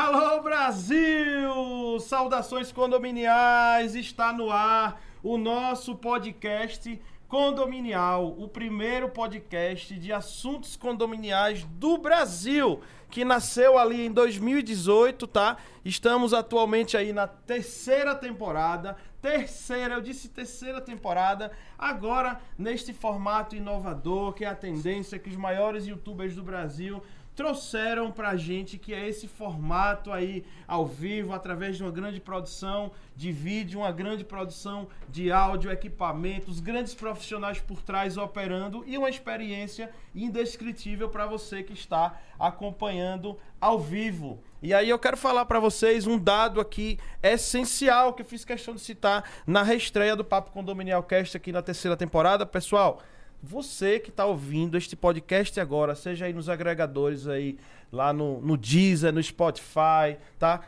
[0.00, 1.98] Alô Brasil!
[1.98, 3.96] Saudações condominiais!
[3.96, 12.80] Está no ar o nosso podcast condominial, o primeiro podcast de assuntos condominiais do Brasil,
[13.10, 15.56] que nasceu ali em 2018, tá?
[15.84, 18.96] Estamos atualmente aí na terceira temporada.
[19.20, 25.34] Terceira, eu disse terceira temporada, agora neste formato inovador, que é a tendência que os
[25.34, 27.02] maiores youtubers do Brasil
[27.38, 32.90] trouxeram pra gente que é esse formato aí ao vivo, através de uma grande produção
[33.14, 39.08] de vídeo, uma grande produção de áudio, equipamentos, grandes profissionais por trás operando e uma
[39.08, 44.42] experiência indescritível para você que está acompanhando ao vivo.
[44.60, 48.74] E aí eu quero falar para vocês um dado aqui essencial que eu fiz questão
[48.74, 53.00] de citar na reestreia do Papo Condominial Cast aqui na terceira temporada, pessoal.
[53.42, 57.56] Você que está ouvindo este podcast agora, seja aí nos agregadores aí,
[57.92, 60.62] lá no, no Deezer, no Spotify, tá?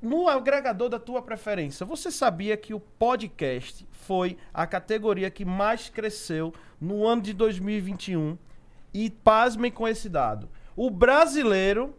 [0.00, 5.88] No agregador da tua preferência, você sabia que o podcast foi a categoria que mais
[5.88, 8.38] cresceu no ano de 2021?
[8.94, 10.48] E pasmem com esse dado.
[10.76, 11.94] O brasileiro,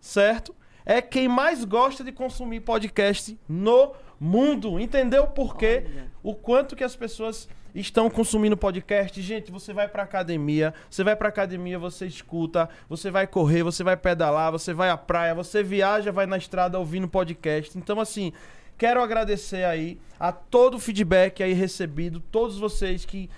[0.00, 0.54] certo?
[0.86, 4.78] É quem mais gosta de consumir podcast no mundo.
[4.80, 5.86] Entendeu por quê?
[6.22, 9.20] O quanto que as pessoas estão consumindo podcast.
[9.20, 13.82] Gente, você vai pra academia, você vai pra academia, você escuta, você vai correr, você
[13.82, 17.76] vai pedalar, você vai à praia, você viaja, vai na estrada ouvindo podcast.
[17.76, 18.32] Então, assim,
[18.78, 23.28] quero agradecer aí a todo o feedback aí recebido, todos vocês que.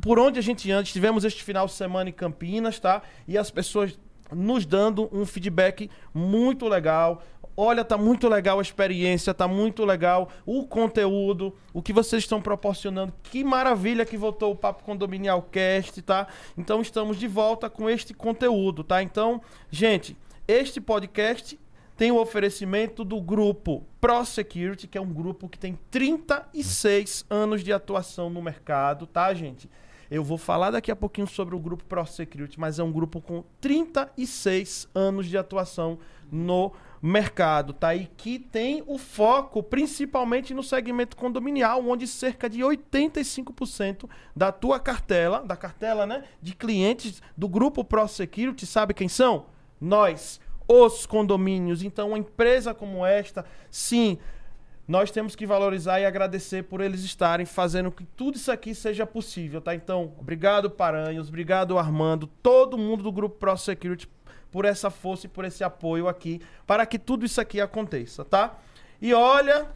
[0.00, 3.02] por onde a gente anda, tivemos este final de semana em Campinas, tá?
[3.26, 3.98] E as pessoas
[4.34, 7.22] nos dando um feedback muito legal.
[7.56, 12.40] Olha, tá muito legal a experiência, tá muito legal o conteúdo, o que vocês estão
[12.40, 13.12] proporcionando.
[13.24, 16.28] Que maravilha que voltou o Papo Condominial Cast, tá?
[16.56, 19.02] Então estamos de volta com este conteúdo, tá?
[19.02, 20.16] Então, gente,
[20.46, 21.58] este podcast
[21.96, 27.64] tem o oferecimento do grupo Pro Security, que é um grupo que tem 36 anos
[27.64, 29.68] de atuação no mercado, tá, gente?
[30.10, 33.20] Eu vou falar daqui a pouquinho sobre o grupo Pro Security, mas é um grupo
[33.20, 35.98] com 36 anos de atuação
[36.32, 37.94] no mercado, tá?
[37.94, 44.80] E que tem o foco principalmente no segmento condominial, onde cerca de 85% da tua
[44.80, 49.46] cartela, da cartela, né, de clientes do grupo Pro Security, sabe quem são?
[49.80, 51.82] Nós, os condomínios.
[51.82, 54.18] Então, uma empresa como esta, sim,
[54.88, 59.06] nós temos que valorizar e agradecer por eles estarem fazendo que tudo isso aqui seja
[59.06, 59.74] possível, tá?
[59.74, 64.08] Então, obrigado Paranhos, obrigado Armando, todo mundo do grupo Pro Security
[64.50, 68.56] por essa força e por esse apoio aqui para que tudo isso aqui aconteça, tá?
[69.00, 69.66] E olha,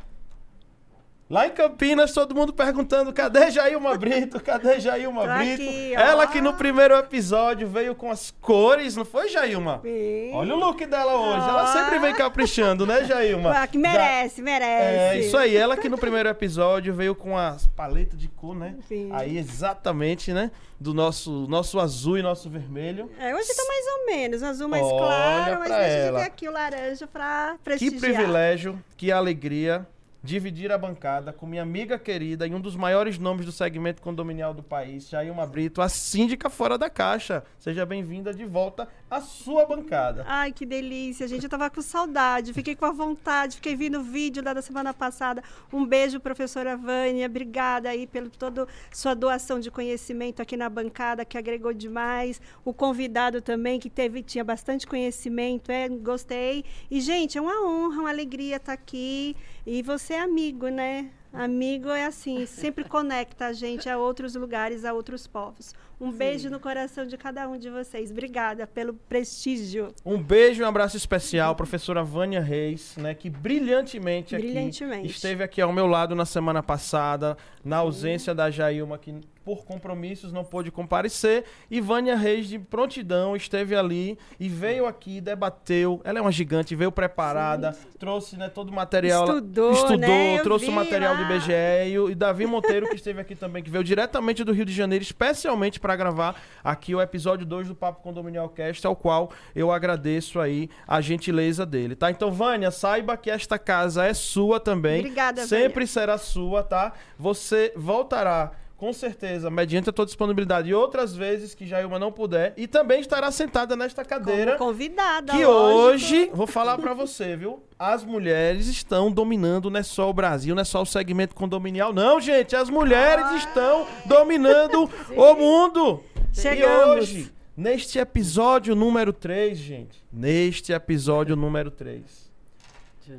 [1.32, 4.38] Lá em Campinas, todo mundo perguntando: cadê Jailma Brito?
[4.38, 5.62] Cadê Jailma Tô Brito?
[5.62, 5.94] aqui.
[5.94, 9.81] Ela que no primeiro episódio veio com as cores, não foi, Jailma?
[9.82, 10.31] Sim.
[10.34, 11.49] Olha o look dela hoje.
[11.49, 11.67] Ela Ó.
[11.69, 13.62] sempre vem caprichando, né, Jailma?
[13.62, 15.17] Ah, que merece, merece.
[15.17, 15.56] É, isso aí.
[15.56, 18.75] Ela que no primeiro episódio veio com as paletas de cor, né?
[18.87, 19.08] Sim.
[19.14, 20.50] Aí, exatamente, né?
[20.79, 23.11] Do nosso, nosso azul e nosso vermelho.
[23.19, 26.19] É, hoje tá mais ou menos, azul mais Olha claro, mas ela.
[26.19, 28.00] de ter aqui o laranja pra Que prestigiar.
[28.00, 29.87] privilégio, que alegria
[30.22, 34.54] dividir a bancada com minha amiga querida e um dos maiores nomes do segmento condominial
[34.54, 37.42] do país, Jailma Brito, a síndica fora da caixa.
[37.58, 40.24] Seja bem-vinda de volta à sua bancada.
[40.28, 41.42] Ai, que delícia, gente.
[41.42, 44.94] Eu tava com saudade, fiquei com a vontade, fiquei vendo o vídeo lá da semana
[44.94, 45.42] passada.
[45.72, 47.26] Um beijo, professora Vânia.
[47.26, 52.40] Obrigada aí pela toda sua doação de conhecimento aqui na bancada, que agregou demais.
[52.64, 56.64] O convidado também, que teve, tinha bastante conhecimento, é, gostei.
[56.88, 59.36] E, gente, é uma honra, uma alegria estar aqui.
[59.66, 61.11] E você é amigo, né?
[61.32, 65.75] Amigo é assim, sempre conecta a gente a outros lugares, a outros povos.
[65.99, 68.11] Um beijo no coração de cada um de vocês.
[68.11, 69.94] Obrigada pelo prestígio.
[70.05, 75.06] Um beijo e um abraço especial, professora Vânia Reis, né, que brilhantemente, Brilhantemente.
[75.06, 79.65] aqui esteve aqui ao meu lado na semana passada, na ausência da Jailma, que por
[79.65, 86.00] compromissos não pôde comparecer, e Vânia Reis de prontidão esteve ali e veio aqui, debateu.
[86.05, 90.39] Ela é uma gigante, veio preparada, trouxe, né, todo o material, Estudou, estudou, né?
[90.43, 91.23] Trouxe o material do.
[91.23, 91.53] IBGE
[91.89, 94.73] e, o- e Davi Monteiro que esteve aqui também, que veio diretamente do Rio de
[94.73, 99.71] Janeiro, especialmente para gravar aqui o episódio 2 do Papo Condominial Cast, ao qual eu
[99.71, 102.11] agradeço aí a gentileza dele, tá?
[102.11, 105.00] Então, Vânia, saiba que esta casa é sua também.
[105.00, 106.93] Obrigada, Sempre será sua, tá?
[107.19, 112.52] Você voltará com certeza, mediante a tua disponibilidade e outras vezes que Jailma não puder,
[112.56, 115.32] e também estará sentada nesta cadeira Como convidada.
[115.32, 115.79] que lógico.
[116.17, 117.62] hoje, vou falar pra você, viu?
[117.79, 121.93] As mulheres estão dominando, não é só o Brasil, não é só o segmento condominial,
[121.93, 122.56] não, gente.
[122.56, 123.37] As mulheres Ah.
[123.37, 126.02] estão dominando o mundo.
[126.32, 127.08] Chegamos.
[127.08, 132.02] E hoje, neste episódio número 3, gente, neste episódio número 3,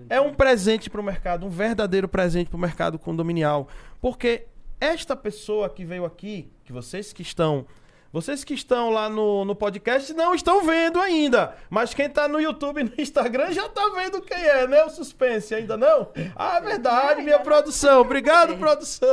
[0.10, 3.70] é um presente para o mercado, um verdadeiro presente para o mercado condominial.
[4.02, 4.48] Porque
[4.80, 7.66] esta pessoa que veio aqui, que vocês que estão
[8.14, 11.56] vocês que estão lá no, no podcast não estão vendo ainda.
[11.68, 14.84] Mas quem está no YouTube e no Instagram já está vendo quem é, né?
[14.84, 16.12] O suspense, ainda não?
[16.36, 18.02] Ah, verdade, minha produção.
[18.02, 19.08] Obrigado, produção.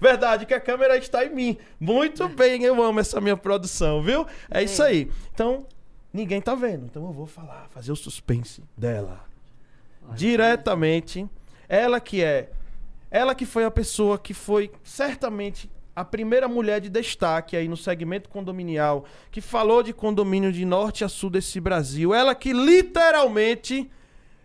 [0.00, 1.58] Verdade, que a câmera está em mim.
[1.80, 4.24] Muito bem, eu amo essa minha produção, viu?
[4.48, 5.10] É isso aí.
[5.34, 5.66] Então,
[6.12, 6.86] ninguém está vendo.
[6.86, 9.24] Então eu vou falar, fazer o suspense dela.
[10.14, 11.28] Diretamente.
[11.68, 12.50] Ela que é.
[13.10, 17.76] Ela que foi a pessoa que foi certamente a primeira mulher de destaque aí no
[17.76, 22.14] segmento condominial, que falou de condomínio de norte a sul desse Brasil.
[22.14, 23.90] Ela que literalmente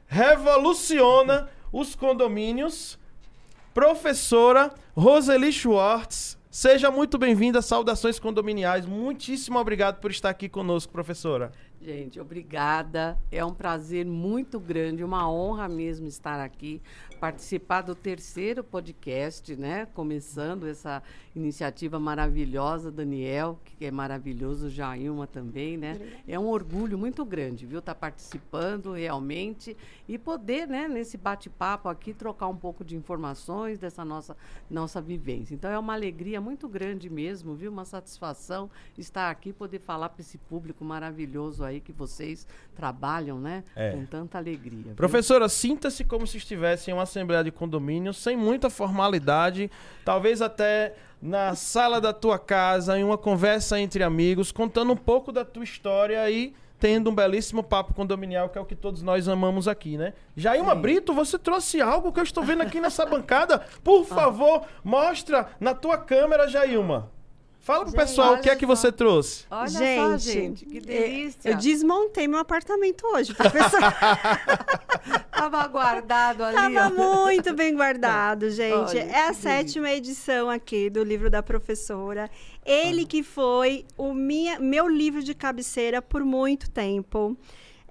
[0.08, 2.98] revoluciona os condomínios.
[3.74, 7.62] Professora Roseli Schwartz, seja muito bem-vinda.
[7.62, 8.86] Saudações condominiais.
[8.86, 11.52] Muitíssimo obrigado por estar aqui conosco, professora.
[11.82, 13.18] Gente, obrigada.
[13.32, 16.82] É um prazer muito grande, uma honra mesmo estar aqui
[17.24, 19.88] participar do terceiro podcast, né?
[19.94, 21.02] Começando essa
[21.34, 25.98] iniciativa maravilhosa, Daniel, que é maravilhoso, Jailma também, né?
[26.28, 27.80] É um orgulho muito grande, viu?
[27.80, 33.80] Estar tá participando realmente e poder, né, nesse bate-papo aqui, trocar um pouco de informações
[33.80, 34.36] dessa nossa,
[34.70, 35.56] nossa vivência.
[35.56, 37.72] Então é uma alegria muito grande mesmo, viu?
[37.72, 43.64] Uma satisfação estar aqui, poder falar para esse público maravilhoso aí que vocês trabalham, né?
[43.78, 43.92] É.
[43.92, 44.84] Com tanta alegria.
[44.88, 44.96] Viu?
[44.96, 49.70] Professora, sinta-se como se estivesse em uma assembleia de condomínio, sem muita formalidade,
[50.04, 55.32] talvez até na sala da tua casa, em uma conversa entre amigos, contando um pouco
[55.32, 59.30] da tua história e tendo um belíssimo papo condominial, que é o que todos nós
[59.30, 60.12] amamos aqui, né?
[60.36, 60.82] Jailma Sim.
[60.82, 63.60] Brito, você trouxe algo que eu estou vendo aqui nessa bancada.
[63.82, 64.16] Por ah.
[64.16, 67.10] favor, mostra na tua câmera, Jailma.
[67.64, 69.46] Fala pro gente, pessoal o que é que você trouxe.
[69.50, 71.50] Olha gente, só, gente, que delícia.
[71.50, 73.80] Eu desmontei meu apartamento hoje, professor.
[75.32, 76.76] Tava guardado ali.
[76.76, 77.24] Tava ó.
[77.24, 78.74] muito bem guardado, gente.
[78.74, 82.30] Olha, é a sétima edição aqui do livro da professora.
[82.66, 87.38] Ele que foi o minha, meu livro de cabeceira por muito tempo.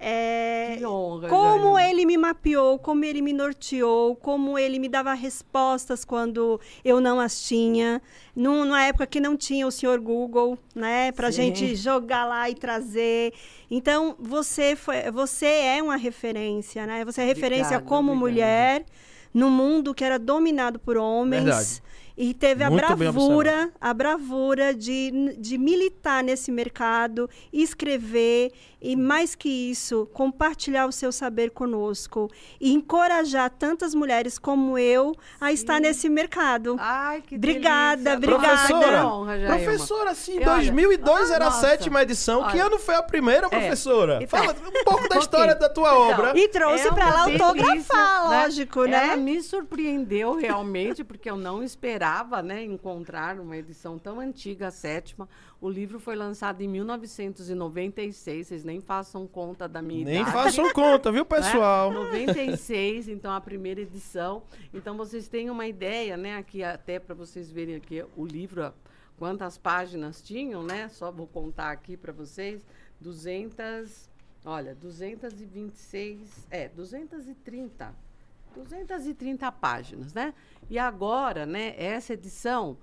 [0.05, 5.13] É, que honra, como ele me mapeou, como ele me norteou, como ele me dava
[5.13, 8.01] respostas quando eu não as tinha.
[8.35, 11.13] Num, numa época que não tinha o senhor Google, né?
[11.13, 11.43] Pra Sim.
[11.43, 13.33] gente jogar lá e trazer.
[13.71, 17.05] Então, você, foi, você é uma referência, né?
[17.05, 18.19] Você é referência obrigado, como obrigado.
[18.19, 18.85] mulher
[19.33, 21.43] no mundo que era dominado por homens.
[21.43, 21.83] Verdade.
[22.15, 29.33] E teve Muito a bravura, a bravura de, de militar nesse mercado, escrever e mais
[29.33, 32.29] que isso, compartilhar o seu saber conosco
[32.59, 35.53] e encorajar tantas mulheres como eu a Sim.
[35.53, 36.75] estar nesse mercado.
[36.77, 38.35] Ai, que Obrigada, delícia.
[38.35, 38.67] obrigada.
[38.67, 42.41] Professora, honra, professora, sim, 2002 olha, era a sétima edição.
[42.41, 43.49] Olha, que ano foi a primeira, é.
[43.49, 44.19] professora?
[44.21, 46.37] É, Fala um pouco da história da tua então, obra.
[46.37, 48.43] E trouxe é para lá autografar, né?
[48.43, 49.07] lógico, né?
[49.07, 52.02] Ela me surpreendeu realmente, porque eu não esperava
[52.43, 55.29] né, encontrar uma edição tão antiga, a sétima.
[55.61, 60.35] O livro foi lançado em 1996, vocês nem façam conta da minha nem idade.
[60.35, 61.91] Nem façam conta, viu, pessoal?
[61.91, 61.95] Né?
[61.95, 64.43] 96, então a primeira edição.
[64.73, 68.73] Então vocês têm uma ideia, né, aqui até para vocês verem aqui o livro,
[69.17, 70.89] quantas páginas tinham, né?
[70.89, 72.65] Só vou contar aqui para vocês,
[72.99, 74.09] 200,
[74.43, 78.12] olha, 226, é, 230.
[78.55, 80.33] 230 páginas, né?
[80.69, 82.77] E agora, né, essa edição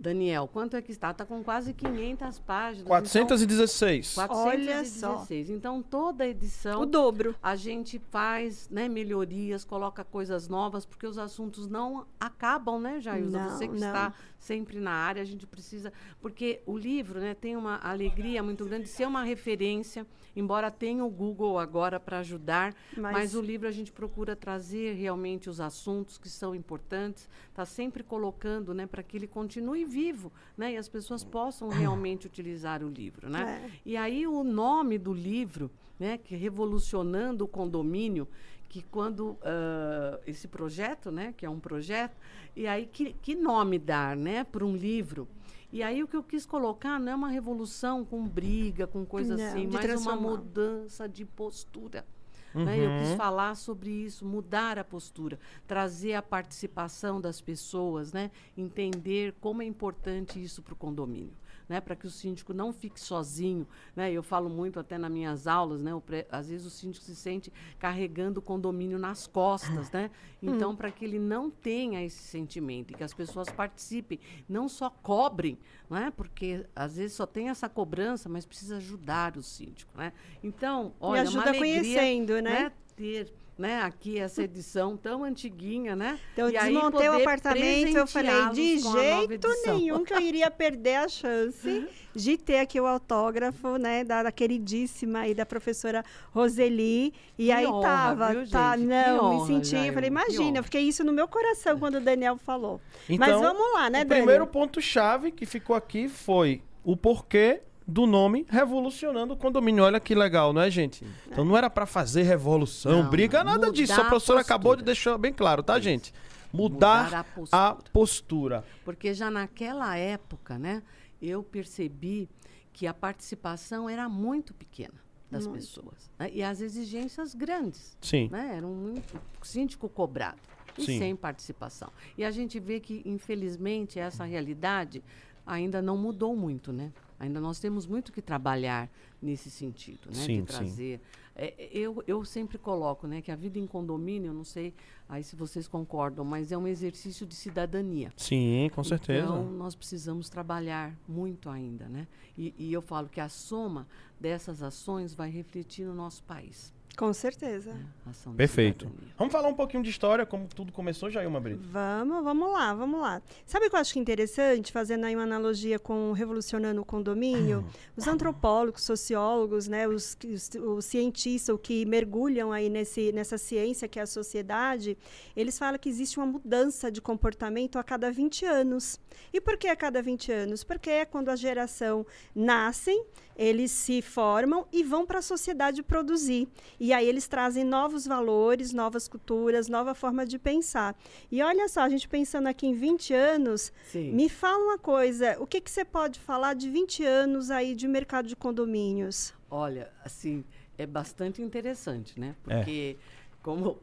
[0.00, 1.10] Daniel, quanto é que está?
[1.10, 2.86] Está com quase 500 páginas.
[2.86, 4.12] 416.
[4.12, 5.04] Então, 416.
[5.04, 5.54] Olha só.
[5.54, 6.80] Então, toda edição...
[6.80, 7.36] O dobro.
[7.42, 13.38] A gente faz né, melhorias, coloca coisas novas, porque os assuntos não acabam, né, Jailza?
[13.38, 13.88] Não, Você que não.
[13.88, 15.92] está sempre na área, a gente precisa...
[16.20, 21.04] Porque o livro né, tem uma alegria muito grande de ser uma referência, embora tenha
[21.04, 23.12] o Google agora para ajudar, mas...
[23.12, 23.34] mas...
[23.34, 28.72] o livro a gente procura trazer realmente os assuntos que são importantes, está sempre colocando
[28.74, 30.72] né, para que ele continue vivo, né?
[30.72, 33.62] E as pessoas possam realmente utilizar o livro, né?
[33.64, 33.70] É.
[33.84, 36.16] E aí o nome do livro, né?
[36.16, 38.26] Que revolucionando o condomínio,
[38.70, 41.34] que quando uh, esse projeto, né?
[41.36, 42.16] Que é um projeto,
[42.54, 44.44] e aí que, que nome dar, né?
[44.44, 45.28] Para um livro?
[45.72, 49.36] E aí o que eu quis colocar não é uma revolução com briga, com coisa
[49.36, 52.06] não, assim, mas uma mudança de postura.
[52.54, 52.64] Uhum.
[52.64, 52.78] Né?
[52.78, 53.16] Eu quis uhum.
[53.16, 58.30] falar sobre isso, mudar a postura, trazer a participação das pessoas, né?
[58.56, 61.39] entender como é importante isso para o condomínio
[61.70, 63.64] né, para que o síndico não fique sozinho.
[63.94, 64.10] Né?
[64.10, 67.52] Eu falo muito até nas minhas aulas, né, pré, às vezes o síndico se sente
[67.78, 69.88] carregando o condomínio nas costas.
[69.92, 70.10] Né?
[70.42, 70.76] Então, hum.
[70.76, 75.58] para que ele não tenha esse sentimento e que as pessoas participem, não só cobrem,
[75.90, 79.92] né, porque às vezes só tem essa cobrança, mas precisa ajudar o síndico.
[79.98, 80.14] Né?
[80.42, 82.40] Então, olha, e ajuda uma alegria, conhecendo, né?
[82.40, 86.18] né ter né, aqui essa edição tão antiguinha, né?
[86.32, 91.08] Então, eu desmontei o apartamento, eu falei, de jeito nenhum que eu iria perder a
[91.08, 96.02] chance de ter aqui o autógrafo, né, da, da queridíssima e da professora
[96.32, 97.12] Roseli.
[97.38, 98.88] E que aí honra, tava, viu, tá, gente?
[98.88, 102.38] não, me senti, eu falei, imagina, eu fiquei isso no meu coração quando o Daniel
[102.38, 102.80] falou.
[103.08, 104.04] Então, Mas vamos lá, né, o Daniel?
[104.04, 109.84] O primeiro ponto-chave que ficou aqui foi o porquê do nome revolucionando o condomínio.
[109.84, 111.04] Olha que legal, não é, gente?
[111.26, 114.00] Então não era para fazer revolução, não, briga, nada disso.
[114.00, 116.14] A professora a acabou de deixar bem claro, tá, gente?
[116.52, 117.62] Mudar, Mudar a, postura.
[117.62, 118.64] a, postura.
[118.84, 120.82] Porque já naquela época, né,
[121.20, 122.28] eu percebi
[122.72, 124.94] que a participação era muito pequena
[125.30, 125.60] das muito.
[125.60, 126.10] pessoas.
[126.18, 126.30] Né?
[126.32, 127.96] E as exigências grandes.
[128.00, 128.28] Sim.
[128.30, 128.56] Né?
[128.56, 129.20] Eram muito.
[129.40, 130.38] O síndico cobrado.
[130.78, 130.98] E Sim.
[130.98, 131.92] sem participação.
[132.16, 135.02] E a gente vê que, infelizmente, essa realidade
[135.44, 136.92] ainda não mudou muito, né?
[137.20, 140.14] Ainda nós temos muito que trabalhar nesse sentido, né?
[140.24, 141.00] Sim, de trazer.
[141.36, 144.74] É, eu, eu sempre coloco, né, que a vida em condomínio, eu não sei
[145.06, 148.10] aí se vocês concordam, mas é um exercício de cidadania.
[148.16, 149.22] Sim, com certeza.
[149.22, 152.08] Então nós precisamos trabalhar muito ainda, né?
[152.38, 153.86] E, e eu falo que a soma
[154.18, 156.72] dessas ações vai refletir no nosso país.
[157.00, 157.70] Com certeza.
[157.70, 158.92] É, Perfeito.
[159.16, 161.66] Vamos falar um pouquinho de história, como tudo começou, Jailma Brito?
[161.66, 163.22] Vamos, vamos lá, vamos lá.
[163.46, 167.64] Sabe o que eu acho interessante, fazendo aí uma analogia com Revolucionando o Condomínio?
[167.96, 173.98] Os antropólogos, sociólogos, né, os, os, os cientistas que mergulham aí nesse, nessa ciência que
[173.98, 174.98] é a sociedade,
[175.34, 179.00] eles falam que existe uma mudança de comportamento a cada 20 anos.
[179.32, 180.62] E por que a cada 20 anos?
[180.62, 183.06] Porque é quando a geração nascem,
[183.40, 186.46] eles se formam e vão para a sociedade produzir.
[186.78, 190.94] E aí eles trazem novos valores, novas culturas, nova forma de pensar.
[191.32, 194.12] E olha só, a gente pensando aqui em 20 anos, Sim.
[194.12, 197.88] me fala uma coisa, o que, que você pode falar de 20 anos aí de
[197.88, 199.32] mercado de condomínios?
[199.50, 200.44] Olha, assim,
[200.76, 202.36] é bastante interessante, né?
[202.44, 202.98] Porque...
[203.16, 203.20] É.
[203.42, 203.78] Como.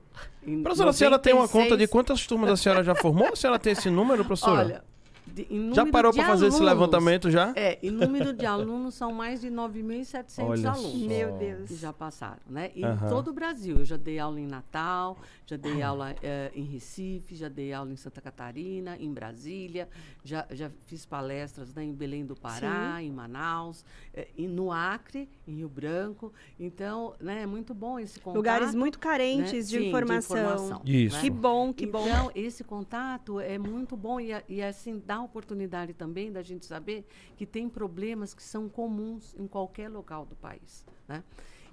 [0.61, 0.89] Professora, 96...
[0.89, 3.33] a senhora tem uma conta de quantas turmas a senhora já formou?
[3.33, 4.59] A senhora tem esse número, professora?
[4.59, 4.85] Olha,
[5.33, 7.53] de, já parou para fazer esse levantamento já?
[7.55, 11.07] É, em número de alunos são mais de 9.700 alunos.
[11.07, 11.67] Meu Deus.
[11.67, 12.71] Que já passaram, né?
[12.75, 13.09] Em uhum.
[13.09, 13.77] todo o Brasil.
[13.77, 17.91] Eu já dei aula em Natal, já dei aula é, em Recife, já dei aula
[17.91, 19.87] em Santa Catarina, em Brasília,
[20.23, 23.07] já, já fiz palestras né, em Belém do Pará, Sim.
[23.07, 26.33] em Manaus, é, e no Acre, em Rio Branco.
[26.59, 28.37] Então, né, é muito bom esse contato.
[28.37, 29.59] Lugares muito carentes né?
[29.59, 30.35] de, Sim, informação.
[30.35, 30.81] de, informação.
[30.85, 31.15] Isso.
[31.15, 31.21] Né?
[31.21, 32.07] Que bom, que bom.
[32.07, 36.65] Então, esse contato é muito bom e, e assim, dá a oportunidade também da gente
[36.65, 37.05] saber
[37.35, 41.23] que tem problemas que são comuns em qualquer local do país, né?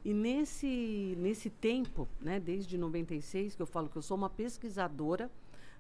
[0.04, 5.30] E nesse, nesse tempo, né, desde 96, que eu falo que eu sou uma pesquisadora,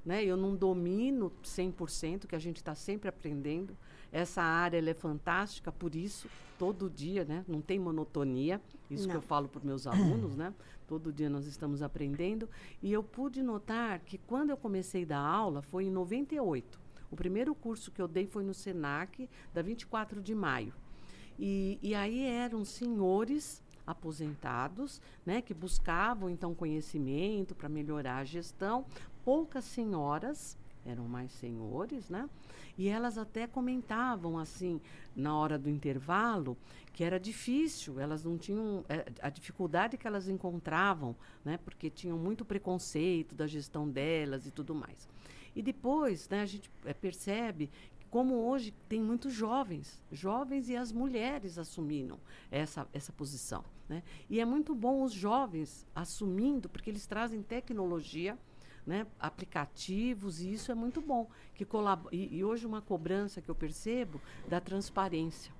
[0.02, 3.76] né, eu não domino 100%, que a gente está sempre aprendendo.
[4.10, 6.26] Essa área é fantástica, por isso,
[6.58, 9.10] todo dia, né, não tem monotonia, isso não.
[9.10, 10.54] que eu falo para meus alunos, né,
[10.86, 12.48] todo dia nós estamos aprendendo.
[12.82, 16.83] E eu pude notar que quando eu comecei a dar aula, foi em 98.
[17.10, 20.72] O primeiro curso que eu dei foi no SENAC, da 24 de maio.
[21.38, 28.86] E, e aí eram senhores aposentados, né, que buscavam então conhecimento para melhorar a gestão.
[29.24, 30.56] Poucas senhoras,
[30.86, 32.28] eram mais senhores, né?
[32.76, 34.80] E elas até comentavam assim,
[35.16, 36.56] na hora do intervalo,
[36.92, 41.58] que era difícil, elas não tinham é, a dificuldade que elas encontravam, né?
[41.64, 45.08] Porque tinham muito preconceito da gestão delas e tudo mais.
[45.54, 47.70] E depois, né, a gente é, percebe
[48.10, 52.18] como hoje tem muitos jovens, jovens e as mulheres assumiram
[52.50, 53.64] essa, essa posição.
[53.88, 54.04] Né?
[54.30, 58.38] E é muito bom os jovens assumindo, porque eles trazem tecnologia,
[58.86, 61.28] né, aplicativos, e isso é muito bom.
[61.54, 61.66] Que
[62.12, 65.52] e, e hoje uma cobrança que eu percebo da transparência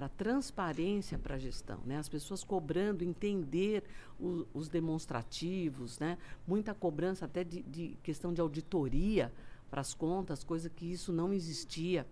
[0.00, 1.98] para transparência para a gestão, né?
[1.98, 3.84] As pessoas cobrando, entender
[4.18, 6.16] o, os demonstrativos, né?
[6.46, 9.30] Muita cobrança até de, de questão de auditoria
[9.70, 12.06] para as contas, coisa que isso não existia.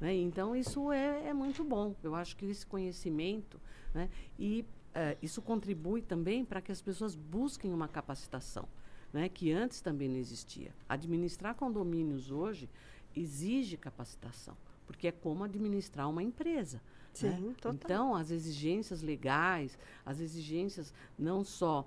[0.00, 0.14] Né?
[0.14, 1.94] Então, isso é, é, muito bom.
[2.02, 3.60] Eu acho que esse conhecimento,
[3.92, 4.08] né?
[4.38, 8.66] e uh, isso contribui também para que as pessoas busquem uma capacitação,
[9.12, 9.28] né?
[9.28, 10.74] que antes também não existia.
[10.88, 12.70] Administrar condomínios hoje
[13.14, 16.80] exige capacitação, porque é como administrar uma empresa.
[17.14, 17.54] Sim, né?
[17.66, 21.86] Então, as exigências legais, as exigências não só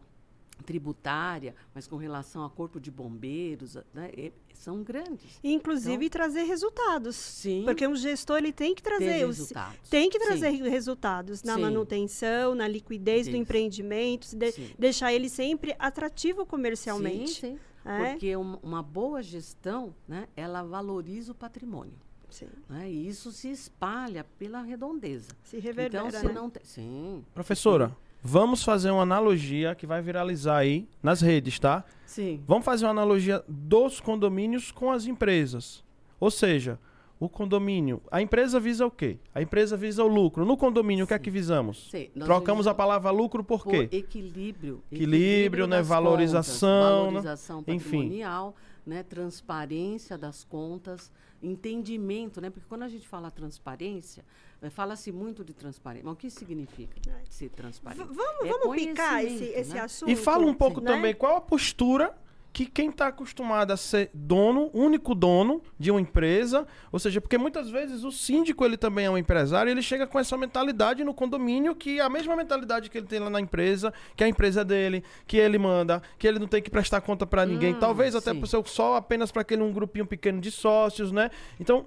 [0.66, 5.40] tributária, mas com relação a corpo de bombeiros, né, são grandes.
[5.44, 7.16] Inclusive então, trazer resultados.
[7.16, 7.64] Sim.
[7.64, 9.90] Porque um gestor ele tem que trazer resultados.
[9.90, 10.70] tem que trazer Sim.
[10.70, 11.62] resultados na Sim.
[11.62, 17.34] manutenção, na liquidez do empreendimento, de, deixar ele sempre atrativo comercialmente.
[17.34, 17.60] Sim, sim.
[17.86, 18.12] É?
[18.12, 21.94] Porque uma, uma boa gestão, né, ela valoriza o patrimônio.
[22.30, 22.48] Sim.
[22.70, 22.90] Né?
[22.90, 25.30] E isso se espalha pela redondeza.
[25.44, 26.34] Se reverbera, então, se né?
[26.34, 26.60] não te...
[26.64, 27.24] Sim.
[27.34, 31.86] Professora, Vamos fazer uma analogia que vai viralizar aí nas redes, tá?
[32.06, 32.44] Sim.
[32.46, 35.84] Vamos fazer uma analogia dos condomínios com as empresas.
[36.20, 36.80] Ou seja,
[37.20, 39.18] o condomínio, a empresa visa o quê?
[39.34, 40.46] A empresa visa o lucro.
[40.46, 41.90] No condomínio, o que é que visamos?
[41.90, 43.88] Sim, Trocamos a palavra lucro por por quê?
[43.92, 44.84] equilíbrio.
[44.92, 45.82] Equilíbrio, né?
[45.82, 47.22] Valorização, contas, né?
[47.22, 47.98] valorização Enfim.
[47.98, 49.04] patrimonial, né?
[49.04, 52.50] Transparência das contas, entendimento, né?
[52.50, 54.24] Porque quando a gente fala transparência,
[54.62, 56.06] eh, fala-se muito de transparência.
[56.06, 56.96] Mas o que significa
[57.30, 58.08] ser V- transparente?
[58.08, 59.80] vamos É vamos picar esse, conhecimento, esse né?
[59.82, 60.12] assunto.
[60.12, 60.92] E fala um pouco né?
[60.92, 62.18] também qual a postura
[62.58, 67.38] que quem está acostumado a ser dono, único dono de uma empresa, ou seja, porque
[67.38, 71.04] muitas vezes o síndico ele também é um empresário, e ele chega com essa mentalidade
[71.04, 74.28] no condomínio que é a mesma mentalidade que ele tem lá na empresa, que a
[74.28, 77.76] empresa é dele, que ele manda, que ele não tem que prestar conta para ninguém,
[77.76, 81.30] Hum, talvez até pro seu só apenas para aquele um grupinho pequeno de sócios, né?
[81.60, 81.86] Então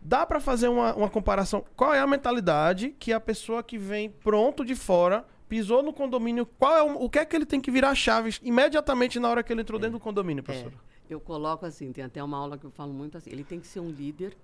[0.00, 1.64] Dá para fazer uma, uma comparação?
[1.74, 6.44] Qual é a mentalidade que a pessoa que vem pronto de fora pisou no condomínio?
[6.44, 9.40] Qual é o, o que é que ele tem que virar chaves imediatamente na hora
[9.42, 10.74] que ele entrou dentro do condomínio, É, professora?
[11.08, 13.66] eu coloco assim, tem até uma aula que eu falo muito assim, ele tem que
[13.68, 14.36] ser um líder,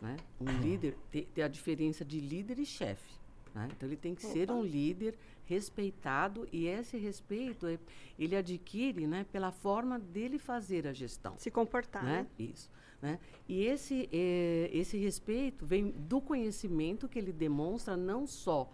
[0.00, 0.16] né?
[0.40, 3.12] Um líder, tem, a diferença de líder e chefe.
[3.54, 3.68] né?
[3.76, 7.78] Então ele tem que ser um líder respeitado e esse respeito é-
[8.18, 12.02] ele adquire né, pela forma dele fazer a gestão Se comportar.
[12.04, 12.22] né?
[12.22, 12.26] né?
[12.38, 12.70] Isso.
[13.02, 13.18] Né?
[13.48, 18.70] E esse, eh, esse respeito vem do conhecimento que ele demonstra não só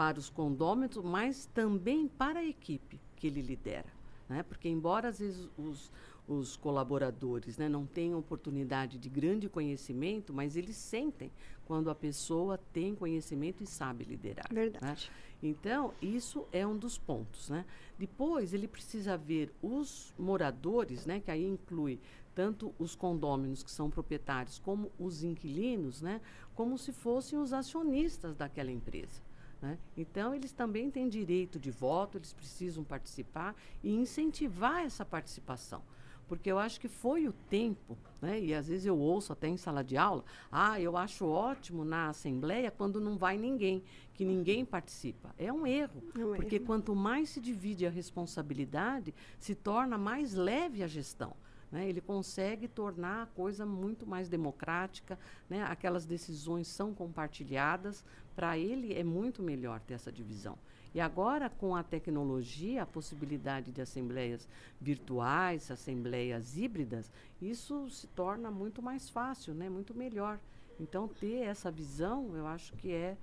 [0.00, 3.92] para os condôminos, mas também para a equipe que ele lidera.
[4.30, 4.42] Né?
[4.42, 5.92] Porque, embora às vezes os,
[6.26, 11.30] os colaboradores né, não tenham oportunidade de grande conhecimento, mas eles sentem
[11.66, 14.46] quando a pessoa tem conhecimento e sabe liderar.
[14.50, 14.62] né?
[14.62, 15.12] Verdade.
[15.42, 17.66] Então, isso é um dos pontos, né?
[17.98, 21.20] Depois, ele precisa ver os moradores, né?
[21.20, 22.00] Que aí inclui
[22.34, 26.22] tanto os condôminos que são proprietários como os inquilinos, né?
[26.54, 29.28] Como se fossem os acionistas daquela empresa.
[29.60, 29.78] Né?
[29.96, 35.82] Então, eles também têm direito de voto, eles precisam participar e incentivar essa participação.
[36.26, 38.40] Porque eu acho que foi o tempo, né?
[38.40, 42.08] e às vezes eu ouço até em sala de aula, ah, eu acho ótimo na
[42.08, 43.82] Assembleia quando não vai ninguém,
[44.14, 45.34] que ninguém participa.
[45.36, 46.66] É um erro, É um porque erro.
[46.66, 51.34] quanto mais se divide a responsabilidade, se torna mais leve a gestão.
[51.70, 51.88] Né?
[51.88, 55.18] Ele consegue tornar a coisa muito mais democrática,
[55.48, 55.64] né?
[55.64, 58.04] aquelas decisões são compartilhadas,
[58.40, 60.56] para ele é muito melhor ter essa divisão.
[60.94, 64.48] E agora, com a tecnologia, a possibilidade de assembleias
[64.80, 69.68] virtuais, assembleias híbridas, isso se torna muito mais fácil, né?
[69.68, 70.38] muito melhor.
[70.80, 73.14] Então, ter essa visão, eu acho que é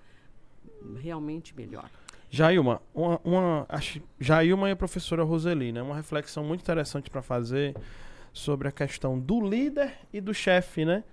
[1.02, 1.90] realmente melhor.
[2.30, 5.82] Jailma, uma, uma, acho, Jailma e a professora Roseli, né?
[5.82, 7.76] Uma reflexão muito interessante para fazer
[8.32, 11.04] sobre a questão do líder e do chefe, né?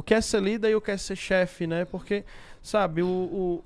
[0.00, 1.84] O que é ser líder e o que é ser chefe, né?
[1.84, 2.24] Porque,
[2.62, 3.64] sabe, o, o,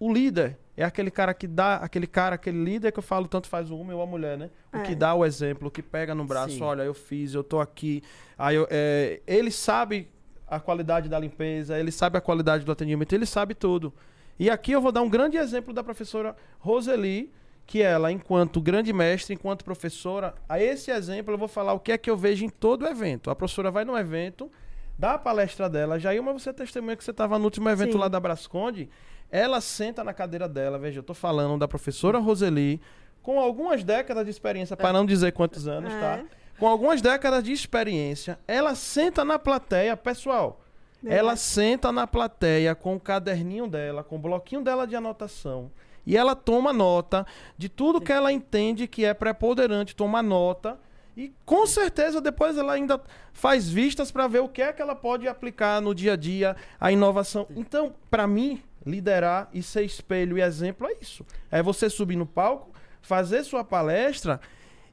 [0.00, 3.46] o líder é aquele cara que dá, aquele cara, aquele líder que eu falo, tanto
[3.46, 4.48] faz o homem ou a mulher, né?
[4.72, 4.82] O É.
[4.84, 6.62] que dá o exemplo, o que pega no braço, Sim.
[6.62, 8.02] olha, eu fiz, eu tô aqui.
[8.38, 10.08] Aí eu, é, ele sabe
[10.48, 13.92] a qualidade da limpeza, ele sabe a qualidade do atendimento, ele sabe tudo.
[14.38, 17.30] E aqui eu vou dar um grande exemplo da professora Roseli,
[17.66, 21.92] que ela, enquanto grande mestre, enquanto professora, a esse exemplo eu vou falar o que
[21.92, 23.28] é que eu vejo em todo evento.
[23.28, 24.50] A professora vai num evento,
[24.98, 27.98] dá a palestra dela, Jailma, você testemunha que você estava no último evento Sim.
[27.98, 28.88] lá da Brasconde,
[29.30, 32.80] ela senta na cadeira dela, veja, eu tô falando da professora Roseli,
[33.22, 36.00] com algumas décadas de experiência, para não dizer quantos anos, É.
[36.00, 36.24] tá?
[36.58, 40.60] Com algumas décadas de experiência, ela senta na plateia, pessoal,
[41.02, 41.18] Verdade.
[41.20, 45.70] ela senta na plateia com o caderninho dela, com o bloquinho dela de anotação.
[46.06, 47.26] E ela toma nota
[47.58, 50.78] de tudo que ela entende que é preponderante, toma nota.
[51.16, 53.00] E com certeza depois ela ainda
[53.32, 56.56] faz vistas para ver o que é que ela pode aplicar no dia a dia,
[56.78, 57.46] a inovação.
[57.56, 61.24] Então, para mim, liderar e ser espelho e exemplo é isso.
[61.50, 64.40] É você subir no palco, fazer sua palestra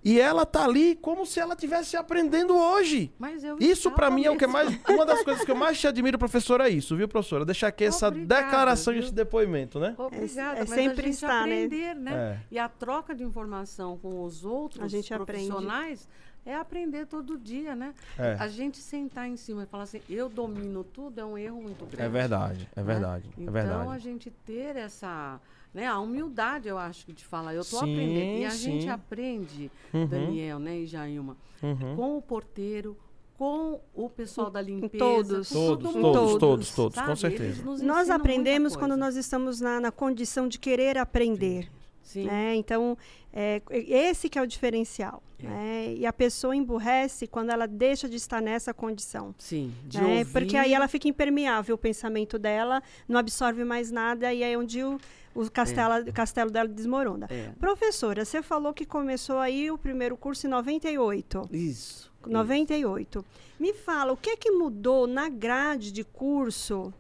[0.04, 3.12] e ela tá ali como se ela estivesse aprendendo hoje.
[3.18, 4.78] Mas eu Isso pra estava mim é o que mais.
[4.89, 7.46] Uma das coisas que eu mais te admiro, professor, é isso, viu, professora?
[7.46, 9.06] Deixar aqui essa Obrigada, declaração e viu?
[9.06, 9.96] esse depoimento, né?
[9.98, 11.63] Obrigada, é mas sempre a gente estar, né?
[11.66, 12.12] aprender, né?
[12.13, 12.39] É.
[12.52, 15.48] E a troca de informação com os outros A gente aprende.
[15.48, 16.08] profissionais
[16.46, 17.94] é aprender todo dia, né?
[18.20, 18.36] É.
[18.38, 21.86] A gente sentar em cima e falar assim, eu domino tudo, é um erro muito
[21.86, 22.04] grande.
[22.04, 22.86] É verdade, é né?
[22.86, 23.89] verdade, é Então, verdade.
[23.89, 25.39] a gente ter essa...
[25.74, 28.40] Né, a humildade, eu acho que de falar, eu estou Sim, aprendendo.
[28.42, 28.58] E a sim.
[28.74, 30.06] gente aprende, Uhum.
[30.06, 31.96] Daniel né, e Jailma, Uhum.
[31.96, 32.96] com o porteiro,
[33.38, 34.98] com o pessoal da limpeza.
[35.00, 35.50] todos.
[35.50, 37.64] com Todos, todo todos, mundo, todos, todos, com certeza.
[37.84, 41.64] Nós aprendemos quando nós estamos na, na condição de querer aprender.
[41.64, 41.70] Sim.
[42.16, 42.56] Né?
[42.56, 42.98] Então,
[43.32, 45.24] é, esse que é o diferencial.
[45.39, 45.48] É.
[45.48, 45.94] Né?
[45.96, 49.34] E a pessoa emburrece quando ela deixa de estar nessa condição.
[49.38, 50.20] Sim, de né?
[50.20, 50.32] ouvir...
[50.32, 54.58] Porque aí ela fica impermeável, o pensamento dela não absorve mais nada e aí é
[54.58, 55.00] onde o,
[55.36, 56.12] o castelo, é.
[56.12, 57.28] castelo dela desmorona.
[57.30, 57.50] É.
[57.60, 61.50] Professora, você falou que começou aí o primeiro curso em 98.
[61.52, 62.12] Isso.
[62.26, 63.20] 98.
[63.20, 63.44] Isso.
[63.60, 66.94] Me fala, o que é que mudou na grade de curso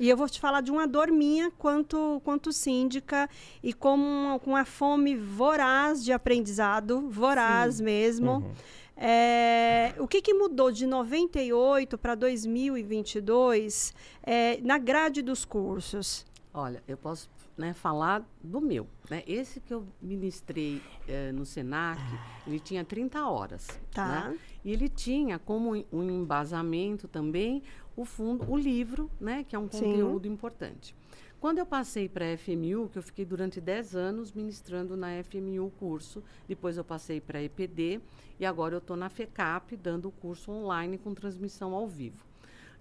[0.00, 3.28] e eu vou te falar de uma dor minha quanto, quanto síndica
[3.62, 7.84] e com, com a fome voraz de aprendizado, voraz Sim.
[7.84, 8.32] mesmo.
[8.36, 8.52] Uhum.
[8.96, 16.24] É, o que, que, mudou de 98 para 2022 é, na grade dos cursos?
[16.52, 17.28] Olha, eu posso
[17.60, 18.86] né, falar do meu.
[19.10, 19.22] Né?
[19.26, 22.00] Esse que eu ministrei eh, no SENAC,
[22.46, 23.68] ele tinha 30 horas.
[23.92, 24.30] Tá.
[24.30, 24.38] Né?
[24.64, 27.62] E ele tinha como um embasamento também
[28.00, 30.32] o fundo, o livro, né, que é um conteúdo Sim.
[30.32, 30.94] importante.
[31.38, 35.66] Quando eu passei para a FMU, que eu fiquei durante 10 anos ministrando na FMU
[35.66, 38.00] o curso, depois eu passei para a EPD
[38.38, 42.24] e agora eu estou na FECAP dando o curso online com transmissão ao vivo.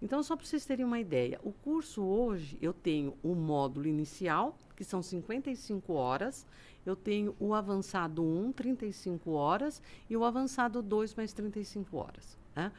[0.01, 4.58] Então, só para vocês terem uma ideia, o curso hoje eu tenho o módulo inicial,
[4.75, 6.45] que são 55 horas,
[6.86, 12.38] eu tenho o avançado 1, 35 horas, e o avançado 2, mais 35 horas.
[12.55, 12.71] Né?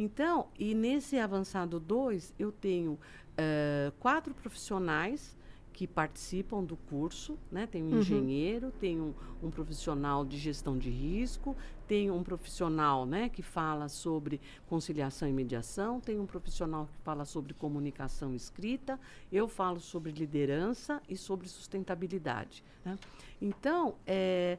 [0.00, 5.36] Então, e nesse avançado 2, eu tenho uh, quatro profissionais
[5.72, 7.66] que participam do curso, né?
[7.66, 7.98] Tem um uhum.
[7.98, 11.56] engenheiro, tem um, um, profissional de gestão de risco,
[11.86, 17.24] tem um profissional, né, que fala sobre conciliação e mediação, tem um profissional que fala
[17.24, 18.98] sobre comunicação escrita,
[19.32, 22.64] eu falo sobre liderança e sobre sustentabilidade.
[22.84, 22.96] Né?
[23.40, 24.58] Então, é,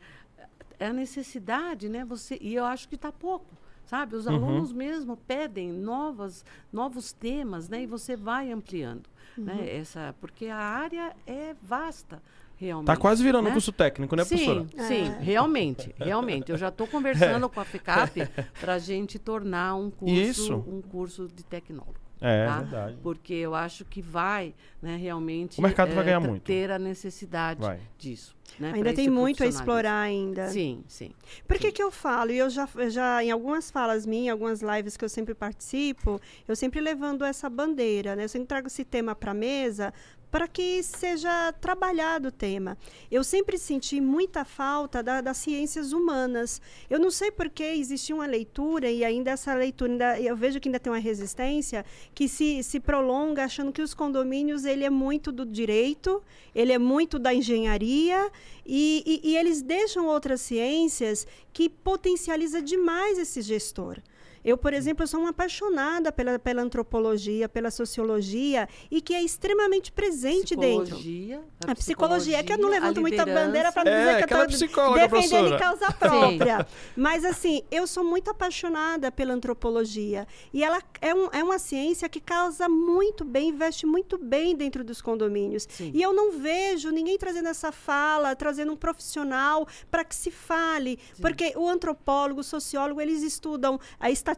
[0.80, 2.06] é a necessidade, né?
[2.06, 3.59] Você e eu acho que está pouco
[3.90, 4.16] sabe?
[4.16, 4.36] Os uhum.
[4.36, 7.82] alunos mesmo pedem novas, novos temas, né?
[7.82, 9.54] E você vai ampliando, né?
[9.54, 9.60] uhum.
[9.60, 9.76] né?
[9.78, 12.22] Essa, porque a área é vasta.
[12.56, 13.52] Realmente, tá quase virando né?
[13.52, 14.68] um curso técnico, né, sim, professora?
[14.86, 15.18] Sim, é.
[15.22, 16.52] realmente, realmente.
[16.52, 17.50] Eu já estou conversando é.
[17.50, 18.28] com a FICAP
[18.60, 20.56] para a gente tornar um curso, Isso.
[20.68, 21.96] um curso de tecnólogo.
[22.22, 22.60] É, tá?
[22.60, 22.98] verdade.
[23.02, 25.60] Porque eu acho que vai, né, realmente.
[25.60, 26.44] O mercado é, vai ganhar muito.
[26.44, 27.80] Ter a necessidade vai.
[27.98, 28.36] disso.
[28.60, 30.50] Né, ainda tem muito a explorar ainda.
[30.50, 31.12] Sim, sim.
[31.48, 32.32] Por que que eu falo?
[32.32, 36.56] E eu já, já, em algumas falas minhas, algumas lives que eu sempre participo, eu
[36.56, 38.26] sempre levando essa bandeira, né?
[38.26, 39.94] Eu sempre trago esse tema para a mesa
[40.32, 42.78] para que seja trabalhado o tema.
[43.10, 46.62] Eu sempre senti muita falta da, das ciências humanas.
[46.90, 50.60] Eu não sei por que existia uma leitura, e ainda essa leitura, ainda, eu vejo
[50.60, 54.90] que ainda tem uma resistência, que se, se prolonga achando que os condomínios ele é
[54.90, 56.22] muito do direito,
[56.54, 58.32] ele é muito da engenharia,
[58.66, 64.00] e, e, e eles deixam outras ciências que potencializa demais esse gestor.
[64.44, 69.92] Eu, por exemplo, sou uma apaixonada pela, pela antropologia, pela sociologia e que é extremamente
[69.92, 70.96] presente dentro.
[70.96, 74.28] A psicologia, a psicologia é que eu não levanto muita bandeira para não dizer é,
[74.28, 76.68] que eu estou defendendo em causa própria.
[76.96, 80.28] Mas, assim, eu sou muito apaixonada pela antropologia.
[80.54, 84.84] E ela é, um, é uma ciência que causa muito bem, investe muito bem dentro
[84.84, 85.68] dos condomínios.
[85.70, 85.92] Sim.
[85.94, 91.00] E eu não vejo ninguém trazendo essa fala, trazendo um profissional para que se fale.
[91.14, 91.22] Sim.
[91.22, 94.29] Porque o antropólogo, o sociólogo, eles estudam a estatística,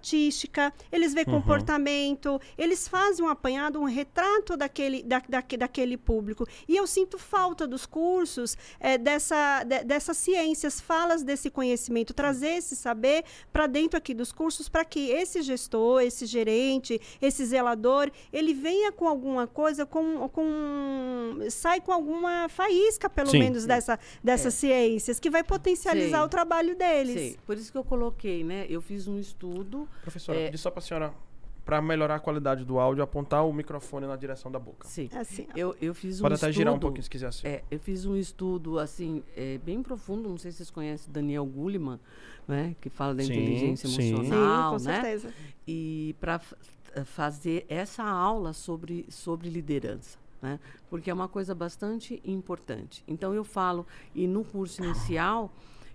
[0.91, 1.41] eles veem uhum.
[1.41, 6.47] comportamento, eles fazem um apanhado, um retrato daquele, da, da, daquele público.
[6.67, 12.57] E eu sinto falta dos cursos é, dessa, de, dessas ciências, falas desse conhecimento, trazer
[12.57, 18.11] esse saber para dentro aqui dos cursos para que esse gestor, esse gerente, esse zelador,
[18.31, 23.39] ele venha com alguma coisa, com, com sai com alguma faísca, pelo Sim.
[23.39, 24.57] menos, dessa, dessas é.
[24.57, 26.25] ciências, que vai potencializar Sim.
[26.25, 27.33] o trabalho deles.
[27.33, 27.37] Sim.
[27.45, 28.65] Por isso que eu coloquei, né?
[28.69, 30.57] Eu fiz um estudo Professora, é...
[30.57, 31.13] só para a senhora
[31.65, 34.87] para melhorar a qualidade do áudio, apontar o microfone na direção da boca.
[34.87, 35.09] Sim.
[35.13, 37.47] Assim, eu, eu fiz um Pode até girar um pouquinho se quiser assim.
[37.47, 41.45] É, eu fiz um estudo assim é, bem profundo, não sei se vocês conhecem Daniel
[41.45, 41.99] Gulliman,
[42.47, 45.01] né, que fala da sim, inteligência emocional, sim, com né?
[45.01, 45.33] certeza.
[45.67, 46.41] E para
[47.05, 50.19] fazer essa aula sobre sobre liderança.
[50.41, 50.59] Né?
[50.89, 53.03] Porque é uma coisa bastante importante.
[53.07, 55.51] Então eu falo, e no curso inicial,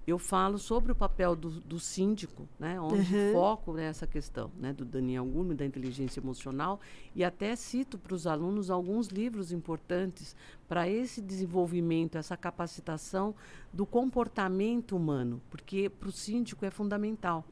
[0.07, 3.33] eu falo sobre o papel do, do síndico, né, onde uhum.
[3.33, 6.81] foco nessa questão né, do Daniel Gomes, da inteligência emocional,
[7.15, 10.37] e até cito para os alunos alguns livros importantes
[10.69, 13.35] para esse desenvolvimento, essa capacitação
[13.73, 17.45] do comportamento humano, porque para o síndico é fundamental.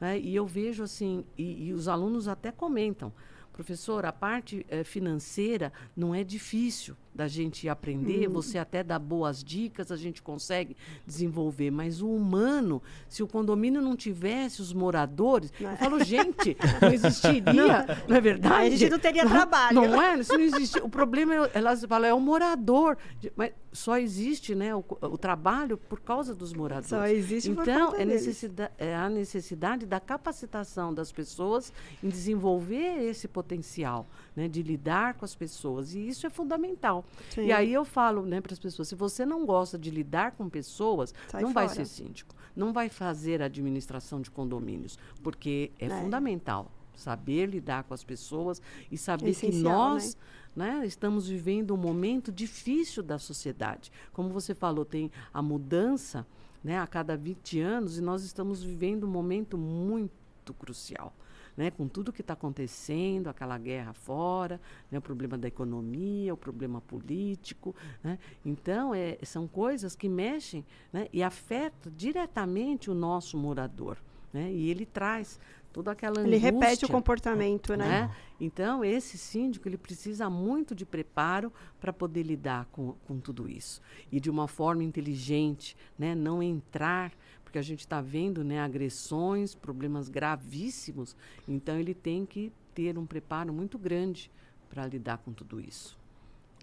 [0.00, 0.18] Né?
[0.18, 3.12] E eu vejo assim, e, e, os alunos até comentam,
[3.52, 8.32] professor, a parte eh, financeira não é difícil da gente aprender, hum.
[8.32, 11.70] você até dá boas dicas, a gente consegue desenvolver.
[11.70, 15.70] Mas o humano, se o condomínio não tivesse os moradores, não.
[15.70, 17.66] eu falo, gente, não existiria, não,
[18.08, 18.74] não é verdade?
[18.74, 19.74] A gente não teria trabalho.
[19.74, 20.22] Não é?
[20.22, 22.96] Se não existe, o problema, é, elas falam, é o morador.
[23.36, 26.88] Mas só existe né, o, o trabalho por causa dos moradores.
[26.88, 31.72] Só existe Então, é, necessidade, é a necessidade da capacitação das pessoas
[32.02, 35.94] em desenvolver esse potencial né, de lidar com as pessoas.
[35.94, 37.01] E isso é fundamental.
[37.30, 37.46] Sim.
[37.46, 40.48] E aí eu falo né, para as pessoas: se você não gosta de lidar com
[40.48, 41.66] pessoas, Sai não fora.
[41.66, 42.34] vai ser síndico.
[42.54, 45.88] Não vai fazer administração de condomínios, porque é, é.
[45.88, 48.60] fundamental saber lidar com as pessoas
[48.90, 50.16] e saber é que nós
[50.54, 50.80] né?
[50.80, 53.90] né, estamos vivendo um momento difícil da sociedade.
[54.12, 56.26] Como você falou, tem a mudança
[56.62, 61.14] né, a cada 20 anos e nós estamos vivendo um momento muito crucial
[61.56, 64.60] né, com tudo que está acontecendo, aquela guerra fora,
[64.90, 67.74] né, o problema da economia, o problema político.
[68.02, 68.18] Né?
[68.44, 73.98] Então, é, são coisas que mexem né, e afetam diretamente o nosso morador.
[74.32, 74.50] Né?
[74.50, 75.38] E ele traz
[75.72, 76.36] toda aquela angústia.
[76.36, 77.88] Ele repete o comportamento, né?
[77.88, 78.16] né?
[78.40, 83.80] Então, esse síndico, ele precisa muito de preparo para poder lidar com, com tudo isso.
[84.10, 86.14] E de uma forma inteligente, né?
[86.14, 87.12] Não entrar
[87.52, 91.14] porque a gente está vendo né, agressões, problemas gravíssimos.
[91.46, 94.30] Então, ele tem que ter um preparo muito grande
[94.70, 96.00] para lidar com tudo isso.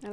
[0.02, 0.08] É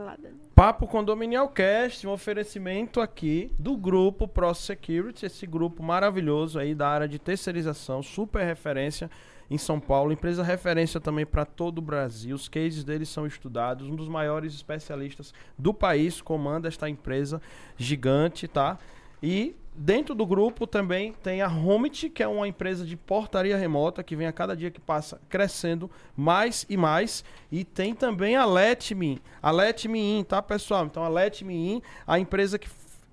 [0.53, 6.87] Papo Condominial Cast, um oferecimento aqui do grupo Pro Security, esse grupo maravilhoso aí da
[6.87, 9.09] área de terceirização, super referência
[9.49, 12.35] em São Paulo, empresa referência também para todo o Brasil.
[12.35, 17.41] Os cases deles são estudados, um dos maiores especialistas do país comanda esta empresa
[17.77, 18.77] gigante, tá?
[19.23, 24.03] E dentro do grupo também tem a Homit, que é uma empresa de portaria remota
[24.03, 27.23] que vem a cada dia que passa crescendo mais e mais.
[27.51, 30.85] E tem também a Letme, a Letme In, tá, pessoal?
[30.85, 32.67] Então a Letme In, a empresa que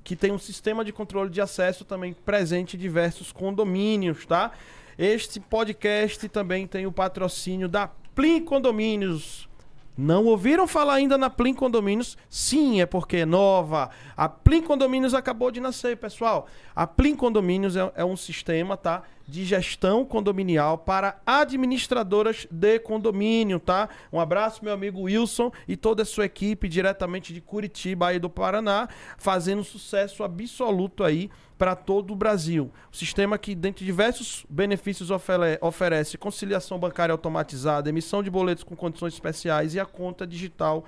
[0.04, 4.52] que tem um sistema de controle de acesso também presente em diversos condomínios, tá?
[4.98, 9.48] Este podcast também tem o patrocínio da Plim Condomínios.
[9.96, 12.18] Não ouviram falar ainda na Plim Condomínios?
[12.28, 13.90] Sim, é porque é nova.
[14.16, 16.48] A Plim Condomínios acabou de nascer, pessoal.
[16.74, 19.04] A Plim Condomínios é, é um sistema, tá?
[19.26, 23.88] De gestão condominial para administradoras de condomínio, tá?
[24.12, 28.28] Um abraço, meu amigo Wilson e toda a sua equipe diretamente de Curitiba aí do
[28.28, 31.30] Paraná, fazendo sucesso absoluto aí
[31.64, 32.70] para todo o Brasil.
[32.92, 38.76] O sistema que, dentre diversos benefícios, ofere oferece conciliação bancária automatizada, emissão de boletos com
[38.76, 40.84] condições especiais e a conta digital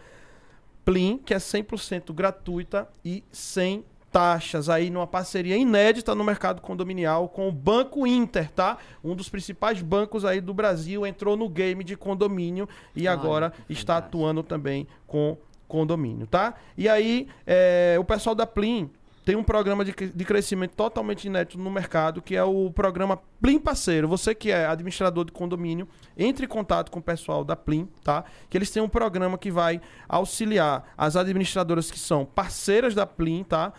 [0.84, 7.26] Plim, que é 100% gratuita e sem taxas aí numa parceria inédita no mercado condominial
[7.30, 8.76] com o Banco Inter, tá?
[9.02, 13.96] Um dos principais bancos aí do Brasil entrou no game de condomínio e agora está
[13.96, 16.52] atuando também com condomínio, tá?
[16.76, 18.90] E aí, é, o pessoal da Plim
[19.26, 23.58] tem um programa de, de crescimento totalmente inédito no mercado, que é o programa Plim
[23.58, 24.06] Parceiro.
[24.06, 28.24] Você que é administrador de condomínio, entre em contato com o pessoal da Plim, tá?
[28.48, 33.42] Que eles têm um programa que vai auxiliar as administradoras que são parceiras da Plim,
[33.42, 33.72] tá?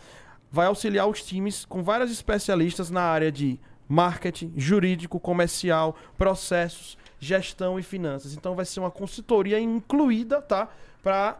[0.51, 3.57] Vai auxiliar os times com várias especialistas na área de
[3.87, 8.33] marketing, jurídico, comercial, processos, gestão e finanças.
[8.33, 10.67] Então vai ser uma consultoria incluída, tá?
[11.01, 11.37] Para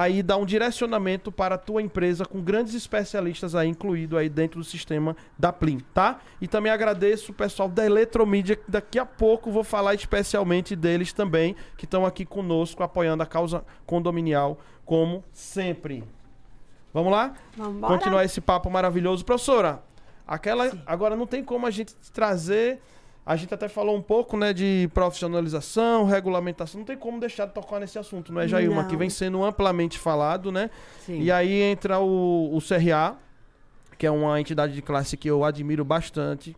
[0.00, 4.60] aí dá um direcionamento para a tua empresa com grandes especialistas aí incluído aí dentro
[4.60, 6.20] do sistema da Plim, tá?
[6.40, 11.12] E também agradeço o pessoal da Eletromídia, que daqui a pouco vou falar especialmente deles
[11.12, 16.04] também, que estão aqui conosco apoiando a causa condominial como sempre.
[16.94, 17.34] Vamos lá?
[17.56, 19.82] Vamos Continuar esse papo maravilhoso, professora.
[20.26, 20.80] Aquela Sim.
[20.86, 22.80] agora não tem como a gente trazer
[23.28, 26.78] a gente até falou um pouco, né, de profissionalização, regulamentação.
[26.78, 28.86] Não tem como deixar de tocar nesse assunto, não é, Jailma?
[28.86, 30.70] Que vem sendo amplamente falado, né?
[31.04, 31.20] Sim.
[31.20, 33.18] E aí entra o, o CRA,
[33.98, 36.56] que é uma entidade de classe que eu admiro bastante.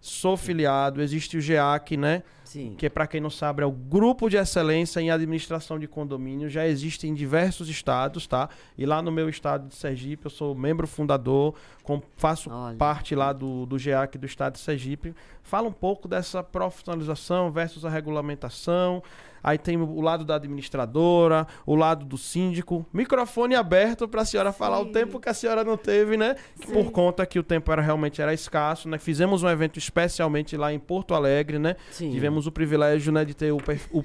[0.00, 2.22] Sou filiado, existe o GEAC, né?
[2.54, 2.76] Sim.
[2.78, 6.48] Que, para quem não sabe, é o Grupo de Excelência em Administração de Condomínio.
[6.48, 8.48] Já existe em diversos estados, tá?
[8.78, 12.76] E lá no meu estado de Sergipe, eu sou membro fundador, com, faço Olha.
[12.76, 15.16] parte lá do, do GEAC do estado de Sergipe.
[15.42, 19.02] Fala um pouco dessa profissionalização versus a regulamentação.
[19.44, 22.86] Aí tem o lado da administradora, o lado do síndico.
[22.90, 24.58] Microfone aberto para a senhora Sim.
[24.58, 26.36] falar o tempo que a senhora não teve, né?
[26.56, 26.72] Sim.
[26.72, 28.96] Por conta que o tempo era realmente era escasso, né?
[28.96, 31.76] Fizemos um evento especialmente lá em Porto Alegre, né?
[31.90, 32.10] Sim.
[32.10, 33.58] Tivemos o privilégio, né, de ter o,
[33.92, 34.04] o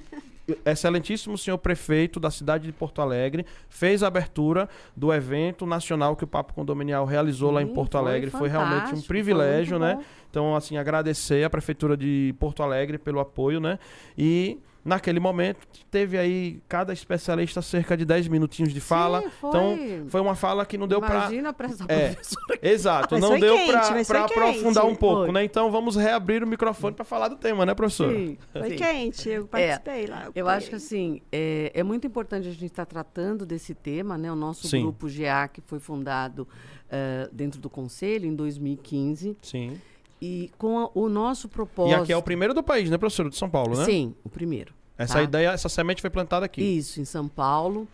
[0.65, 6.23] excelentíssimo senhor prefeito da cidade de Porto Alegre fez a abertura do evento nacional que
[6.23, 8.29] o Papo Condominial realizou Sim, lá em Porto Alegre.
[8.29, 9.95] Foi, foi realmente um privilégio, né?
[9.95, 10.03] Bom.
[10.29, 13.79] Então, assim, agradecer a prefeitura de Porto Alegre pelo apoio, né?
[14.17, 19.21] E naquele momento, teve aí cada especialista cerca de 10 minutinhos de fala.
[19.21, 19.49] Sim, foi.
[19.49, 22.11] Então, foi uma fala que não deu para Imagina pra essa É.
[22.13, 22.59] professora.
[22.61, 24.93] Exato, Mas não foi deu para foi aprofundar quente.
[24.93, 25.31] um pouco, Foi.
[25.31, 25.43] né?
[25.43, 28.11] Então vamos reabrir o microfone para falar do tema, né, professor?
[28.13, 28.75] Sim, Foi sim.
[28.75, 30.29] quente, eu participei lá.
[30.33, 34.31] Eu acho que assim, é, é muito importante a gente estar tratando desse tema, né?
[34.31, 34.81] O nosso Sim.
[34.83, 36.47] grupo GEAC foi fundado
[36.91, 39.79] eh, dentro do Conselho em 2015 Sim.
[40.21, 42.01] E com a- o nosso E propósito...
[42.03, 43.29] aqui é o primeiro do país, né, professor?
[43.29, 43.85] De São Paulo, né?
[43.85, 44.73] Sim, o primeiro.
[44.97, 45.23] Essa tá?
[45.23, 46.61] ideia, essa semente foi plantada aqui.
[46.61, 47.87] Isso, em São Paulo.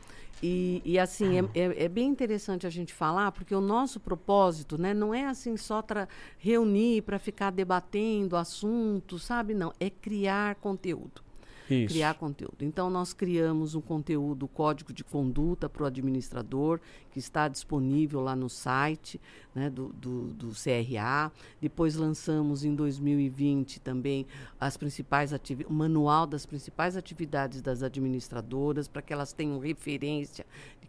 [0.43, 4.77] E, e, assim, é, é- é bem interessante a gente falar, porque o nosso propósito
[4.77, 6.07] né, não é assim só para
[6.38, 9.53] reunir, para ficar debatendo assuntos, sabe?
[9.53, 11.23] Não, é criar conteúdo.
[11.69, 11.93] Isso.
[11.93, 12.58] criar conteúdo.
[12.62, 16.80] Então, nós criamos um conteúdo, código de conduta para o administrador,
[17.12, 19.19] que está disponível lá no site
[19.54, 21.32] né, do, do, do CRA.
[21.62, 24.25] Depois lançamos em 2020 também
[24.60, 25.32] as principais
[25.67, 30.45] o manual das principais atividades das administradoras, para que elas tenham referência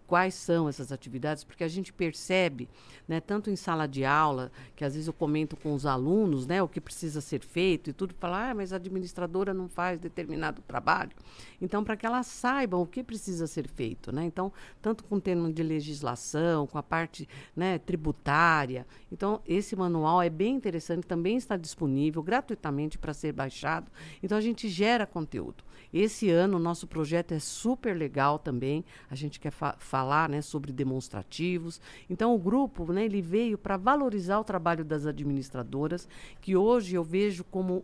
[0.07, 2.69] quais são essas atividades, porque a gente percebe,
[3.07, 6.63] né, tanto em sala de aula, que às vezes eu comento com os alunos, né,
[6.63, 10.63] o que precisa ser feito e tudo, falar, ah, mas a administradora não faz determinado
[10.63, 11.13] trabalho.
[11.61, 14.25] Então, para que elas saibam o que precisa ser feito, né?
[14.25, 18.87] Então, tanto com o termo de legislação, com a parte né, tributária.
[19.11, 23.91] Então, esse manual é bem interessante, também está disponível gratuitamente para ser baixado.
[24.23, 25.65] Então, a gente gera conteúdo.
[25.93, 28.85] Esse ano, o nosso projeto é super legal também.
[29.11, 31.81] A gente quer fa falar né, sobre demonstrativos.
[32.11, 36.07] Então, o grupo né, ele veio para valorizar o trabalho das administradoras,
[36.43, 37.83] que hoje eu vejo como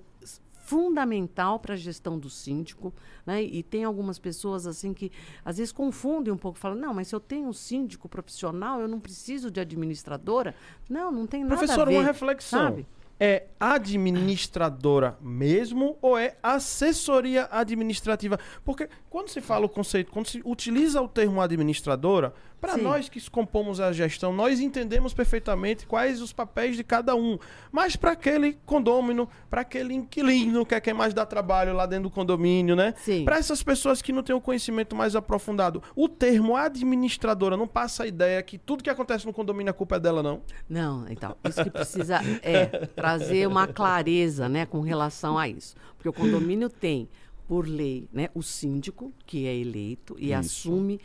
[0.64, 2.92] fundamental para a gestão do síndico,
[3.26, 3.42] né?
[3.42, 5.10] E tem algumas pessoas assim que
[5.44, 8.86] às vezes confundem um pouco, falam: "Não, mas se eu tenho um síndico profissional, eu
[8.86, 10.54] não preciso de administradora".
[10.88, 11.96] Não, não tem nada Professor, a ver.
[11.96, 12.60] uma reflexão.
[12.60, 12.86] sabe?
[13.18, 18.38] É administradora mesmo ou é assessoria administrativa?
[18.64, 23.28] Porque quando se fala o conceito, quando se utiliza o termo administradora, para nós que
[23.28, 27.36] compomos a gestão, nós entendemos perfeitamente quais os papéis de cada um.
[27.72, 32.04] Mas para aquele condômino, para aquele inquilino, que é quem mais dá trabalho lá dentro
[32.04, 32.94] do condomínio, né?
[33.24, 38.04] Para essas pessoas que não têm o conhecimento mais aprofundado, o termo administradora não passa
[38.04, 40.40] a ideia que tudo que acontece no condomínio a culpa é dela, não?
[40.68, 45.74] Não, então, isso que precisa é trazer uma clareza, né, com relação a isso.
[45.96, 47.08] Porque o condomínio tem,
[47.48, 50.38] por lei, né, o síndico, que é eleito e Isso.
[50.38, 51.00] assume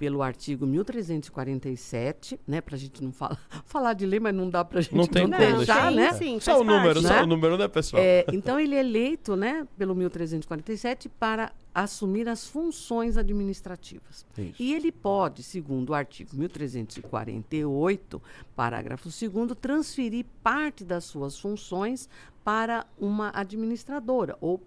[0.00, 4.80] pelo artigo 1347, né, pra gente não falar, falar de lei, mas não dá pra
[4.80, 6.12] gente Não tem não como deixar, sim, né?
[6.14, 7.06] sim, Só o número, parte.
[7.06, 7.22] só né?
[7.22, 8.02] o número, né, pessoal?
[8.02, 14.24] É, então ele é eleito, né, pelo 1347 para assumir as funções administrativas.
[14.38, 14.54] Isso.
[14.58, 18.22] E ele pode, segundo o artigo 1348,
[18.56, 22.08] parágrafo 2 transferir parte das suas funções
[22.42, 24.58] para uma administradora ou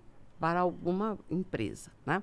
[0.44, 2.22] para alguma empresa, né?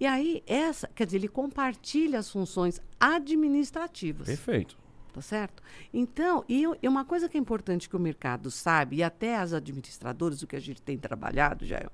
[0.00, 4.26] E aí essa, quer dizer, ele compartilha as funções administrativas.
[4.26, 4.76] Perfeito.
[5.12, 5.62] Tá certo?
[5.94, 9.52] Então, e, e uma coisa que é importante que o mercado sabe, e até as
[9.52, 11.92] administradoras, o que a gente tem trabalhado, Jael,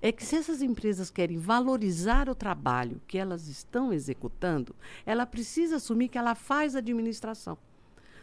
[0.00, 5.76] é que se essas empresas querem valorizar o trabalho que elas estão executando, ela precisa
[5.76, 7.58] assumir que ela faz administração.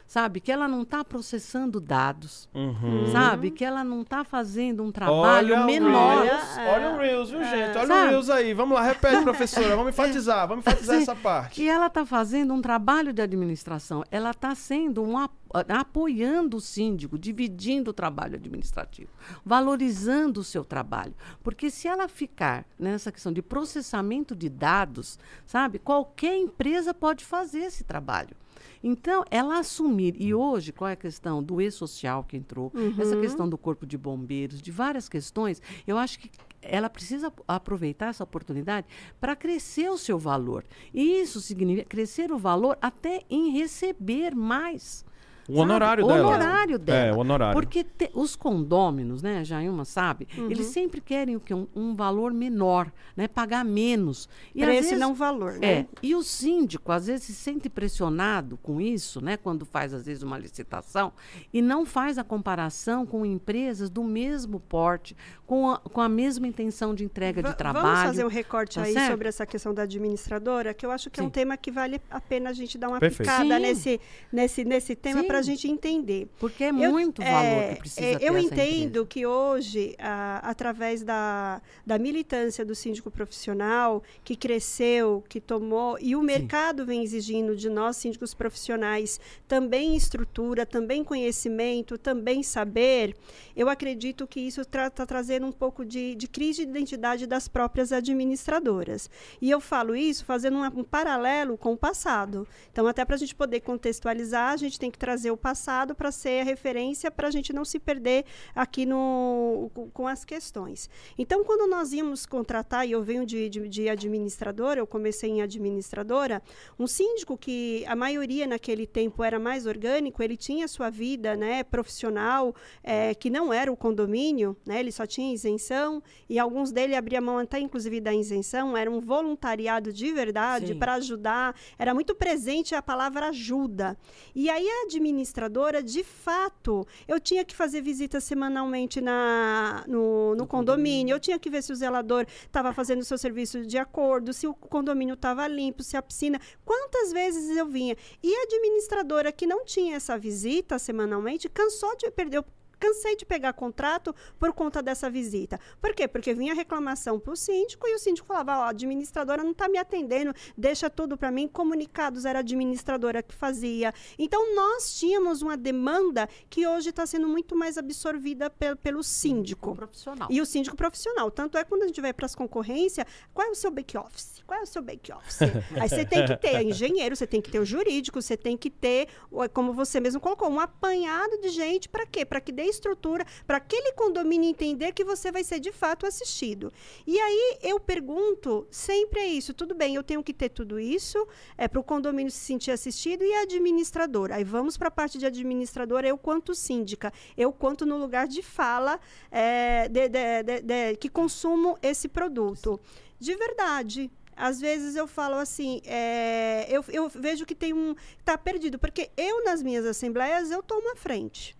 [0.05, 0.39] Sabe?
[0.39, 2.47] Que ela não está processando dados.
[2.53, 3.07] Uhum.
[3.11, 3.49] Sabe?
[3.49, 6.17] Que ela não está fazendo um trabalho Olha menor.
[6.17, 7.77] O Reels, olha o Reels, viu, gente?
[7.77, 8.09] Olha o Sabe?
[8.09, 8.53] Reels aí.
[8.53, 9.75] Vamos lá, repete, professora.
[9.75, 11.55] Vamos enfatizar, vamos enfatizar essa parte.
[11.55, 15.31] que ela está fazendo um trabalho de administração, ela está sendo um ap-
[15.69, 19.09] apoiando o síndico, dividindo o trabalho administrativo,
[19.45, 25.77] valorizando o seu trabalho, porque se ela ficar nessa questão de processamento de dados, sabe,
[25.79, 28.35] qualquer empresa pode fazer esse trabalho.
[28.83, 33.47] Então, ela assumir, e hoje, qual é a questão do e-social que entrou, essa questão
[33.47, 36.29] do corpo de bombeiros, de várias questões, eu acho que
[36.61, 38.87] ela precisa ap- aproveitar essa oportunidade
[39.19, 40.63] para crescer o seu valor.
[40.93, 45.05] E isso significa crescer o valor até em receber mais.
[45.49, 46.13] O honorário sabe?
[46.17, 46.27] dela.
[46.27, 47.05] O honorário dela.
[47.07, 47.53] É, o honorário.
[47.53, 51.53] Porque te- os condôminos, né, Jailma sabe, eles sempre querem o quê?
[51.53, 53.27] Um, um valor menor, né?
[53.27, 54.29] Pagar menos.
[54.55, 55.67] E esse vezes- não valor, né?
[55.67, 60.05] é, e o síndico às vezes se sente pressionado com isso, né, quando faz às
[60.05, 61.11] vezes uma licitação
[61.53, 65.15] e não faz a comparação com empresas do mesmo porte,
[65.45, 67.85] com a, com a mesma intenção de entrega Va- de trabalho.
[67.85, 69.11] Vamos fazer um recorte tá aí certo?
[69.11, 71.31] sobre essa questão da administradora, que eu acho que é um Sim.
[71.31, 73.29] tema que vale a pena a gente dar uma Perfeito.
[73.29, 73.61] picada Sim.
[73.61, 75.27] nesse, nesse, nesse tema Sim.
[75.33, 76.27] Para a gente entender.
[76.37, 81.01] Porque é muito eu, valor é, que precisa é, Eu entendo que hoje, a, através
[81.01, 86.25] da, da militância do síndico profissional, que cresceu, que tomou, e o Sim.
[86.25, 93.15] mercado vem exigindo de nós, síndicos profissionais, também estrutura, também conhecimento, também saber,
[93.55, 97.47] eu acredito que isso está tra trazendo um pouco de, de crise de identidade das
[97.47, 99.09] próprias administradoras.
[99.41, 102.47] E eu falo isso fazendo um, um paralelo com o passado.
[102.71, 106.11] Então, até para a gente poder contextualizar, a gente tem que trazer o passado para
[106.11, 110.89] ser a referência para a gente não se perder aqui no, com, as questões.
[111.17, 115.41] Então, quando nós íamos contratar, e eu venho de, de, de administradora, eu comecei em
[115.41, 116.41] administradora,
[116.77, 121.63] um síndico que a maioria naquele tempo era mais orgânico, ele tinha sua vida né,
[121.63, 126.95] profissional, é, que não era o condomínio, né, ele só tinha isenção, e alguns dele
[126.95, 132.13] abriam mão até inclusive da isenção, era um voluntariado de verdade para ajudar, era muito
[132.13, 133.97] presente a palavra ajuda.
[134.35, 134.83] E aí a
[135.13, 141.39] administradora, de fato, eu tinha que fazer visita semanalmente na, no, no condomínio, eu tinha
[141.39, 145.13] que ver se o zelador estava fazendo o seu serviço de acordo, se o condomínio
[145.13, 146.39] estava limpo, se a piscina.
[146.65, 147.95] Quantas vezes eu vinha?
[148.21, 152.43] E a administradora que não tinha essa visita semanalmente cansou de perder
[152.83, 155.57] cansei de pegar contrato por conta dessa visita.
[155.81, 156.05] Por quê?
[156.05, 159.69] Porque vinha reclamação para o síndico e o síndico falava: Ó, a administradora não está
[159.69, 161.47] me atendendo, deixa tudo para mim.
[161.47, 163.93] Comunicados era a administradora que fazia.
[164.19, 169.75] Então, nós tínhamos uma demanda que hoje está sendo muito mais absorvida pe pelo síndico.
[169.75, 170.27] Profissional.
[170.29, 171.31] E o síndico profissional.
[171.31, 174.43] Tanto é quando a gente vai para as concorrências, qual é o seu back-office?
[174.45, 175.39] Qual é o seu back-office?
[175.79, 178.69] Aí você tem que ter engenheiro, você tem que ter o jurídico, você tem que
[178.69, 179.07] ter,
[179.53, 182.25] como você mesmo colocou, um apanhado de gente para quê?
[182.25, 186.71] Para que dê estrutura para aquele condomínio entender que você vai ser de fato assistido.
[187.05, 191.27] E aí eu pergunto, sempre é isso, tudo bem, eu tenho que ter tudo isso
[191.57, 194.35] é para o condomínio se sentir assistido e a administradora.
[194.35, 198.41] Aí vamos para a parte de administradora, eu quanto síndica, eu quanto no lugar de
[198.41, 198.99] fala
[199.31, 202.79] é, de, de, de, que consumo esse produto.
[203.19, 207.95] De verdade, às vezes eu falo assim, é, eu, eu, vejo que tem um.
[208.19, 211.55] está perdido, porque eu, nas minhas assembleias, eu tomo a frente.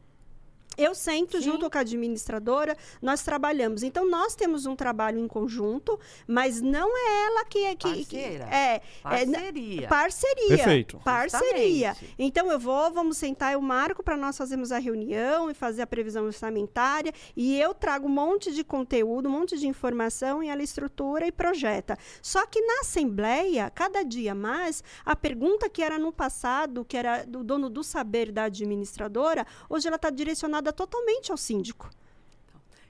[0.78, 1.44] Eu sento Sim.
[1.44, 3.84] junto com a administradora, nós trabalhamos.
[3.84, 7.76] Então, nós temos um trabalho em conjunto, mas não é ela que é.
[7.76, 9.86] Que, que é, parceria.
[9.86, 10.48] É, parceria.
[10.48, 11.00] Perfeito.
[11.04, 11.90] Parceria.
[11.90, 12.16] Justamente.
[12.18, 15.88] Então, eu vou, vamos sentar, eu marco para nós fazermos a reunião e fazer a
[15.88, 17.14] previsão orçamentária.
[17.36, 21.32] E eu trago um monte de conteúdo, um monte de informação, e ela estrutura e
[21.32, 21.98] projeta.
[22.22, 27.24] Só que na Assembleia, cada dia mais, a pergunta que era no passado, que era
[27.26, 31.90] do dono do saber da administradora, hoje ela está direcionada vinculada totalmente ao síndico.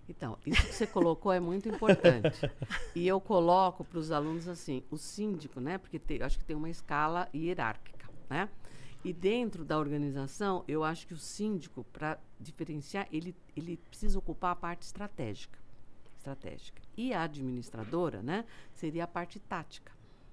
[0.07, 2.39] Então, isso que você colocou é muito importante.
[2.93, 5.77] E eu coloco para os alunos assim, o síndico, né?
[5.77, 8.49] Porque te, acho que tem uma escala hierárquica, né?
[9.03, 14.51] E dentro da organização, eu acho que o síndico, para diferenciar, ele, ele precisa ocupar
[14.51, 15.57] a parte estratégica.
[16.17, 16.81] Estratégica.
[16.95, 18.45] E a administradora, né?
[18.73, 19.91] Seria a parte tática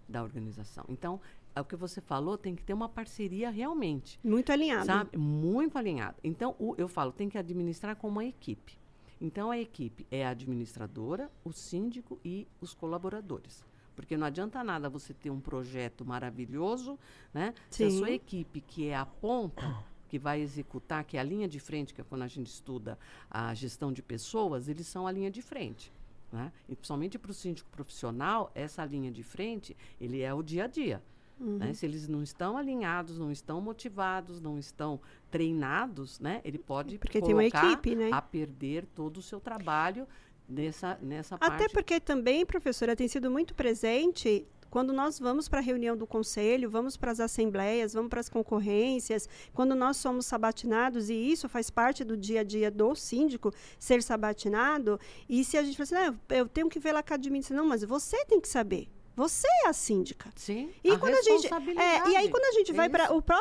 [0.08, 0.84] da organização.
[0.88, 1.20] Então,
[1.58, 4.20] o que você falou, tem que ter uma parceria realmente.
[4.22, 4.84] Muito alinhada.
[4.84, 5.16] Sabe?
[5.16, 6.16] Muito alinhada.
[6.22, 8.78] Então, o, eu falo, tem que administrar como uma equipe.
[9.20, 13.64] Então, a equipe é a administradora, o síndico e os colaboradores.
[13.96, 16.98] Porque não adianta nada você ter um projeto maravilhoso,
[17.34, 17.52] né?
[17.68, 21.46] Se a sua equipe, que é a ponta, que vai executar, que é a linha
[21.46, 22.98] de frente, que é quando a gente estuda
[23.30, 25.92] a gestão de pessoas, eles são a linha de frente.
[26.32, 26.52] Né?
[26.68, 30.66] E principalmente para o síndico profissional, essa linha de frente, ele é o dia a
[30.66, 31.02] dia.
[31.40, 31.56] Uhum.
[31.56, 31.72] Né?
[31.72, 36.40] Se eles não estão alinhados, não estão motivados, não estão treinados, né?
[36.44, 38.10] Ele pode porque tem uma equipe, né?
[38.12, 40.06] a perder todo o seu trabalho
[40.46, 41.64] nessa, nessa Até parte.
[41.64, 46.06] Até porque também, professora, tem sido muito presente quando nós vamos para a reunião do
[46.06, 51.48] conselho, vamos para as assembleias, vamos para as concorrências, quando nós somos sabatinados, e isso
[51.48, 56.06] faz parte do dia a dia do síndico, ser sabatinado, e se a gente fala
[56.06, 58.48] assim, ah, eu tenho que ver lá com a administração, não, mas você tem que
[58.48, 58.88] saber.
[59.16, 60.30] Você é a síndica.
[60.36, 60.70] Sim.
[60.82, 63.38] E a quando a gente é, e aí quando a gente vai para o, pró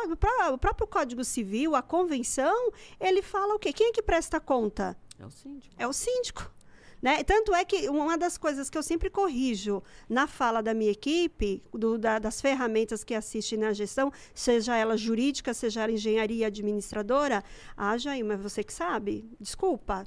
[0.52, 3.72] o próprio Código Civil, a convenção, ele fala o quê?
[3.72, 4.98] Quem é que presta conta?
[5.20, 5.76] É o síndico.
[5.78, 6.52] É o síndico.
[7.02, 7.24] Né?
[7.24, 11.64] Tanto é que uma das coisas que eu sempre corrijo na fala da minha equipe,
[11.74, 17.42] do, da, das ferramentas que assistem na gestão, seja ela jurídica, seja ela engenharia administradora,
[17.78, 20.06] ah, Jair, mas você que sabe, desculpa,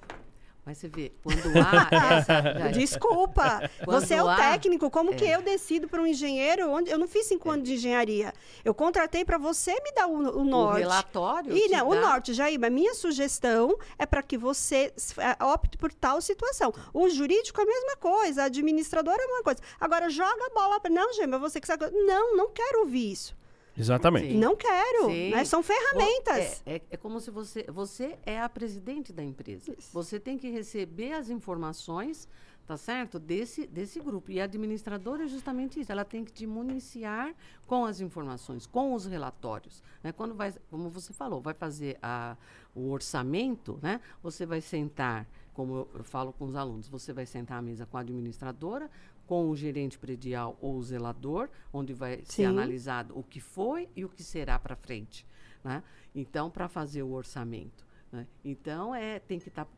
[0.64, 1.88] mas você vê, quando há
[2.18, 2.70] essa.
[2.72, 4.88] Desculpa, você é o há, técnico.
[4.90, 5.16] Como é.
[5.16, 6.70] que eu decido para um engenheiro?
[6.70, 7.54] Onde eu não fiz cinco é.
[7.54, 8.32] anos de engenharia.
[8.64, 10.76] Eu contratei para você me dar o, o norte.
[10.76, 11.56] O relatório.
[11.56, 11.96] E não, dá.
[11.96, 16.72] o norte, Jair, mas minha sugestão é para que você é, opte por tal situação.
[16.94, 19.60] O jurídico é a mesma coisa, a administradora é a mesma coisa.
[19.80, 20.92] Agora joga a bola para.
[20.92, 21.90] Não, mas você que sabe.
[21.90, 23.41] Não, não quero ouvir isso.
[23.76, 24.32] Exatamente.
[24.32, 24.38] Sim.
[24.38, 25.08] Não quero.
[25.08, 25.44] Né?
[25.44, 26.62] São ferramentas.
[26.66, 27.64] É, é, é, como se você.
[27.68, 29.74] Você é a presidente da empresa.
[29.78, 29.90] Isso.
[29.92, 32.28] Você tem que receber as informações,
[32.66, 33.18] tá certo?
[33.18, 34.30] Desse, desse grupo.
[34.30, 35.90] E a administradora é justamente isso.
[35.90, 37.34] Ela tem que te municiar
[37.66, 39.82] com as informações, com os relatórios.
[40.02, 40.12] Né?
[40.12, 42.36] Quando vai, como você falou, vai fazer a,
[42.74, 44.00] o orçamento, né?
[44.22, 47.84] Você vai sentar como eu, eu, falo com os alunos, você vai sentar à mesa
[47.84, 48.90] com a administradora,
[49.26, 52.24] com o gerente predial ou o zelador, onde vai Sim.
[52.24, 55.26] ser analisado o que foi e o que será para frente.
[55.64, 55.82] Né?
[56.14, 57.86] Então, para fazer o orçamento.
[58.10, 58.26] Né?
[58.44, 59.70] Então, é, tem que estar tá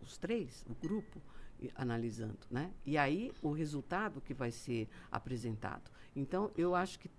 [0.00, 1.20] os três, o grupo,
[1.74, 2.38] analisando.
[2.50, 2.70] Né?
[2.84, 5.90] E aí, o resultado que vai ser apresentado.
[6.14, 7.10] Então, eu acho que uh,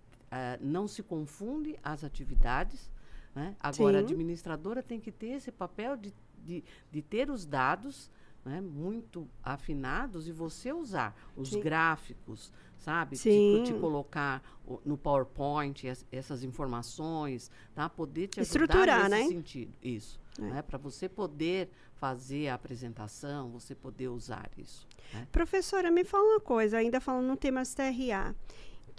[0.61, 2.91] não se confunde as atividades.
[3.36, 3.55] Né?
[3.59, 4.03] Agora, Sim.
[4.03, 6.13] a administradora tem que ter esse papel de,
[6.43, 8.09] de, de ter os dados
[8.46, 11.60] né, muito afinados e você usar os Sim.
[11.60, 13.18] gráficos, sabe?
[13.18, 13.64] Sim.
[13.64, 14.42] Te, te colocar
[14.86, 17.90] no PowerPoint as, essas informações, tá?
[17.90, 19.36] Poder te ajudar Estruturar, nesse né?
[19.36, 19.74] sentido.
[19.84, 20.20] Isso.
[20.38, 20.42] É.
[20.42, 20.62] Né?
[20.62, 24.88] Para você poder fazer a apresentação, você poder usar isso.
[25.14, 25.28] Né?
[25.32, 28.34] Professora, me fala uma coisa, ainda falando no tema TRA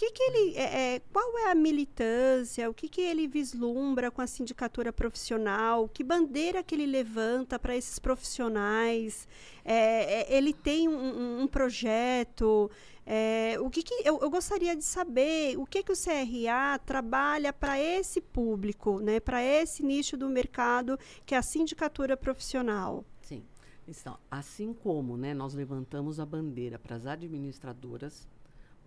[0.01, 4.23] que, que ele é, é, qual é a militância, o que, que ele vislumbra com
[4.23, 9.29] a sindicatura profissional, que bandeira que ele levanta para esses profissionais,
[9.63, 12.71] é, é, ele tem um, um projeto,
[13.05, 17.53] é, o que, que eu, eu, gostaria de saber o que, que o CRA trabalha
[17.53, 23.05] para esse público, né, para esse nicho do mercado que é a sindicatura profissional.
[23.21, 23.45] Sim.
[23.87, 28.27] Então, assim como né, nós levantamos a bandeira para as administradoras,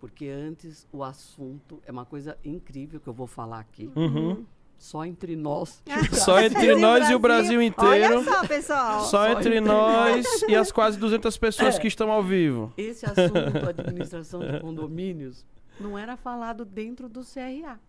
[0.04, 3.90] porque antes o assunto é uma coisa incrível que eu vou falar aqui.
[3.96, 4.44] Uhum.
[4.76, 5.82] Só entre nós.
[6.12, 8.18] Só entre nós e o Brasil inteiro.
[8.18, 9.00] Olha só, pessoal.
[9.00, 11.80] Só, Só entre, entre nós e as quase 200 pessoas é.
[11.80, 12.70] que estão ao vivo.
[12.76, 15.46] Esse assunto, administração de condomínios,
[15.80, 17.80] não era falado dentro do CRA.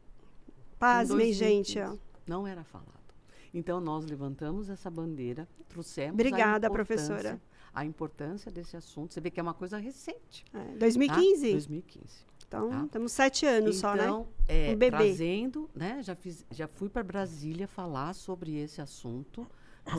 [0.80, 1.78] Pasmem, gente.
[2.26, 2.94] Não era falado.
[3.54, 7.42] Então, nós levantamos essa bandeira, trouxemos Obrigada, professora
[7.76, 9.14] a importância desse assunto.
[9.14, 10.46] Você vê que é uma coisa recente.
[10.54, 11.48] É, 2015?
[11.48, 11.52] Tá?
[11.52, 12.26] 2015.
[12.48, 12.88] Então, tá?
[12.92, 14.04] temos sete anos então, só, né?
[14.04, 14.98] Então, é, um bebê.
[14.98, 16.02] trazendo, né?
[16.02, 19.46] Já, fiz, já fui para Brasília falar sobre esse assunto,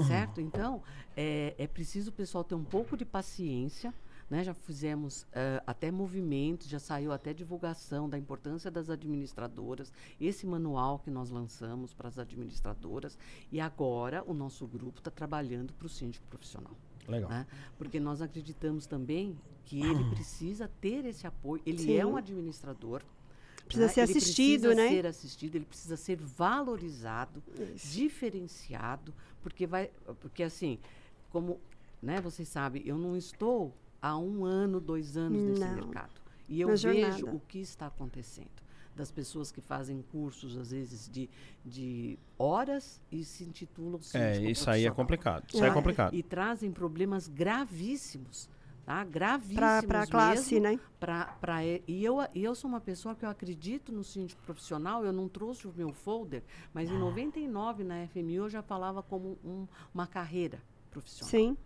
[0.06, 0.40] certo?
[0.40, 0.82] Então,
[1.16, 3.92] é, é preciso o pessoal ter um pouco de paciência,
[4.28, 10.44] né, já fizemos uh, até movimentos, já saiu até divulgação da importância das administradoras, esse
[10.46, 13.16] manual que nós lançamos para as administradoras,
[13.52, 16.76] e agora o nosso grupo está trabalhando para o síndico profissional.
[17.08, 17.30] Legal.
[17.30, 17.46] Né?
[17.78, 21.62] Porque nós acreditamos também que ele precisa ter esse apoio.
[21.66, 21.96] Ele Sim.
[21.96, 23.02] é um administrador.
[23.66, 23.92] Precisa né?
[23.92, 24.88] ser ele assistido, precisa né?
[24.88, 27.42] ser assistido, ele precisa ser valorizado,
[27.74, 27.88] Isso.
[27.92, 29.90] diferenciado, porque vai,
[30.20, 30.78] porque assim,
[31.30, 31.60] como,
[32.00, 35.48] né, vocês sabem, eu não estou há um ano, dois anos não.
[35.48, 38.65] nesse mercado e eu vejo o que está acontecendo
[38.96, 41.28] das pessoas que fazem cursos, às vezes, de,
[41.64, 45.44] de horas e se intitulam É, isso aí é complicado.
[45.52, 45.68] Isso é.
[45.68, 46.14] é complicado.
[46.14, 48.48] E trazem problemas gravíssimos.
[48.84, 49.02] Tá?
[49.04, 50.78] Gravíssimos Para a classe, né?
[50.98, 55.04] Pra, pra, e, eu, e eu sou uma pessoa que eu acredito no síndico profissional,
[55.04, 59.36] eu não trouxe o meu folder, mas em 99 na FMI eu já falava como
[59.44, 61.28] um, uma carreira profissional.
[61.30, 61.56] Sim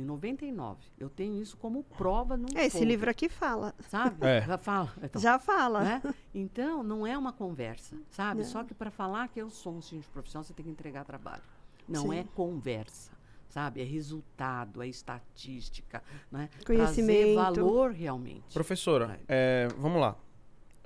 [0.00, 0.80] em 99.
[0.98, 3.74] Eu tenho isso como prova no é, Esse livro aqui fala.
[3.88, 4.26] Sabe?
[4.26, 4.42] É.
[4.42, 4.92] Já fala.
[5.02, 5.80] Então, Já fala.
[5.82, 6.02] Né?
[6.34, 8.42] Então, não é uma conversa, sabe?
[8.42, 8.48] Não.
[8.48, 11.42] Só que para falar que eu sou um síndico profissional, você tem que entregar trabalho.
[11.88, 12.18] Não Sim.
[12.18, 13.12] é conversa,
[13.48, 13.80] sabe?
[13.80, 16.48] É resultado, é estatística, né?
[16.64, 17.34] Conhecimento.
[17.34, 18.54] Trazer valor realmente.
[18.54, 20.16] Professora, é, vamos lá.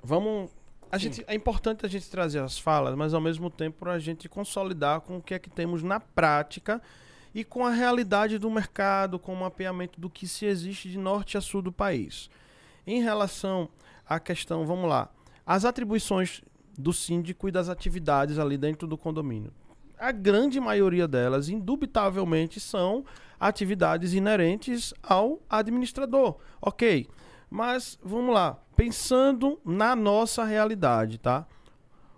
[0.03, 0.51] Vamos
[0.91, 4.29] a gente, é importante a gente trazer as falas, mas ao mesmo tempo a gente
[4.29, 6.81] consolidar com o que é que temos na prática
[7.35, 11.37] e com a realidade do mercado, com o mapeamento do que se existe de norte
[11.37, 12.29] a sul do país.
[12.87, 13.67] Em relação
[14.07, 15.11] à questão, vamos lá,
[15.45, 16.41] as atribuições
[16.77, 19.51] do síndico e das atividades ali dentro do condomínio.
[19.99, 23.03] A grande maioria delas, indubitavelmente, são
[23.37, 26.37] atividades inerentes ao administrador.
[26.61, 27.05] Ok,
[27.49, 31.45] mas vamos lá, pensando na nossa realidade, tá?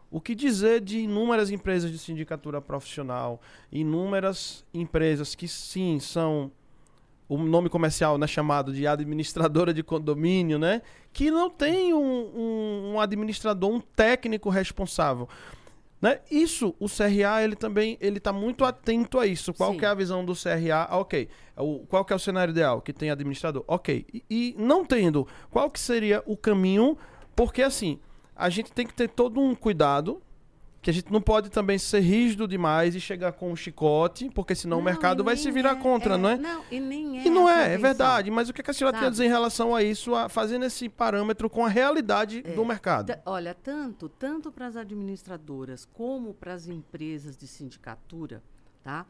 [0.09, 3.41] O que dizer de inúmeras empresas de sindicatura profissional,
[3.71, 6.51] inúmeras empresas que sim são
[7.27, 10.81] o nome comercial né, chamado de administradora de condomínio, né?
[11.11, 15.27] Que não tem um, um, um administrador, um técnico responsável.
[16.01, 16.19] Né?
[16.29, 19.53] Isso, o CRA, ele também ele está muito atento a isso.
[19.53, 20.87] Qual que é a visão do CRA?
[20.91, 21.27] Ok.
[21.57, 22.81] O, qual que é o cenário ideal?
[22.81, 23.63] Que tem administrador?
[23.67, 24.05] Ok.
[24.13, 26.97] E, e não tendo, qual que seria o caminho?
[27.35, 27.99] Porque assim,
[28.37, 30.21] a gente tem que ter todo um cuidado
[30.81, 34.55] que a gente não pode também ser rígido demais e chegar com um chicote, porque
[34.55, 36.37] senão Não, o mercado vai se virar é- contra, é, não é?
[36.37, 37.25] Não, e nem é.
[37.25, 38.31] E não é, é verdade.
[38.31, 40.87] Mas o que, a senhora tem a dizer em relação a isso, a- fazendo esse
[40.87, 43.13] parâmetro com a realidade do mercado?
[43.25, 48.41] Olha, tanto, tanto para as administradoras como para as empresas de sindicatura,
[48.83, 49.05] tá?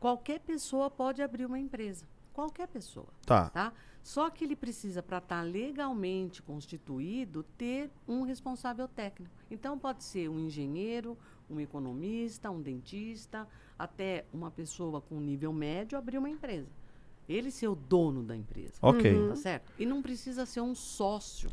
[0.00, 2.04] Qualquer pessoa pode abrir uma empresa.
[2.36, 3.48] Qualquer pessoa, Tá.
[3.48, 3.72] tá?
[4.02, 9.32] Só que ele precisa, para estar legalmente constituído, ter um responsável técnico.
[9.50, 11.16] Então, pode ser um engenheiro,
[11.50, 16.68] um economista, um dentista, até uma pessoa com nível médio abrir uma empresa.
[17.26, 18.74] Ele ser o dono da empresa.
[18.82, 19.28] Ok.
[19.30, 19.72] Tá certo?
[19.78, 21.50] E não precisa ser um sócio.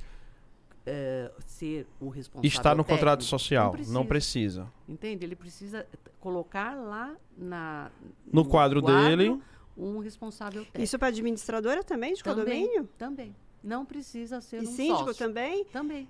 [0.86, 2.46] eh, ser o responsável.
[2.46, 3.30] Está no contrato técnico.
[3.30, 3.72] social.
[3.88, 4.64] Não Não precisa.
[4.66, 4.74] precisa.
[4.86, 5.24] Entende?
[5.26, 5.88] Ele precisa
[6.20, 7.90] colocar lá na,
[8.34, 9.42] No quadro dele.
[9.78, 10.84] Um responsável técnico.
[10.84, 12.90] Isso para administradora também, de Também, condomínio?
[12.98, 13.36] Também.
[13.64, 15.16] Não precisa ser E um síndico sócio.
[15.16, 15.64] também?
[15.66, 16.08] Também.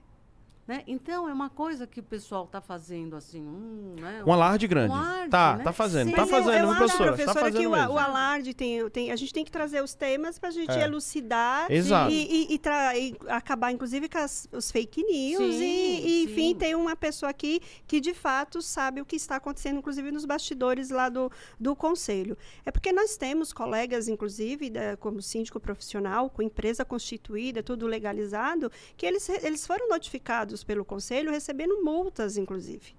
[0.66, 0.82] Né?
[0.88, 4.24] Então, é uma coisa que o pessoal está fazendo assim, hum, né?
[4.26, 4.94] Um alarde grande.
[4.94, 5.64] Um alarde, tá, né?
[5.66, 6.08] tá fazendo.
[6.10, 6.16] Sim.
[6.16, 7.10] Tá eu- fazendo, eu, acho, professora?
[7.12, 7.92] professora, tá que fazendo o, mesmo.
[7.92, 9.12] o alarde tem, tem.
[9.12, 10.84] A gente tem que trazer os temas para a gente É.
[10.86, 12.14] elucidar Exato.
[12.14, 12.16] e,
[12.48, 15.54] e- e tra- e acabar, inclusive, com as- os fake news.
[15.54, 16.56] Sim, e, enfim, sim.
[16.56, 20.90] tem uma pessoa aqui que, de fato, sabe o que está acontecendo, inclusive, nos bastidores
[20.92, 22.38] lá do, do conselho.
[22.66, 28.72] É porque nós temos colegas, inclusive, da- como síndico profissional, com empresa constituída, tudo legalizado,
[28.96, 32.94] que eles, eles foram notificados pelo conselho recebendo multas, inclusive.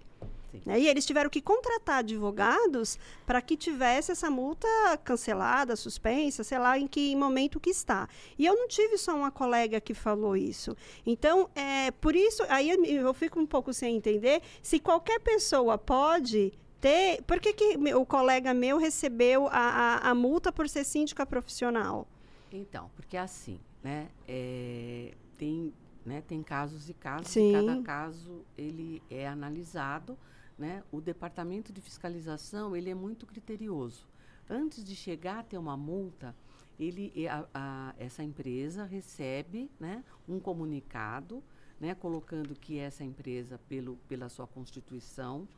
[0.65, 0.81] Né?
[0.81, 4.69] E eles tiveram que contratar advogados para que tivesse essa multa
[5.03, 8.09] cancelada, suspensa, sei lá em que momento que está.
[8.39, 10.77] E eu não tive só uma colega que falou isso.
[11.05, 15.77] Então, é, por isso, aí eu, eu fico um pouco sem entender se qualquer pessoa
[15.77, 17.23] pode ter.
[17.23, 22.07] Por que, que o colega meu recebeu a, a, a multa por ser síndica profissional?
[22.53, 24.09] Então, porque assim, né?
[24.29, 25.73] é, tem,
[26.05, 27.51] né, tem casos e casos, Sim.
[27.51, 30.19] e cada caso ele é analisado,
[30.59, 30.83] né?
[30.93, 34.07] O departamento de fiscalização ele é muito criterioso.
[34.49, 36.35] Antes de chegar a ter uma multa,
[36.79, 41.43] ele, a- a- essa empresa recebe, né, um comunicado,
[41.81, 45.49] né, colocando que essa empresa, pelo, pela sua constituição,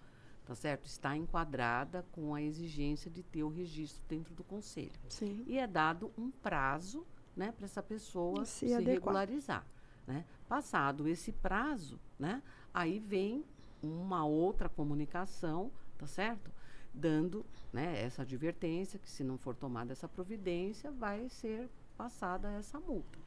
[0.45, 5.43] tá certo, está enquadrada com a exigência de ter o registro dentro do conselho Sim.
[5.47, 7.05] e é dado um prazo
[7.37, 9.67] né, para essa pessoa Se se, regularizar.
[10.07, 10.25] Né?
[10.49, 12.43] Passado esse prazo, né,
[12.73, 13.45] aí vem
[13.83, 16.51] uma outra comunicação, tá certo?
[16.95, 22.79] Dando né, essa advertência que se não for tomada essa providência, vai ser passada essa
[22.81, 23.19] multa.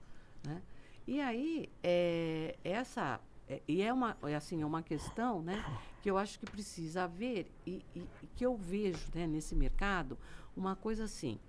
[0.46, 0.62] Né?
[1.06, 3.20] E aí, é, essa.
[3.48, 5.64] é, e é uma, é assim, é uma questão né,
[6.02, 10.18] que eu acho que precisa haver e, e- e que eu vejo né, nesse mercado
[10.56, 11.40] uma coisa assim.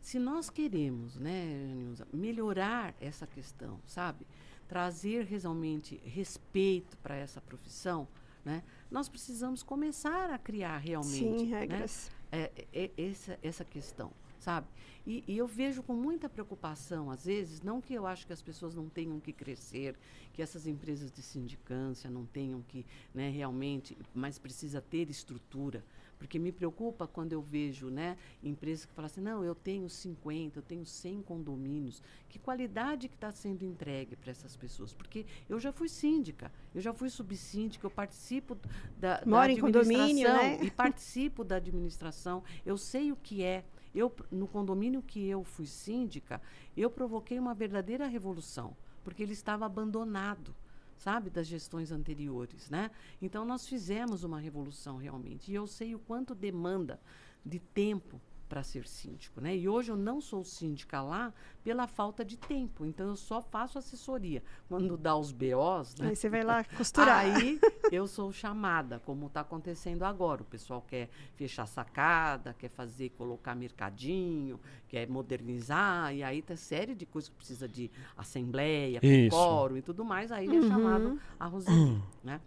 [0.00, 4.24] Se nós queremos, né, melhorar essa questão, sabe?
[4.68, 8.06] Trazer realmente respeito para essa profissão,
[8.44, 8.62] né?
[8.90, 12.10] Nós precisamos começar a criar realmente Sim, né, regras.
[12.30, 14.66] é, é, é essa, essa questão, sabe?
[15.06, 18.42] E, e eu vejo com muita preocupação, às vezes, não que eu acho que as
[18.42, 19.96] pessoas não tenham que crescer,
[20.34, 25.82] que essas empresas de sindicância não tenham que, né, realmente, mas precisa ter estrutura,
[26.18, 30.58] porque me preocupa quando eu vejo, né, empresas que falam assim, não, eu tenho 50,
[30.58, 34.92] eu tenho 100 condomínios, que qualidade que está sendo entregue para essas pessoas?
[34.92, 38.58] Porque eu já fui síndica, eu já fui subsíndica, eu participo
[38.98, 40.64] da, da Mora em condomínio, administração né?
[40.64, 43.64] e participo da administração, eu sei o que é.
[43.94, 46.42] Eu, no condomínio que eu fui síndica,
[46.76, 50.54] eu provoquei uma verdadeira revolução, porque ele estava abandonado,
[50.98, 52.90] sabe, das gestões anteriores, né?
[53.22, 57.00] Então nós fizemos uma revolução realmente, e eu sei o quanto demanda
[57.44, 59.54] de tempo para ser síndico, né?
[59.56, 61.32] E hoje eu não sou síndica lá
[61.62, 66.08] pela falta de tempo, então eu só faço assessoria quando dá os BOs, né?
[66.08, 67.18] Aí você vai lá costurar.
[67.18, 67.60] Aí
[67.92, 70.42] eu sou chamada, como está acontecendo agora.
[70.42, 76.94] O pessoal quer fechar sacada, quer fazer, colocar mercadinho, quer modernizar, e aí tem série
[76.94, 82.02] de coisas que precisa de assembleia, quórum e tudo mais, aí é chamado a Roseli,
[82.24, 82.40] né?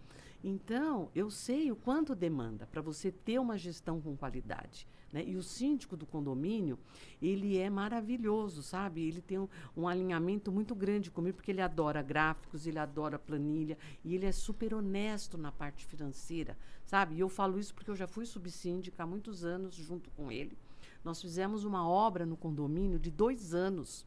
[0.44, 4.88] Então, eu sei o quanto demanda para você ter uma gestão com qualidade.
[5.12, 5.24] Né?
[5.26, 6.78] E o síndico do condomínio,
[7.20, 9.06] ele é maravilhoso, sabe?
[9.06, 13.76] Ele tem um, um alinhamento muito grande comigo, porque ele adora gráficos, ele adora planilha,
[14.02, 16.56] e ele é super honesto na parte financeira,
[16.86, 17.16] sabe?
[17.16, 20.56] E eu falo isso porque eu já fui subsíndica há muitos anos junto com ele.
[21.04, 24.06] Nós fizemos uma obra no condomínio de dois anos,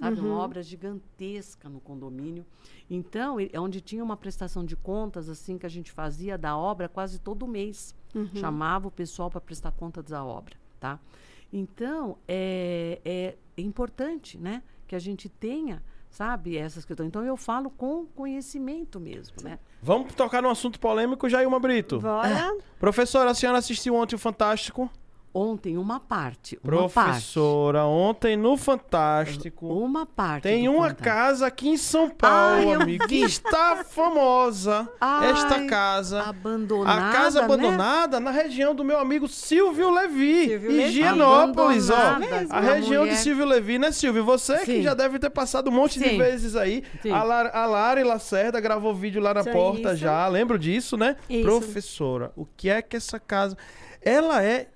[0.00, 0.20] sabe?
[0.20, 2.44] Uma obra gigantesca no condomínio.
[2.90, 6.88] Então, é onde tinha uma prestação de contas, assim, que a gente fazia da obra
[6.88, 7.94] quase todo mês.
[8.34, 10.98] Chamava o pessoal para prestar contas da obra, tá?
[11.52, 14.62] Então, é, é importante, né?
[14.86, 17.06] Que que a gente tenha, sabe, essas questões.
[17.06, 19.58] Então eu falo com conhecimento mesmo, né?
[19.82, 21.98] Vamos tocar num assunto polêmico, Jailma Brito.
[21.98, 22.54] Bora.
[22.78, 24.90] Professora, a senhora assistiu ontem o Fantástico?
[25.34, 26.58] Ontem, uma parte.
[26.62, 27.90] Uma Professora, parte.
[27.90, 29.66] ontem no Fantástico.
[29.66, 30.42] Uma parte.
[30.42, 31.02] Tem uma Fantástico.
[31.04, 34.86] casa aqui em São Paulo, Ai, amigo, que está famosa.
[35.00, 36.22] Ai, esta casa.
[36.22, 37.08] Abandonada.
[37.08, 37.44] A casa né?
[37.46, 40.84] abandonada na região do meu amigo Silvio Levi, Silvio em.
[40.88, 41.94] Higienópolis, ó.
[41.96, 44.24] Abandonada, A região mulher- de Silvio Levi, né, Silvio?
[44.24, 44.82] Você que Sim.
[44.82, 46.18] já deve ter passado um monte de Sim.
[46.18, 46.82] vezes aí.
[47.00, 47.10] Sim.
[47.10, 49.96] A, Lar a Lari Lacerda gravou vídeo lá na Isso, porta isso.
[49.96, 50.26] já.
[50.28, 51.16] Lembro disso, né?
[51.28, 51.42] Isso.
[51.42, 53.56] Professora, o que é que essa casa.
[54.04, 54.68] Ela é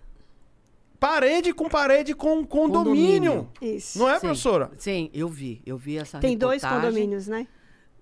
[1.07, 3.47] parede com parede com condomínio.
[3.61, 3.77] Condomínio.
[3.77, 3.99] Isso.
[3.99, 4.21] Não é, Sim.
[4.27, 4.71] professora?
[4.79, 5.63] Sim, eu vi.
[5.65, 6.91] Eu vi essa Tem dois reportagem.
[6.93, 7.47] condomínios, né?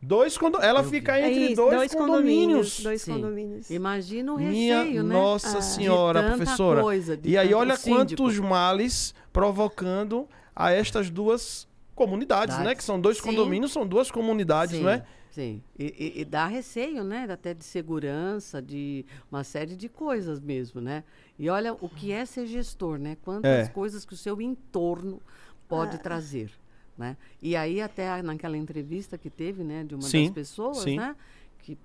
[0.01, 0.59] Dois condo...
[0.61, 0.91] Ela Eu vi.
[0.91, 2.81] fica É entre isso, dois, condomínios.
[2.81, 3.13] Dois Sim.
[3.15, 3.71] condomínios.
[3.71, 5.15] Imagina o Minha receio, né?
[5.15, 5.63] Nossa Ah.
[5.63, 6.83] Senhora, De tanta professora.
[6.83, 8.23] coisa, de e aí, tanto- olha síndico.
[8.23, 12.75] quantos males provocando a estas duas comunidades, né?
[12.75, 13.23] Que são dois Sim.
[13.25, 15.05] condomínios, são duas comunidades, sim, não é?
[15.31, 15.63] Sim.
[15.79, 15.85] E,
[16.17, 17.27] e- e dá receio, né?
[17.31, 21.03] Até de segurança, de uma série de coisas mesmo, né?
[21.39, 23.17] E olha o que é ser gestor, né?
[23.23, 23.71] Quantas É.
[23.71, 25.21] coisas que o seu entorno
[25.69, 26.51] pode trazer,
[26.97, 27.17] né?
[27.43, 29.83] E aí até naquela entrevista que teve, né?
[29.83, 30.97] De uma Sim, das pessoas, sim.
[30.97, 31.17] né?
[31.59, 31.77] Que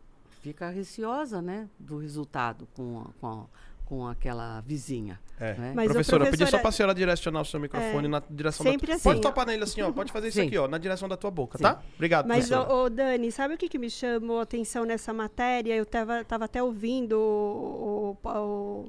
[0.41, 1.67] fica receosa, né?
[1.79, 3.45] Do resultado com, a- com, a-
[3.85, 5.19] com aquela vizinha.
[5.41, 5.53] É.
[5.53, 5.71] né?
[5.73, 8.87] Mas professora, eu pedi só é- pra senhora direcionar o seu microfone na direção sempre
[8.87, 9.89] da assim, Pode topar nele assim, ó.
[9.91, 10.47] Pode fazer isso Sim.
[10.47, 11.63] aqui, ó, na direção da tua boca, Sim.
[11.63, 11.81] tá?
[11.95, 15.73] Obrigado, Mas, ô, ô, Dani, sabe o que, que me chamou a atenção nessa matéria?
[15.73, 18.85] Eu tava, tava até ouvindo o, o- o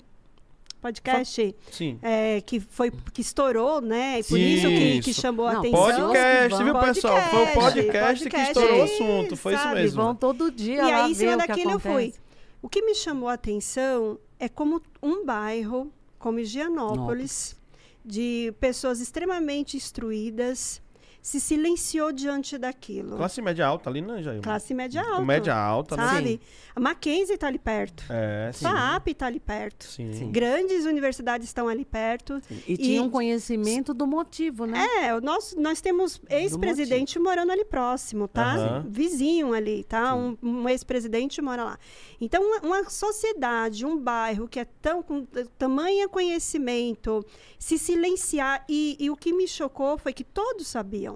[0.81, 1.99] podcast Sim.
[2.03, 4.21] é, que foi que estourou, né?
[4.21, 5.21] E por isso que, que Isso.
[5.21, 5.81] chamou a atenção.
[5.81, 7.23] Podcast, viu, pessoal?
[7.31, 9.37] Foi o podcast, Podcast, que estourou o assunto.
[9.37, 9.81] Foi isso sabe?
[9.81, 10.03] Eles mesmo.
[10.03, 12.15] vão todo dia E lá aí, em cima daquilo, eu fui.
[12.63, 17.57] O que me chamou a atenção é como um bairro, como Higienópolis,
[18.05, 20.81] de pessoas extremamente instruídas,
[21.23, 23.17] se silenciou diante daquilo.
[23.17, 24.41] Classe média alta ali, né, Jair?
[24.41, 25.25] Classe média alta.
[25.25, 26.07] Média alta, né?
[26.07, 26.41] Sabe?
[26.75, 28.05] A Mackenzie está ali perto.
[28.09, 28.65] É, sim.
[28.65, 29.85] FAAP está ali perto.
[29.85, 30.13] Sim.
[30.13, 30.31] Sim.
[30.31, 32.41] Grandes universidades estão ali perto.
[32.67, 34.87] E, tinha um conhecimento do motivo, né?
[35.03, 38.55] É, nosso, nós temos ex-presidente morando ali próximo, tá?
[38.55, 38.87] Aham.
[38.89, 40.15] Vizinho ali, tá?
[40.15, 41.79] Um, um ex-presidente mora lá.
[42.21, 45.27] Então, uma, uma sociedade, um bairro que é tão com
[45.59, 47.25] tamanho conhecimento,
[47.59, 48.65] se silenciar.
[48.69, 51.10] E, e o que me chocou foi que todos sabiam.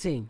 [0.00, 0.26] Sim.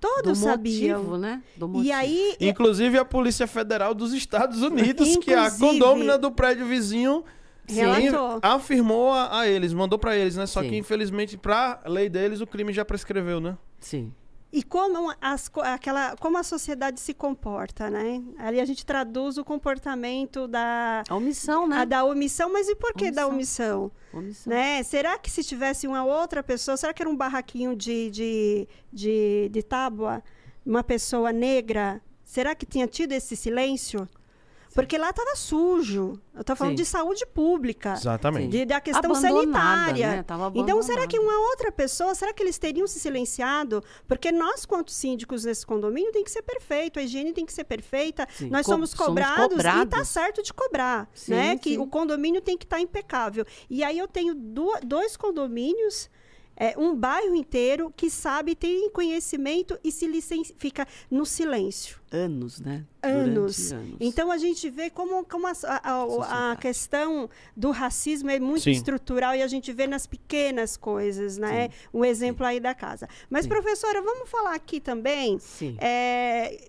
[0.00, 0.98] Todos do sabiam.
[0.98, 1.40] motivo, né?
[1.56, 1.86] Do motivo.
[1.86, 6.66] E aí, Inclusive a Polícia Federal dos Estados Unidos, que é a condômina do prédio
[6.66, 7.24] vizinho
[7.66, 8.40] sim, Relatou.
[8.42, 10.46] afirmou a, a eles, mandou pra eles, né?
[10.46, 10.70] Só Sim.
[10.70, 13.56] que infelizmente pra lei deles o crime já prescreveu, né?
[13.78, 14.12] Sim.
[14.56, 18.22] E como, as, aquela, como a sociedade se comporta, né?
[18.38, 21.78] Ali a gente traduz o comportamento da, A omissão, né?
[21.78, 23.86] a da omissão, mas e por que da Omissão.
[23.86, 24.20] omissão?
[24.20, 24.52] Omissão.
[24.52, 24.80] Né?
[24.84, 29.48] Será que se tivesse uma outra pessoa, será que era um barraquinho de, de, de,
[29.50, 30.22] de tábua,
[30.64, 34.08] uma pessoa negra, será que tinha tido esse silêncio?
[34.74, 36.20] Porque lá estava sujo.
[36.34, 36.82] Eu estou falando Sim.
[36.82, 37.92] de saúde pública.
[37.92, 38.48] Exatamente.
[38.48, 40.08] De, da questão Abandonada, sanitária.
[40.16, 40.22] né?
[40.24, 43.82] Tava Então, será que uma outra pessoa, será que eles teriam se silenciado?
[44.08, 47.64] Porque nós, quanto síndicos nesse condomínio, tem que ser perfeito, a higiene tem que ser
[47.64, 48.26] perfeita.
[48.34, 50.08] Sim, Nós co- somos somos cobrados, e está cobrados.
[50.08, 51.56] certo de cobrar, Sim, né?
[51.56, 53.44] Que o condomínio tem que estar impecável.
[53.70, 56.10] E aí eu tenho dois condomínios,
[56.56, 60.06] é, um bairro inteiro que sabe, tem conhecimento e se
[60.56, 62.84] fica no silêncio Anos, né?
[63.02, 63.72] anos.
[63.72, 63.96] Anos.
[64.00, 68.70] Então a gente vê como, como a, a- a- questão do racismo é muito Sim.
[68.70, 71.70] estrutural e a gente vê nas pequenas coisas, né?
[71.92, 73.08] Um exemplo aí da casa.
[73.28, 73.48] Mas, Sim.
[73.48, 75.76] professora, vamos falar aqui também Sim.
[75.80, 76.68] é,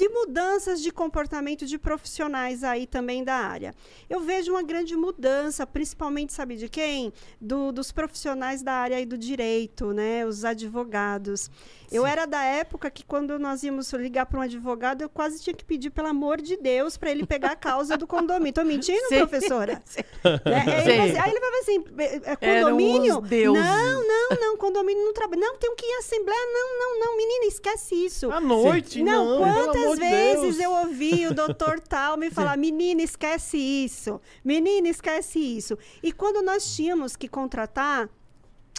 [0.00, 3.74] de mudanças de comportamento de profissionais aí também da área.
[4.08, 7.12] Eu vejo uma grande mudança, principalmente, sabe de quem?
[7.40, 10.24] Do- dos profissionais da área aí do direito, né?
[10.24, 11.50] Os advogados.
[11.92, 12.08] Eu Sim.
[12.08, 15.64] era da época que quando nós íamos ligar para um advogado, eu quase tinha que
[15.64, 18.52] pedir, pelo amor de Deus, para ele pegar a causa do condomínio.
[18.54, 19.18] Tô mentindo, Sim.
[19.18, 19.82] professora?
[19.84, 20.00] Sim.
[20.24, 20.64] Né?
[20.66, 23.20] Aí, ele assim- aí ele falava assim, é, é condomínio?
[23.52, 25.40] Não, não, não, condomínio não trabalha.
[25.40, 26.40] Não, tem que ir em assembleia.
[26.52, 28.30] Não, não, não, menina, esquece isso.
[28.30, 30.60] À noite, Não, não, pelo quantas de vezes Deus.
[30.60, 35.78] eu ouvi o doutor tal me falar, menina, esquece isso, menina, esquece isso.
[36.02, 38.08] E quando nós tínhamos que contratar,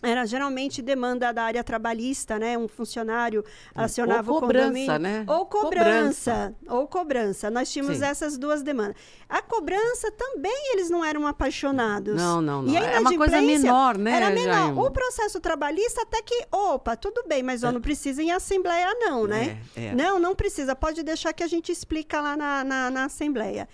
[0.02, 2.58] era geralmente demanda da área trabalhista, né?
[2.58, 3.43] Um funcionário
[3.76, 4.99] acionava Ou o cobrança, condomínio.
[4.99, 5.24] né?
[5.28, 7.49] Ou cobrança, ou cobrança.
[7.49, 8.06] Nós tínhamos Sim.
[8.06, 8.95] essas duas demandas.
[9.30, 12.16] A cobrança também eles não eram apaixonados.
[12.16, 12.74] Não, não, não.
[12.74, 14.54] E É uma coisa menor, né, Era menor.
[14.54, 14.80] Jaime?
[14.80, 19.28] O processo trabalhista até que, opa, tudo bem, mas ó, não precisa em assembleia não,
[19.28, 19.60] né?
[19.76, 19.95] É, é.
[19.95, 20.76] Não, não precisa.
[20.76, 23.68] Pode deixar que a gente explica lá na, na, na Assembleia.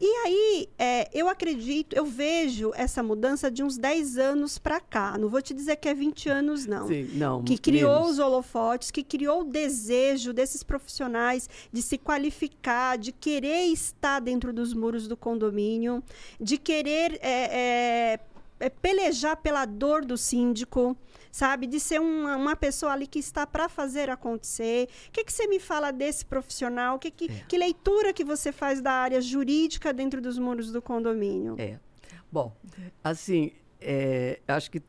[0.00, 5.16] E aí, é, eu acredito, eu vejo essa mudança de uns 10 anos para cá.
[5.16, 6.88] Não vou te dizer que é 20 anos, não.
[6.88, 7.42] Sim, não.
[7.44, 8.10] Que criou menos.
[8.10, 14.52] os holofotes, que criou o desejo desses profissionais de se qualificar, de querer estar dentro
[14.52, 16.02] dos muros do condomínio,
[16.40, 18.20] de querer é, é,
[18.64, 20.96] é, pelejar pela dor do síndico
[21.34, 21.66] sabe?
[21.66, 24.88] De ser uma, uma pessoa ali que está para fazer acontecer.
[25.08, 26.96] O que, que você me fala desse profissional?
[26.96, 27.44] Que, que, é.
[27.48, 31.56] que leitura que você faz da área jurídica dentro dos muros do condomínio?
[31.58, 31.80] É.
[32.30, 32.56] Bom,
[33.02, 33.50] assim,
[33.80, 34.80] é, acho que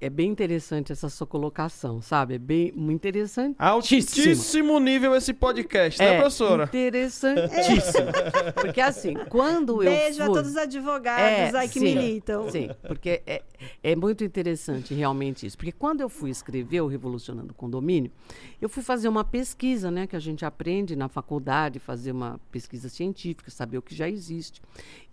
[0.00, 2.34] é bem interessante essa sua colocação, sabe?
[2.34, 3.56] É bem muito interessante.
[3.58, 6.64] Altíssimo nível esse podcast, né, é, professora?
[6.64, 8.06] Interessantíssimo.
[8.54, 10.24] porque assim, quando Beijo eu Beijo fui...
[10.24, 12.48] a todos os advogados é, aí que sim, militam.
[12.50, 13.42] Sim, porque é,
[13.82, 15.56] é muito interessante realmente isso.
[15.56, 18.12] Porque quando eu fui escrever o Revolucionando o Condomínio,
[18.60, 20.06] eu fui fazer uma pesquisa, né?
[20.06, 24.60] Que a gente aprende na faculdade, fazer uma pesquisa científica, saber o que já existe.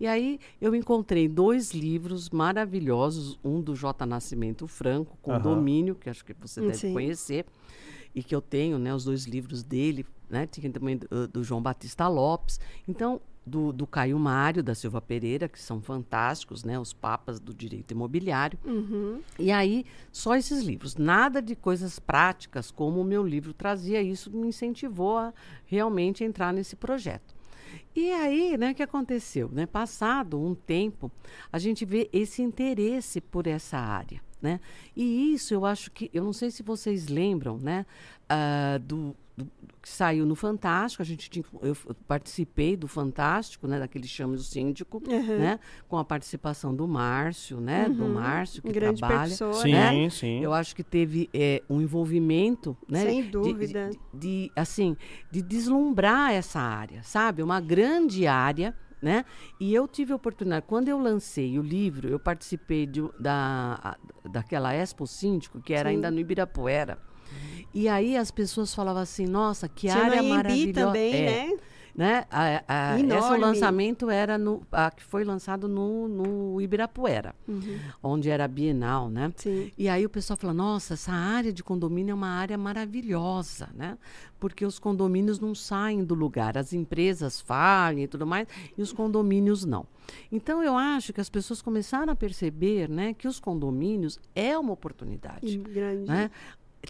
[0.00, 4.04] E aí eu encontrei dois livros maravilhosos, um do J.
[4.04, 6.00] Nascimento Franco, Condomínio, uhum.
[6.00, 6.92] que acho que você deve Sim.
[6.92, 7.46] conhecer,
[8.14, 11.60] e que eu tenho, né, os dois livros dele, né, tinha também do, do João
[11.60, 12.58] Batista Lopes.
[12.88, 16.78] Então, do, do, Caio Mário da Silva Pereira, que são fantásticos, né?
[16.78, 18.58] Os papas do direito imobiliário.
[18.64, 19.20] Uhum.
[19.38, 20.96] E aí, só esses livros.
[20.96, 24.02] Nada de coisas práticas, como o meu livro trazia.
[24.02, 25.32] Isso me incentivou a
[25.64, 27.36] realmente entrar nesse projeto.
[27.94, 29.48] E aí, né, o que aconteceu?
[29.50, 29.64] Né?
[29.64, 31.10] Passado um tempo,
[31.52, 34.20] a gente vê esse interesse por essa área.
[34.40, 34.60] Né?
[34.94, 37.86] E isso eu acho que, eu não sei se vocês lembram, né,
[38.30, 39.46] uh, do, do,
[39.82, 41.76] que saiu no Fantástico, a gente tinha, eu
[42.08, 45.38] participei do Fantástico, né, daquele chame do síndico, uhum.
[45.38, 47.94] né, com a participação do Márcio, né, uhum.
[47.94, 50.10] do Márcio que Grande trabalha, pessoa, sim, né?
[50.10, 50.42] sim.
[50.42, 54.96] Eu acho que teve é, um envolvimento, né, sem dúvida, de, de, de, assim,
[55.30, 59.24] de deslumbrar essa área, sabe, uma grande área né?
[59.60, 64.72] E eu tive a oportunidade, quando eu lancei o livro, eu participei de, da, daquela
[64.74, 65.96] Expo Síndico, que era Sim.
[65.96, 66.98] ainda no Ibirapuera.
[67.74, 70.86] E aí as pessoas falavam assim, nossa, que Tinha área maravilhosa.
[70.86, 71.30] também, é.
[71.30, 71.58] né?
[71.96, 72.26] Né?
[72.30, 77.78] A, a, esse lançamento era no, a, que foi lançado no, no Ibirapuera, uhum.
[78.02, 79.32] onde era a Bienal, né?
[79.34, 79.72] Sim.
[79.78, 83.96] E aí o pessoal fala, nossa, essa área de condomínio é uma área maravilhosa, né?
[84.38, 88.46] Porque os condomínios não saem do lugar, as empresas falham e tudo mais,
[88.76, 89.86] e os condomínios não.
[90.30, 94.74] Então eu acho que as pessoas começaram a perceber, né, que os condomínios é uma
[94.74, 95.56] oportunidade.
[95.56, 96.06] Grande.
[96.06, 96.30] Né?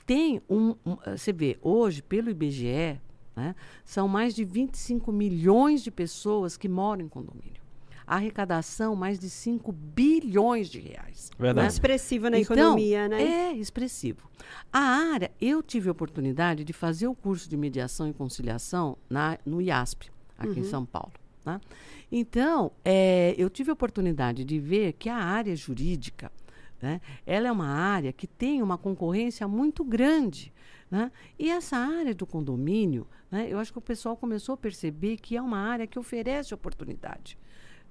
[0.05, 3.01] Tem um, um, você vê hoje pelo IBGE
[3.37, 3.55] né?
[3.85, 7.61] São mais de 25 milhões de pessoas que moram em condomínio.
[8.07, 11.31] A arrecadação, mais de 5 bilhões de reais.
[11.39, 11.67] Verdade.
[11.67, 11.69] Né?
[11.69, 13.23] Expressivo na então, economia, né?
[13.23, 14.31] É expressivo.
[14.73, 19.39] A área, eu tive a oportunidade de fazer o curso de mediação e conciliação na,
[19.45, 20.09] no IASP,
[20.39, 20.59] aqui uhum.
[20.59, 21.13] em São Paulo.
[21.45, 21.61] Né?
[22.11, 26.31] Então, é, eu tive a oportunidade de ver que a área jurídica,
[26.81, 30.53] né, ela é uma área que tem uma concorrência muito grande.
[30.91, 31.11] Né?
[31.39, 35.37] E essa área do condomínio, né, eu acho que o pessoal começou a perceber que
[35.37, 37.39] é uma área que oferece oportunidade.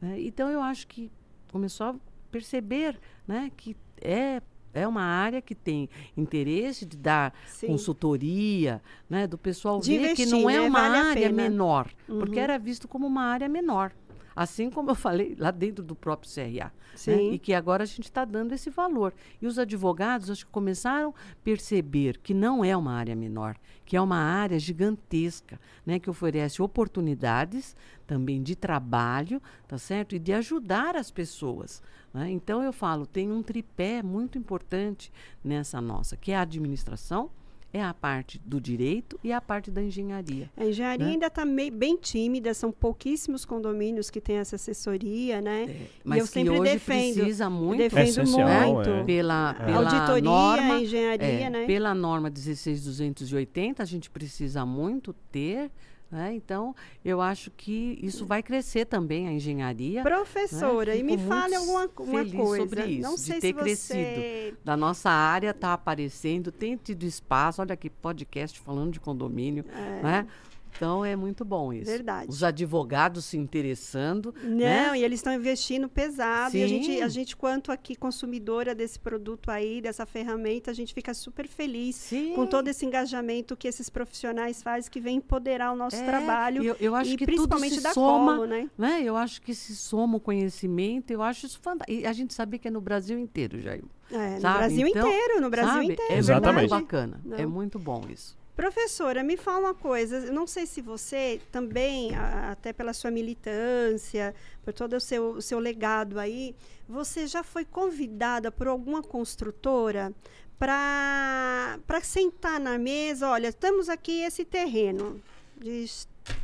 [0.01, 0.21] Né?
[0.21, 1.11] Então, eu acho que
[1.51, 1.95] começou a
[2.31, 4.41] perceber né, que é
[4.75, 7.67] é uma área que tem interesse de dar Sim.
[7.67, 10.61] consultoria, né, do pessoal de ver investir, que não é né?
[10.61, 12.19] uma vale área menor, uhum.
[12.19, 13.93] porque era visto como uma área menor.
[14.36, 16.71] Assim como eu falei lá dentro do próprio CRA.
[17.07, 17.23] Né?
[17.33, 19.13] E que agora a gente está dando esse valor.
[19.41, 23.55] E os advogados acho que começaram a perceber que não é uma área menor,
[23.86, 25.99] que é uma área gigantesca, né?
[25.99, 27.75] que oferece oportunidades
[28.05, 30.15] também de trabalho, tá certo?
[30.15, 31.81] E de ajudar as pessoas.
[32.13, 32.31] Né?
[32.31, 35.11] Então eu falo, tem um tripé muito importante
[35.43, 37.29] nessa nossa, que é a administração,
[37.76, 40.49] é a parte do direito e a parte da engenharia.
[40.55, 41.11] A engenharia né?
[41.11, 45.63] ainda está bem tímida, são pouquíssimos condomínios que têm essa assessoria, né?
[45.63, 49.03] É, mas e eu sempre hoje defendo, precisa muito, defendo é muito é.
[49.03, 51.65] pela, pela auditoria, norma, engenharia, é, né?
[51.65, 55.69] Pela norma 16280, a gente precisa muito ter
[56.16, 56.34] né?
[56.34, 60.01] Então, eu acho que isso vai crescer também, a engenharia.
[60.01, 60.99] Professora, né?
[60.99, 62.63] e me fale alguma uma coisa.
[62.63, 63.93] sobre isso, Não sei de ter se você...
[63.93, 64.57] crescido.
[64.63, 67.61] Da nossa área está aparecendo, tem tido espaço.
[67.61, 69.66] Olha aqui, podcast falando de condomínio.
[69.70, 70.01] É.
[70.01, 70.28] Né?
[70.76, 71.89] Então é muito bom isso.
[71.89, 72.30] Verdade.
[72.30, 74.34] Os advogados se interessando.
[74.43, 74.97] Não, né?
[74.97, 76.51] e eles estão investindo pesado.
[76.51, 76.59] Sim.
[76.59, 80.93] E a gente, a gente, quanto aqui consumidora desse produto aí, dessa ferramenta, a gente
[80.93, 82.34] fica super feliz Sim.
[82.36, 86.63] com todo esse engajamento que esses profissionais fazem, que vem empoderar o nosso É, trabalho.
[86.63, 88.69] Eu, eu acho e que principalmente tudo se da soma, Colo, né?
[88.78, 89.01] né?
[89.03, 91.99] Eu acho que se soma o conhecimento, eu acho isso fantástico.
[92.01, 93.84] E a gente sabia que é no Brasil inteiro, Jair.
[94.11, 94.57] É, no Sabe?
[94.59, 95.86] Brasil Então, inteiro, no Brasil sabe?
[95.93, 96.13] inteiro.
[96.13, 96.69] É Exatamente.
[96.69, 97.21] muito bacana.
[97.26, 97.38] Não.
[97.38, 98.38] É muito bom isso.
[98.56, 100.32] Professora, me fala uma coisa.
[100.32, 104.34] Não sei se você também, até pela sua militância,
[104.64, 106.56] por todo o seu, o seu legado aí,
[106.88, 110.14] você já foi convidada por alguma construtora
[110.58, 113.30] para sentar na mesa?
[113.30, 115.22] Olha, estamos aqui esse terreno
[115.58, 115.86] de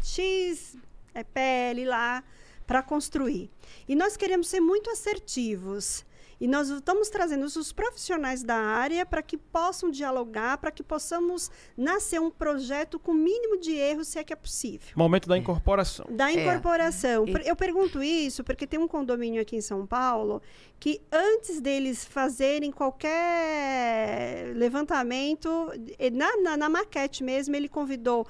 [0.03, 0.76] X
[1.14, 2.22] é, pele lá
[2.68, 3.49] para construir.
[3.88, 6.05] E nós queremos ser muito assertivos.
[6.41, 11.51] E nós estamos trazendo os profissionais da área para que possam dialogar, para que possamos
[11.77, 14.89] nascer um projeto com mínimo de erro, se é que é possível.
[14.95, 16.07] Momento da incorporação.
[16.09, 16.33] Da é.
[16.33, 17.25] incorporação.
[17.27, 17.51] É.
[17.51, 20.41] Eu pergunto isso porque tem um condomínio aqui em São Paulo
[20.79, 25.71] que antes deles fazerem qualquer levantamento,
[26.11, 28.25] na, na, na maquete mesmo, ele convidou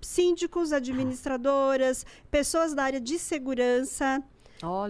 [0.00, 4.22] síndicos, administradoras, pessoas da área de segurança,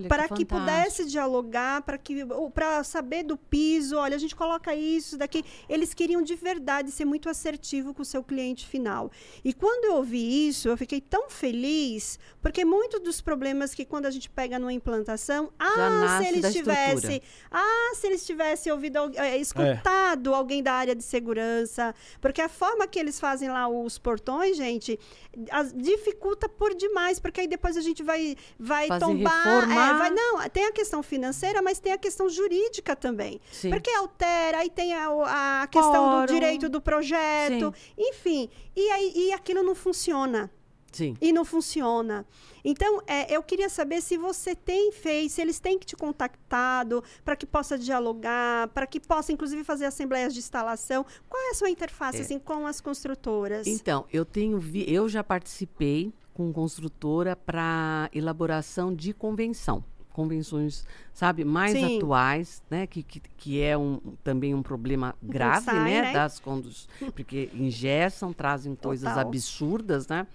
[0.08, 4.74] para que, que pudesse dialogar, para que para saber do piso, olha, a gente coloca
[4.74, 5.44] isso daqui.
[5.68, 9.10] Eles queriam de verdade ser muito assertivo com o seu cliente final.
[9.44, 14.06] E quando eu ouvi isso, eu fiquei tão feliz, porque muitos dos problemas que quando
[14.06, 19.36] a gente pega numa implantação, ah, se eles tivessem, ah, se eles tivessem ouvido é,
[19.36, 20.36] escutado é.
[20.36, 24.98] alguém da área de segurança, porque a forma que eles fazem lá os portões, gente,
[25.74, 30.48] dificulta por demais, porque aí depois a gente vai vai Fazer tombar é, vai, não,
[30.48, 33.40] tem a questão financeira, mas tem a questão jurídica também.
[33.50, 33.70] Sim.
[33.70, 36.26] Porque altera, aí tem a, a questão Fórum.
[36.26, 37.94] do direito do projeto, Sim.
[37.98, 38.50] enfim.
[38.74, 40.50] E, aí, e aquilo não funciona.
[40.96, 41.14] Sim.
[41.20, 42.26] E não funciona.
[42.64, 47.04] Então, é, eu queria saber se você tem feito, se eles têm que te contactado
[47.22, 51.04] para que possa dialogar, para que possa, inclusive, fazer assembleias de instalação.
[51.28, 52.20] Qual é a sua interface é.
[52.22, 53.66] assim, com as construtoras?
[53.66, 59.82] Então, eu tenho vi, eu já participei com construtora para elaboração de convenção.
[60.12, 61.96] Convenções, sabe, mais Sim.
[61.96, 62.86] atuais, né?
[62.86, 66.02] Que, que, que é um, também um problema grave, sai, né?
[66.02, 66.12] né?
[66.12, 68.90] Das conduções, porque ingessam, trazem Total.
[68.90, 70.26] coisas absurdas, né?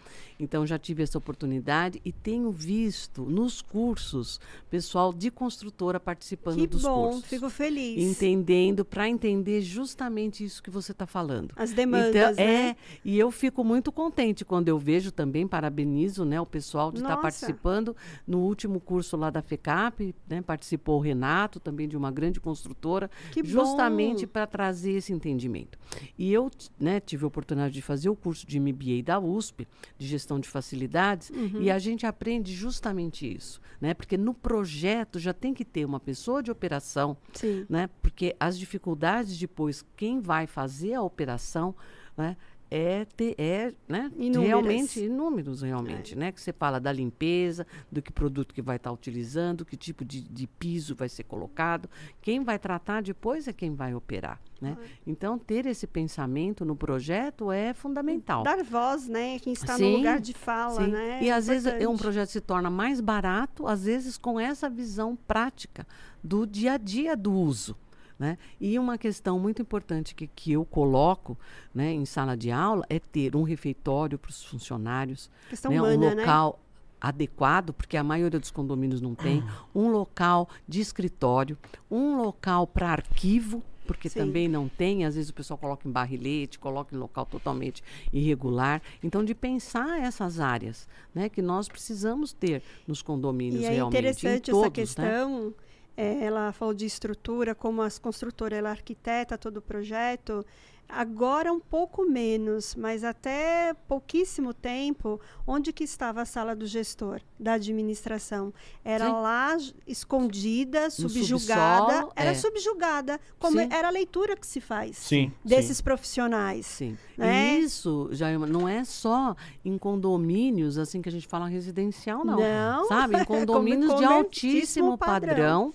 [0.41, 4.39] Então já tive essa oportunidade e tenho visto nos cursos
[4.71, 7.25] pessoal de construtora participando que dos bom, cursos.
[7.25, 8.01] Fico feliz.
[8.01, 11.53] Entendendo para entender justamente isso que você está falando.
[11.55, 12.69] As demandas, então, né?
[12.69, 12.75] É,
[13.05, 17.17] e eu fico muito contente quando eu vejo também, parabenizo, né, o pessoal de estar
[17.17, 20.41] tá participando no último curso lá da FECAP, né,
[20.71, 25.77] participou o Renato, também de uma grande construtora, que justamente para trazer esse entendimento.
[26.17, 26.49] E eu,
[26.79, 29.67] né, tive a oportunidade de fazer o curso de MBA da USP,
[29.97, 31.61] de gestão de facilidades, uhum.
[31.61, 33.93] e a gente aprende justamente isso, né?
[33.93, 37.65] Porque no projeto já tem que ter uma pessoa de operação, Sim.
[37.69, 37.89] né?
[38.01, 41.75] Porque as dificuldades depois, quem vai fazer a operação,
[42.15, 42.37] né?
[42.71, 46.17] É, ter, é né, realmente inúmeros realmente, é.
[46.17, 46.31] né?
[46.31, 50.05] Que você fala da limpeza, do que produto que vai estar tá utilizando, que tipo
[50.05, 51.89] de, de, piso vai ser colocado.
[52.21, 54.77] Quem vai tratar depois é quem vai operar, né?
[55.05, 58.43] Então, ter esse pensamento no projeto é fundamental.
[58.43, 59.37] Dar voz, né?
[59.39, 60.91] Quem está sim, no lugar de fala, sim.
[60.91, 61.19] né?
[61.21, 61.73] E é às importante.
[61.73, 65.85] vezes um projeto se torna mais barato, às vezes com essa visão prática
[66.23, 67.75] do dia a dia do uso.
[68.21, 68.37] Né?
[68.59, 71.35] E uma questão muito importante que, que eu coloco
[71.73, 75.27] né, em sala de aula é ter um refeitório para os funcionários,
[75.67, 76.15] né, humana, um né?
[76.21, 76.59] local
[77.01, 79.63] adequado, porque a maioria dos condomínios não tem, ah.
[79.73, 81.57] um local de escritório,
[81.89, 84.19] um local para arquivo, porque Sim.
[84.19, 88.83] também não tem, às vezes o pessoal coloca em barrilete, coloca em local totalmente irregular.
[89.01, 93.95] Então, de pensar essas áreas, né, que nós precisamos ter nos condomínios e é realmente.
[93.95, 95.47] É interessante todos, essa questão.
[95.47, 95.53] Né?
[95.95, 100.45] É, ela falou de estrutura, como as construtoras, ela arquiteta todo o projeto.
[100.93, 107.21] Agora um pouco menos, mas até pouquíssimo tempo, onde que estava a sala do gestor,
[107.39, 108.53] da administração?
[108.83, 109.11] Era Sim.
[109.13, 111.91] lá escondida, no subjugada.
[111.93, 112.33] Subsolo, era é.
[112.33, 113.69] subjugada, como Sim.
[113.71, 115.31] era a leitura que se faz Sim.
[115.43, 116.65] desses profissionais.
[116.65, 116.97] Sim.
[117.17, 117.55] Né?
[117.55, 122.37] E isso, Jaima, não é só em condomínios, assim que a gente fala residencial, não.
[122.37, 122.87] Não.
[122.87, 123.17] Sabe?
[123.17, 125.73] Em condomínios de altíssimo padrão, padrão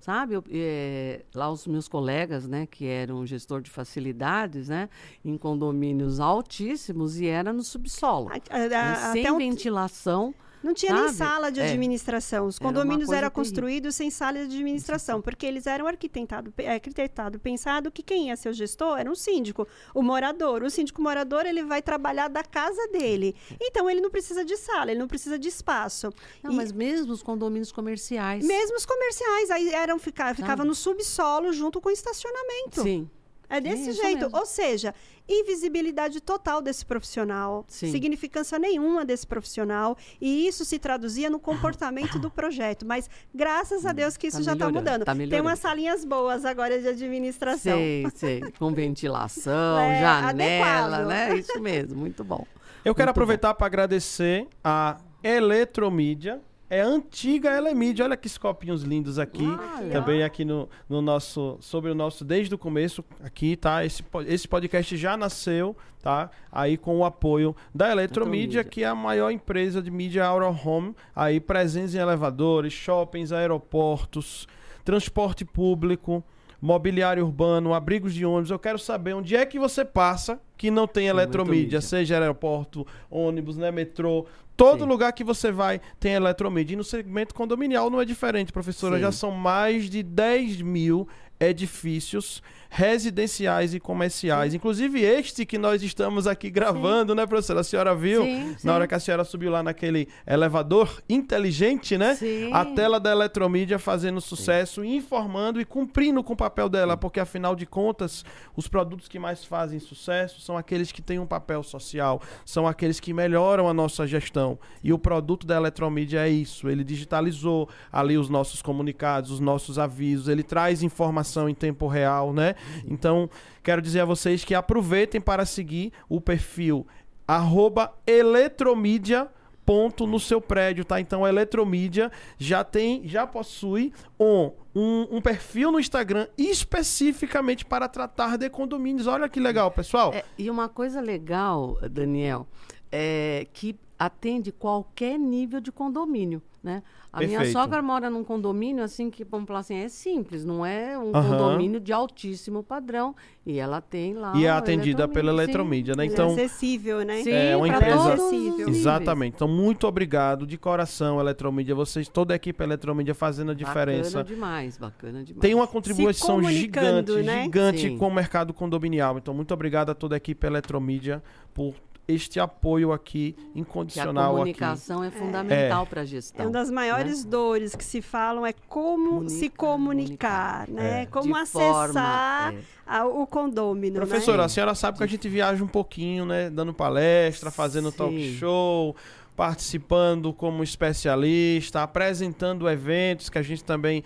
[0.00, 0.34] sabe?
[0.34, 4.88] Eu, é, lá os meus colegas, né, que eram gestor de facilidades, né,
[5.24, 10.34] em condomínios altíssimos e era no subsolo, a, a, né, sem ventilação.
[10.62, 11.04] Não tinha Sabe?
[11.04, 11.68] nem sala de é.
[11.68, 12.46] administração.
[12.46, 18.02] Os condomínios eram construídos sem sala de administração, porque eles eram arquitetado, arquitetado, pensado que
[18.02, 20.62] quem ia ser o gestor era um síndico, o morador.
[20.62, 23.34] O síndico morador, ele vai trabalhar da casa dele.
[23.60, 26.12] Então, ele não precisa de sala, ele não precisa de espaço.
[26.42, 28.44] Não, e, mas mesmo os condomínios comerciais.
[28.44, 32.82] Mesmo os comerciais, aí eram ficar, ficava no subsolo junto com o estacionamento.
[32.82, 33.08] Sim.
[33.48, 34.24] É desse jeito.
[34.24, 34.36] Mesmo.
[34.36, 34.94] Ou seja,
[35.28, 37.90] invisibilidade total desse profissional, Sim.
[37.90, 42.86] significância nenhuma desse profissional, e isso se traduzia no comportamento do projeto.
[42.86, 45.04] Mas graças a Deus que isso tá já está mudando.
[45.04, 47.76] Tá Tem umas salinhas boas agora de administração.
[47.78, 48.40] Sei, sei.
[48.58, 51.08] Com ventilação, é, janela, adequado.
[51.08, 51.36] né?
[51.36, 52.46] Isso mesmo, muito bom.
[52.84, 56.40] Eu quero muito aproveitar para agradecer a Eletromídia,
[56.70, 58.04] é antiga, ela é mídia.
[58.04, 59.46] Olha que copinhos lindos aqui.
[59.92, 61.56] Também aqui no, no nosso.
[61.60, 63.84] Sobre o nosso, desde o começo, aqui, tá?
[63.84, 66.30] Esse, esse podcast já nasceu, tá?
[66.52, 70.94] Aí com o apoio da Eletromídia, que é a maior empresa de mídia of home,
[71.14, 74.46] aí presentes em elevadores, shoppings, aeroportos,
[74.84, 76.22] transporte público
[76.60, 78.50] mobiliário urbano, abrigos de ônibus.
[78.50, 83.56] Eu quero saber onde é que você passa que não tem eletromídia, seja aeroporto, ônibus,
[83.56, 84.26] né, metrô.
[84.58, 84.88] Todo Sim.
[84.88, 86.74] lugar que você vai tem eletromídia.
[86.74, 88.96] E no segmento condominial não é diferente, professora.
[88.96, 89.02] Sim.
[89.02, 91.06] Já são mais de 10 mil
[91.40, 94.52] edifícios residenciais e comerciais.
[94.52, 94.56] Sim.
[94.56, 97.16] Inclusive este que nós estamos aqui gravando, sim.
[97.16, 97.60] né, professora?
[97.60, 98.22] A senhora viu?
[98.22, 102.16] Sim, na hora que a senhora subiu lá naquele elevador inteligente, né?
[102.52, 107.56] A tela da eletromídia fazendo sucesso, informando e cumprindo com o papel dela, porque afinal
[107.56, 108.24] de contas,
[108.54, 113.00] os produtos que mais fazem sucesso são aqueles que têm um papel social, são aqueles
[113.00, 114.58] que melhoram a nossa gestão.
[114.84, 116.68] E o produto da eletromídia é isso.
[116.68, 120.82] Ele digitalizou ali os nossos comunicados, os nossos avisos, ele traz
[121.28, 122.54] informação em tempo real, né?
[122.86, 123.28] Então,
[123.62, 126.86] quero dizer a vocês que aproveitem para seguir o perfil
[127.26, 129.28] arroba eletromídia
[129.66, 130.98] ponto no seu prédio, tá?
[130.98, 137.86] Então a Eletromídia já tem, já possui um, um, um, perfil no Instagram especificamente para
[137.86, 139.06] tratar de condomínios.
[139.06, 140.14] Olha que legal, pessoal.
[140.14, 142.46] É, e uma coisa legal, Daniel,
[142.90, 146.82] é que atende qualquer nível de condomínio, né?
[147.10, 147.40] A Perfeito.
[147.40, 151.06] minha sogra mora num condomínio assim que, vamos falar assim, é simples, não é um
[151.06, 151.12] uhum.
[151.12, 153.14] condomínio de altíssimo padrão.
[153.46, 154.36] E ela tem lá.
[154.36, 156.04] E é atendida pela eletromídia, né?
[156.04, 157.22] Então, é acessível, né?
[157.22, 158.68] Sim, é uma empresa acessível.
[158.68, 159.36] Exatamente.
[159.36, 161.74] Então, muito obrigado de coração, Eletromídia.
[161.74, 164.18] Vocês, toda a equipe Eletromídia fazendo a diferença.
[164.18, 165.40] Bacana demais, bacana demais.
[165.40, 167.44] Tem uma contribuição gigante, né?
[167.44, 167.96] gigante Sim.
[167.96, 169.16] com o mercado condominial.
[169.16, 171.22] Então, muito obrigado a toda a equipe Eletromídia
[171.54, 171.74] por
[172.08, 174.14] este apoio aqui incondicional.
[174.14, 175.14] Que a comunicação aqui.
[175.14, 175.86] é fundamental é.
[175.86, 176.42] para a gestão.
[176.42, 177.30] É uma das maiores né?
[177.30, 180.68] dores que se falam é como comunicar, se comunicar, comunicar.
[180.70, 181.02] né?
[181.02, 181.06] É.
[181.06, 183.02] Como De acessar forma, é.
[183.04, 184.00] o condômino.
[184.00, 184.06] Né?
[184.06, 184.44] Professora, né?
[184.44, 186.48] a senhora sabe que a gente viaja um pouquinho, né?
[186.48, 187.96] Dando palestra, fazendo Sim.
[187.98, 188.96] talk show
[189.38, 194.02] participando como especialista, apresentando eventos que a gente também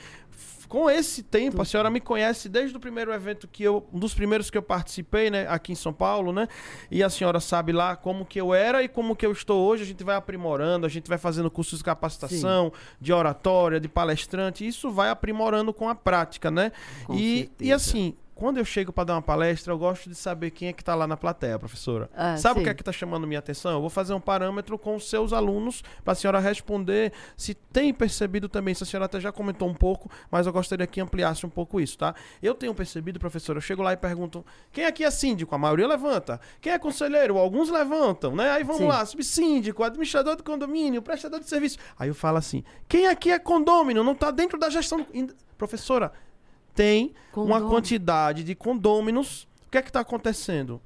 [0.73, 4.15] com esse tempo, a senhora me conhece desde o primeiro evento que eu, um dos
[4.15, 6.49] primeiros que eu participei, né, aqui em São Paulo, né?
[6.91, 9.83] E a senhora sabe lá como que eu era e como que eu estou hoje.
[9.83, 12.97] A gente vai aprimorando, a gente vai fazendo cursos de capacitação, Sim.
[12.99, 14.67] de oratória, de palestrante.
[14.67, 16.73] Isso vai aprimorando com a prática, né?
[17.05, 20.51] Com e, e assim, quando eu chego para dar uma palestra, eu gosto de saber
[20.51, 22.11] quem é que está lá na plateia, professora.
[22.13, 22.61] Ah, Sabe sim.
[22.61, 23.71] o que é que está chamando minha atenção?
[23.71, 27.95] Eu vou fazer um parâmetro com os seus alunos para a senhora responder se tem
[27.95, 28.75] percebido também.
[28.75, 31.81] Se a senhora até já comentou um pouco, mas eu gostaria que ampliasse um pouco
[31.81, 32.17] isso, tá?
[32.43, 35.55] Eu tenho percebido, professora, eu chego lá e pergunto: quem aqui é síndico?
[35.55, 36.41] A maioria levanta.
[36.61, 37.39] Quem é conselheiro?
[37.39, 38.51] Alguns levantam, né?
[38.51, 38.89] Aí vamos sim.
[38.89, 41.79] lá: subsíndico, administrador do condomínio, prestador de serviço.
[41.97, 44.03] Aí eu falo assim: quem aqui é condômino?
[44.03, 45.07] Não está dentro da gestão.
[45.57, 46.11] Professora,
[46.75, 49.47] tem uma quantidade de condôminos.
[49.67, 50.81] O que é que está acontecendo?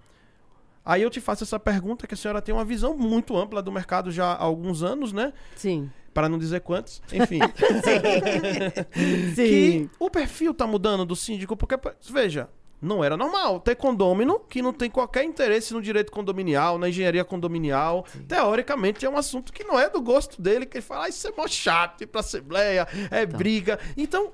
[0.85, 3.73] Aí eu te faço essa pergunta, que a senhora tem uma visão muito ampla do
[3.73, 5.33] mercado já há alguns anos, né?
[5.57, 5.91] Sim.
[6.15, 7.41] Para não dizer quantos, enfim.
[9.35, 9.35] Sim.
[9.35, 11.77] que o perfil está mudando do síndico, porque,
[12.09, 12.49] veja,
[12.81, 17.25] não era normal ter condômino que não tem qualquer interesse no direito condominial, na engenharia
[17.25, 18.05] condominial.
[18.07, 18.23] Sim.
[18.23, 21.27] Teoricamente é um assunto que não é do gosto dele, que ele fala, ah, isso
[21.27, 23.39] é mó chato, ir pra assembleia, é então.
[23.39, 23.79] briga.
[23.97, 24.33] Então,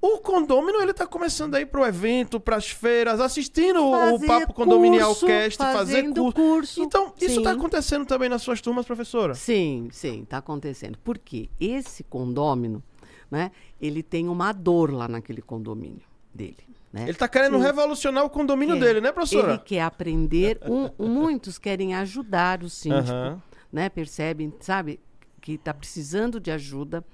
[0.00, 5.08] o condômino, ele tá começando aí pro evento, pras feiras, assistindo fazer o Papo Condominial
[5.08, 6.32] curso, Cast, fazer curso.
[6.32, 6.82] curso.
[6.82, 7.26] Então, sim.
[7.26, 9.34] isso tá acontecendo também nas suas turmas, professora?
[9.34, 10.96] Sim, sim, tá acontecendo.
[11.02, 12.80] Porque esse condômino,
[13.28, 13.50] né,
[13.80, 16.68] ele tem uma dor lá naquele condomínio dele.
[16.92, 17.02] Né?
[17.02, 17.64] Ele tá querendo sim.
[17.64, 18.78] revolucionar o condomínio é.
[18.78, 19.54] dele, né, professora?
[19.54, 23.42] Ele quer aprender, um, muitos querem ajudar o síndico,
[23.72, 25.00] né, percebem, sabe,
[25.40, 27.04] que está precisando de ajuda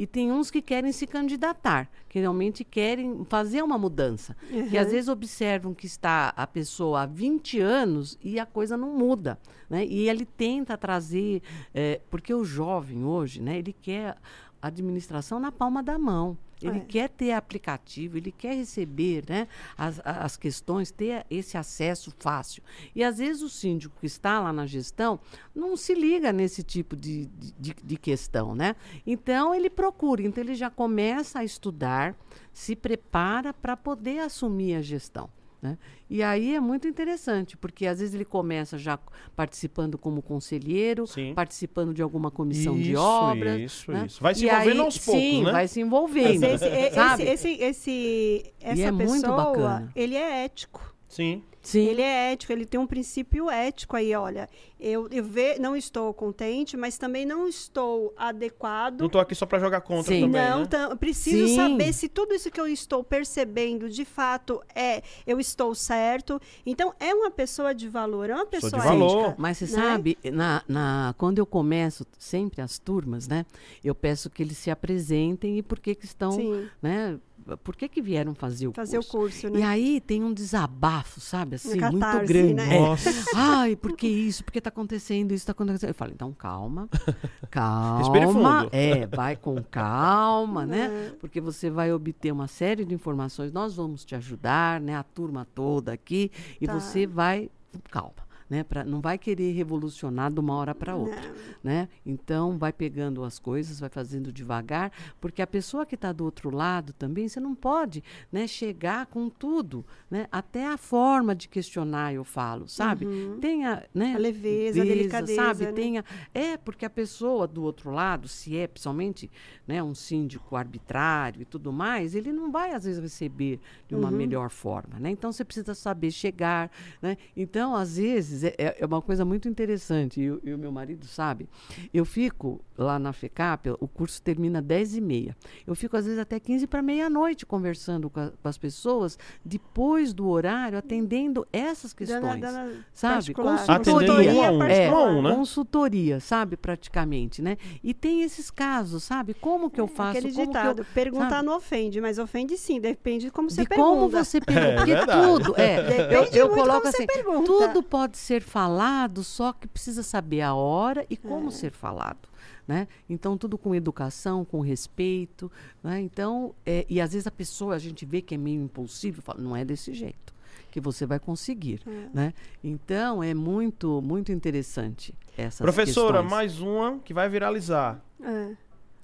[0.00, 4.34] e tem uns que querem se candidatar, que realmente querem fazer uma mudança.
[4.50, 4.66] Uhum.
[4.70, 8.96] Que às vezes observam que está a pessoa há 20 anos e a coisa não
[8.96, 9.38] muda.
[9.68, 9.84] Né?
[9.84, 11.42] E ele tenta trazer,
[11.74, 14.16] é, porque o jovem hoje, né, ele quer
[14.62, 16.38] administração na palma da mão.
[16.62, 16.80] Ele é.
[16.80, 22.62] quer ter aplicativo, ele quer receber né, as, as questões, ter esse acesso fácil.
[22.94, 25.18] E às vezes o síndico que está lá na gestão
[25.54, 27.26] não se liga nesse tipo de,
[27.58, 28.54] de, de questão.
[28.54, 28.76] Né?
[29.06, 32.14] Então ele procura, então ele já começa a estudar,
[32.52, 35.30] se prepara para poder assumir a gestão.
[35.62, 35.76] Né?
[36.08, 38.98] E aí é muito interessante, porque às vezes ele começa já
[39.36, 41.34] participando como conselheiro, Sim.
[41.34, 43.60] participando de alguma comissão isso, de obras.
[43.60, 44.06] Isso, né?
[44.06, 44.22] isso.
[44.22, 45.52] Vai se e envolvendo aí, aos poucos, sim, né?
[45.52, 46.44] vai se envolvendo.
[46.44, 50.94] Esse, esse, esse, esse, essa é pessoa, ele é ético.
[51.10, 51.42] Sim.
[51.62, 51.86] Sim.
[51.86, 54.48] Ele é ético, ele tem um princípio ético aí, olha.
[54.78, 59.00] Eu, eu ve, não estou contente, mas também não estou adequado.
[59.00, 60.22] Não estou aqui só para jogar contra Sim.
[60.22, 60.96] também, Não, né?
[60.98, 61.56] preciso Sim.
[61.56, 66.40] saber se tudo isso que eu estou percebendo, de fato, é eu estou certo.
[66.64, 69.24] Então, é uma pessoa de valor, é uma pessoa de valor.
[69.24, 69.34] ética.
[69.36, 69.82] Mas você né?
[69.82, 73.44] sabe, na, na, quando eu começo sempre as turmas, né?
[73.84, 76.68] Eu peço que eles se apresentem e por que que estão, Sim.
[76.80, 77.18] né?
[77.56, 79.16] Por que, que vieram fazer o fazer curso?
[79.16, 79.60] o curso, né?
[79.60, 82.54] E aí tem um desabafo, sabe, assim, catarse, muito grande.
[82.54, 82.80] Né?
[82.80, 83.10] Nossa.
[83.34, 84.44] Ai, por que isso?
[84.44, 85.42] Por que está acontecendo isso?
[85.42, 85.90] Está acontecendo.
[85.90, 86.88] Eu falo, então calma,
[87.50, 87.98] calma.
[87.98, 88.68] Respire fundo.
[88.72, 91.12] É, vai com calma, né?
[91.20, 93.52] Porque você vai obter uma série de informações.
[93.52, 94.96] Nós vamos te ajudar, né?
[94.96, 96.78] A turma toda aqui e tá.
[96.78, 97.50] você vai
[97.90, 98.64] calma né?
[98.64, 101.34] Pra, não vai querer revolucionar de uma hora para outra, não.
[101.62, 101.88] né?
[102.04, 104.90] Então vai pegando as coisas, vai fazendo devagar,
[105.20, 108.02] porque a pessoa que está do outro lado também, você não pode,
[108.32, 108.48] né?
[108.48, 110.26] Chegar com tudo, né?
[110.32, 113.06] Até a forma de questionar, eu falo, sabe?
[113.06, 113.38] Uhum.
[113.38, 114.14] Tenha, né?
[114.16, 115.64] A leveza, leveza a delicadeza, sabe?
[115.66, 115.72] Né?
[115.72, 116.04] Tenha,
[116.34, 119.30] é porque a pessoa do outro lado, se é principalmente,
[119.66, 119.80] né?
[119.80, 124.16] Um síndico arbitrário e tudo mais, ele não vai às vezes receber de uma uhum.
[124.16, 125.10] melhor forma, né?
[125.10, 126.68] Então você precisa saber chegar,
[127.00, 127.16] né?
[127.36, 130.72] Então às vezes vezes é, é, é uma coisa muito interessante, e, e, o meu
[130.72, 131.48] marido sabe.
[131.92, 135.36] Eu fico lá na FECAP, o curso termina 10 e meia.
[135.66, 140.12] Eu fico, às vezes, até 15 para meia-noite conversando com, a, com, as pessoas, depois
[140.12, 142.20] do horário, atendendo essas questões.
[142.22, 143.34] Dana, dana sabe?
[143.34, 144.32] Consultoria.
[144.32, 145.34] Um a um, é, um, né?
[145.34, 146.56] Consultoria, sabe?
[146.56, 147.56] Praticamente, né?
[147.82, 149.34] E tem esses casos, sabe?
[149.34, 150.18] Como que eu faço?
[150.18, 151.46] Aquele ditado, eu, perguntar sabe?
[151.46, 153.88] não ofende, mas ofende sim, depende de como você de pergunta.
[153.88, 154.70] como você pergunta.
[154.70, 155.26] É, porque verdade.
[155.26, 155.82] tudo, é.
[155.82, 157.46] Depende eu, eu muito coloco como assim, você pergunta.
[157.46, 161.50] tudo pode ser falado, só que precisa saber a hora e como é.
[161.50, 162.28] ser falado.
[162.68, 162.86] Né?
[163.08, 165.50] Então, tudo com educação, com respeito.
[165.82, 166.00] Né?
[166.00, 169.40] Então, é, e às vezes a pessoa, a gente vê que é meio impulsivo, fala,
[169.40, 170.32] não é desse jeito
[170.70, 171.80] que você vai conseguir.
[171.86, 172.08] É.
[172.14, 172.32] Né?
[172.62, 176.30] Então, é muito, muito interessante essa Professora, questões.
[176.30, 178.00] mais uma que vai viralizar.
[178.22, 178.52] É.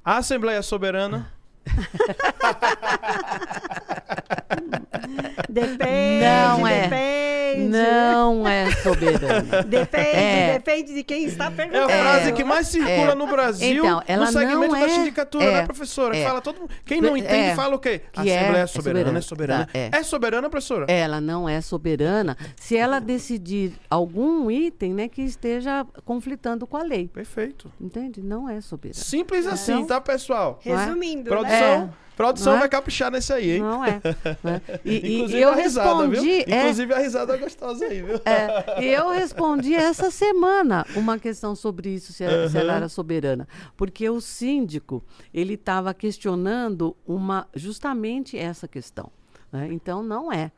[0.04, 1.32] A Assembleia Soberana
[5.48, 6.82] depende, não é.
[6.82, 7.45] depende.
[7.58, 9.62] Não é soberana.
[9.66, 10.52] Depende, é.
[10.54, 11.90] depende de quem está perguntando.
[11.90, 13.14] É a frase que mais circula é.
[13.14, 16.16] no Brasil então, ela no segmento não da é, sindicatura, é, né, professora?
[16.16, 16.24] é.
[16.24, 16.70] Fala todo mundo.
[16.84, 18.02] Quem não entende é, fala o quê?
[18.14, 19.68] A que Assembleia é, é soberana, é soberana.
[19.72, 19.90] É.
[19.92, 20.86] É soberana, professora?
[20.88, 26.82] Ela não é soberana se ela decidir algum item né, que esteja conflitando com a
[26.82, 27.08] lei.
[27.08, 27.70] Perfeito.
[27.80, 28.22] Entende?
[28.22, 29.02] Não é soberana.
[29.02, 30.58] Simples assim, tá, pessoal?
[30.62, 31.90] Resumindo, Produção, né?
[32.16, 32.60] Produção Não é?
[32.60, 33.60] vai caprichar nesse aí, hein?
[33.60, 34.00] Não é.
[34.42, 34.60] Né?
[34.84, 36.20] E, Inclusive e eu a risada, respondi.
[36.20, 36.44] viu?
[36.54, 38.20] é, Inclusive a risada gostosa aí, viu?
[38.24, 42.48] É, e eu respondi essa semana uma questão sobre isso, se, uhum.
[42.48, 43.46] se ela era soberana.
[43.76, 49.10] Porque o síndico, ele estava questionando uma, justamente essa questão.
[49.52, 49.68] Né?
[49.70, 50.50] Então, não é.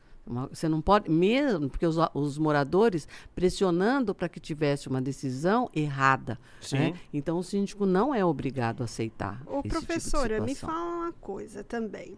[0.49, 6.39] Você não pode, mesmo porque os, os moradores pressionando para que tivesse uma decisão errada.
[6.71, 6.93] Né?
[7.11, 9.41] Então, o síndico não é obrigado a aceitar.
[9.47, 12.17] Ô, esse professora, tipo me fala uma coisa também.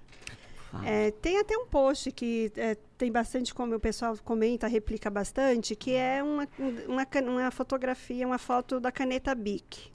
[0.85, 5.75] É, tem até um post que é, tem bastante, como o pessoal comenta, replica bastante,
[5.75, 6.47] que é uma,
[6.87, 9.91] uma, uma fotografia, uma foto da caneta Bic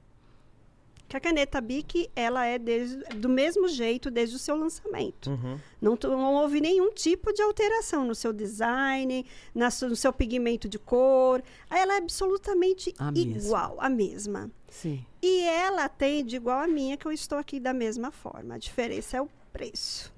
[1.08, 5.30] que a caneta Bic ela é desde, do mesmo jeito desde o seu lançamento.
[5.30, 5.58] Uhum.
[5.80, 9.24] Não, não, houve nenhum tipo de alteração no seu design,
[9.54, 11.42] na, no seu pigmento de cor.
[11.70, 13.84] Ela é absolutamente a igual, mesma.
[13.84, 14.50] a mesma.
[14.68, 15.04] Sim.
[15.22, 18.54] E ela atende igual a minha, que eu estou aqui da mesma forma.
[18.54, 20.12] A diferença é o preço.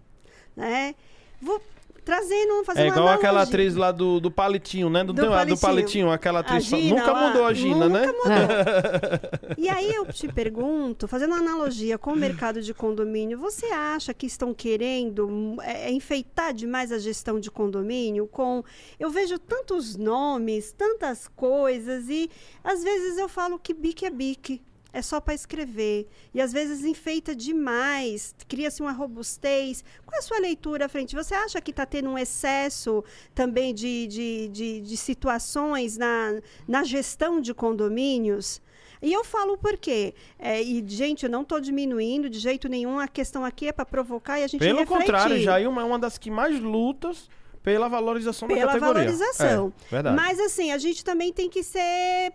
[0.57, 0.95] Né?
[1.41, 1.61] Vou
[2.09, 5.05] trazendo, fazendo É igual uma aquela atriz lá do, do palitinho, né?
[5.05, 5.57] Do, Do palitinho.
[5.57, 6.65] do palitinho, aquela atriz.
[6.65, 8.07] Gina, nunca lá, mudou a Gina, nunca né?
[8.07, 9.55] mudou.
[9.59, 14.15] E aí eu te pergunto, fazendo uma analogia com o mercado de condomínio, você acha
[14.15, 18.27] que estão querendo é, enfeitar demais a gestão de condomínio?
[18.27, 18.65] Com
[18.99, 22.31] eu vejo tantos nomes, tantas coisas e
[22.65, 24.63] às vezes eu falo que bique é bique.
[24.93, 26.09] É só para escrever.
[26.33, 29.85] E às vezes enfeita demais, cria-se uma robustez.
[30.05, 31.15] Qual é a sua leitura à frente?
[31.15, 33.05] Você acha que está tendo um excesso
[33.35, 38.63] também de, de, de, de situações na, na gestão de condomínios?
[39.01, 40.15] E eu falo por quê?
[40.39, 42.99] É, e, gente, eu não estou diminuindo de jeito nenhum.
[42.99, 45.05] A questão aqui é para provocar e a gente Pelo refletir.
[45.05, 47.29] contrário, Jailma é uma das que mais lutas
[47.63, 48.95] pela valorização Pela da categoria.
[48.95, 49.73] valorização.
[49.87, 50.17] É, verdade.
[50.17, 51.79] Mas assim, a gente também tem que ser.
[51.81, 52.33] É,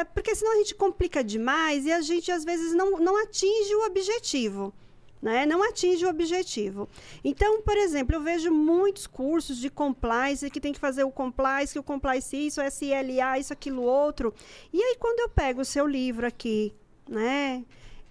[0.00, 3.74] é, porque senão a gente complica demais e a gente às vezes não, não atinge
[3.74, 4.72] o objetivo.
[5.20, 5.44] Né?
[5.44, 6.88] Não atinge o objetivo.
[7.22, 11.74] Então, por exemplo, eu vejo muitos cursos de compliance que tem que fazer o compliance,
[11.74, 14.32] que o compliance isso, SLA, isso, aquilo, outro.
[14.72, 16.72] E aí, quando eu pego o seu livro aqui,
[17.06, 17.62] né?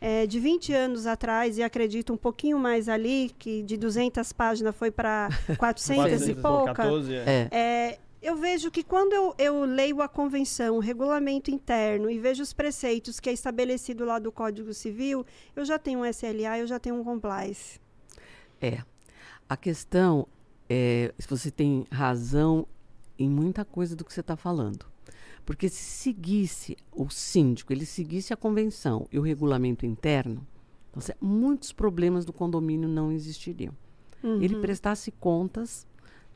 [0.02, 4.76] É, de 20 anos atrás, e acredito um pouquinho mais ali, que de 200 páginas
[4.76, 6.74] foi para 400 e pouca.
[6.74, 7.48] 14, é.
[7.52, 12.44] É, eu vejo que quando eu, eu leio a convenção, o regulamento interno e vejo
[12.44, 16.68] os preceitos que é estabelecido lá do Código Civil, eu já tenho um SLA, eu
[16.68, 17.80] já tenho um compliance.
[18.62, 18.80] É.
[19.48, 20.28] A questão
[20.70, 22.68] é se você tem razão
[23.18, 24.86] em muita coisa do que você está falando.
[25.50, 30.46] Porque se seguisse o síndico, ele seguisse a convenção e o regulamento interno,
[30.92, 33.74] então, muitos problemas do condomínio não existiriam.
[34.24, 34.40] Uhum.
[34.44, 35.88] Ele prestasse contas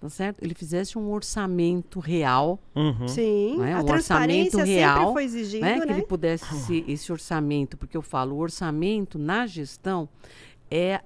[0.01, 0.43] tá certo?
[0.43, 2.59] Ele fizesse um orçamento real.
[2.75, 3.07] Uhum.
[3.07, 3.79] Sim, né?
[3.79, 5.79] um orçamento real, foi exigido, né?
[5.79, 6.01] Que ele né?
[6.01, 10.09] pudesse ser esse orçamento, porque eu falo, o orçamento na gestão
[10.71, 11.01] é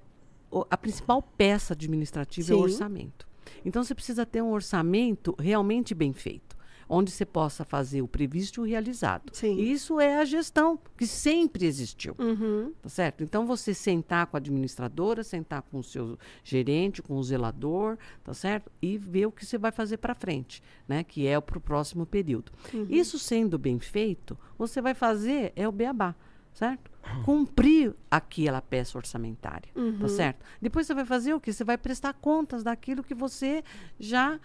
[0.69, 2.53] a principal peça administrativa Sim.
[2.53, 3.27] é o orçamento.
[3.65, 6.46] Então você precisa ter um orçamento realmente bem feito
[6.89, 9.31] onde você possa fazer o previsto e o realizado.
[9.33, 9.57] Sim.
[9.59, 12.15] Isso é a gestão que sempre existiu.
[12.17, 12.73] Uhum.
[12.81, 13.23] Tá certo?
[13.23, 18.33] Então você sentar com a administradora, sentar com o seu gerente, com o zelador, tá
[18.33, 18.71] certo?
[18.81, 21.03] E ver o que você vai fazer para frente, né?
[21.03, 22.51] Que é para o próximo período.
[22.73, 22.87] Uhum.
[22.89, 26.15] Isso sendo bem feito, você vai fazer é o beabá
[26.57, 26.89] certo?
[27.23, 29.99] Cumprir aquela peça orçamentária, tá uhum.
[29.99, 30.43] tá certo?
[30.59, 31.53] Depois você vai fazer o quê?
[31.53, 33.63] Você vai prestar contas daquilo que você
[33.99, 34.39] já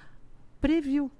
[0.60, 1.10] previu,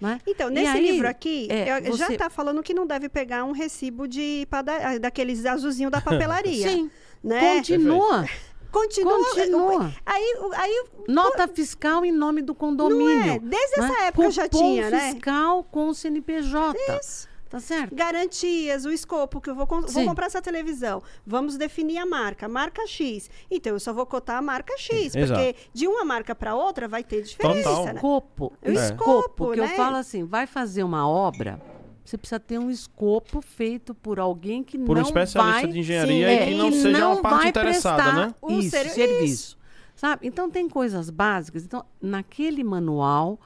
[0.00, 0.20] né?
[0.26, 1.98] Então, nesse aí, livro aqui, é, você...
[1.98, 4.98] já está falando que não deve pegar um recibo de pada...
[4.98, 6.68] daqueles azulzinho da papelaria.
[6.68, 6.90] Sim.
[7.22, 7.56] Né?
[7.56, 8.24] Continua.
[8.70, 9.24] Continua.
[9.24, 9.92] Continua.
[10.04, 13.26] Aí, aí, Nota fiscal em nome do condomínio.
[13.26, 13.38] Não é?
[13.38, 14.06] Desde essa né?
[14.08, 15.12] época já tinha, né?
[15.12, 16.78] fiscal com o CNPJ.
[17.00, 17.28] Isso.
[17.48, 17.94] Tá certo?
[17.94, 21.00] Garantias, o escopo, que eu vou, vou comprar essa televisão.
[21.24, 23.30] Vamos definir a marca, marca X.
[23.48, 25.40] Então, eu só vou cotar a marca X, Exato.
[25.40, 27.68] porque de uma marca para outra vai ter diferença.
[27.68, 27.84] Total.
[27.84, 27.94] Né?
[27.94, 28.52] Escopo.
[28.60, 28.72] O é.
[28.72, 29.72] escopo, que né?
[29.72, 31.60] eu falo assim, vai fazer uma obra,
[32.04, 35.12] você precisa ter um escopo feito por alguém que por não vai...
[35.12, 38.12] Por um especialista de engenharia sim, e que não que seja não uma parte interessada,
[38.12, 38.34] né?
[38.48, 39.58] Isso, serviço.
[39.94, 40.26] Sabe?
[40.26, 41.64] Então, tem coisas básicas.
[41.64, 43.40] Então, naquele manual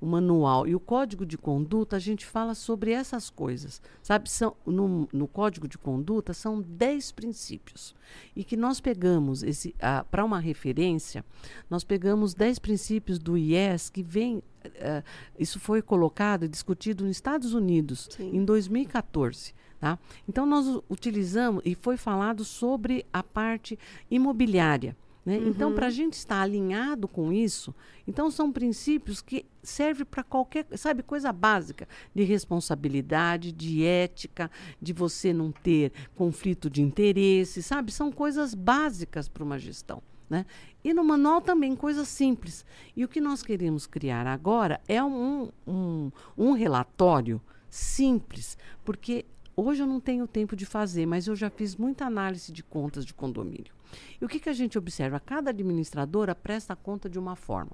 [0.00, 3.80] o manual e o código de conduta, a gente fala sobre essas coisas.
[4.02, 7.94] Sabe, são, no, no código de conduta são 10 princípios.
[8.34, 9.74] E que nós pegamos esse
[10.10, 11.24] para uma referência,
[11.68, 14.38] nós pegamos 10 princípios do IES que vem.
[14.66, 15.02] Uh,
[15.38, 18.36] isso foi colocado e discutido nos Estados Unidos Sim.
[18.36, 19.54] em 2014.
[19.78, 19.98] Tá?
[20.28, 23.78] Então, nós utilizamos e foi falado sobre a parte
[24.10, 24.96] imobiliária.
[25.26, 25.38] Né?
[25.38, 25.48] Uhum.
[25.48, 27.74] Então, para a gente estar alinhado com isso,
[28.06, 34.48] então são princípios que servem para qualquer, sabe, coisa básica de responsabilidade, de ética,
[34.80, 37.90] de você não ter conflito de interesse, sabe?
[37.90, 40.00] São coisas básicas para uma gestão.
[40.30, 40.46] Né?
[40.84, 42.64] E no manual também, coisas simples.
[42.96, 49.24] E o que nós queremos criar agora é um, um, um relatório simples, porque
[49.56, 53.04] hoje eu não tenho tempo de fazer, mas eu já fiz muita análise de contas
[53.04, 53.74] de condomínio.
[54.20, 55.20] E o que, que a gente observa?
[55.20, 57.72] Cada administradora presta conta de uma forma.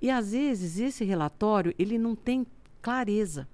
[0.00, 2.46] E às vezes esse relatório ele não tem
[2.80, 3.48] clareza,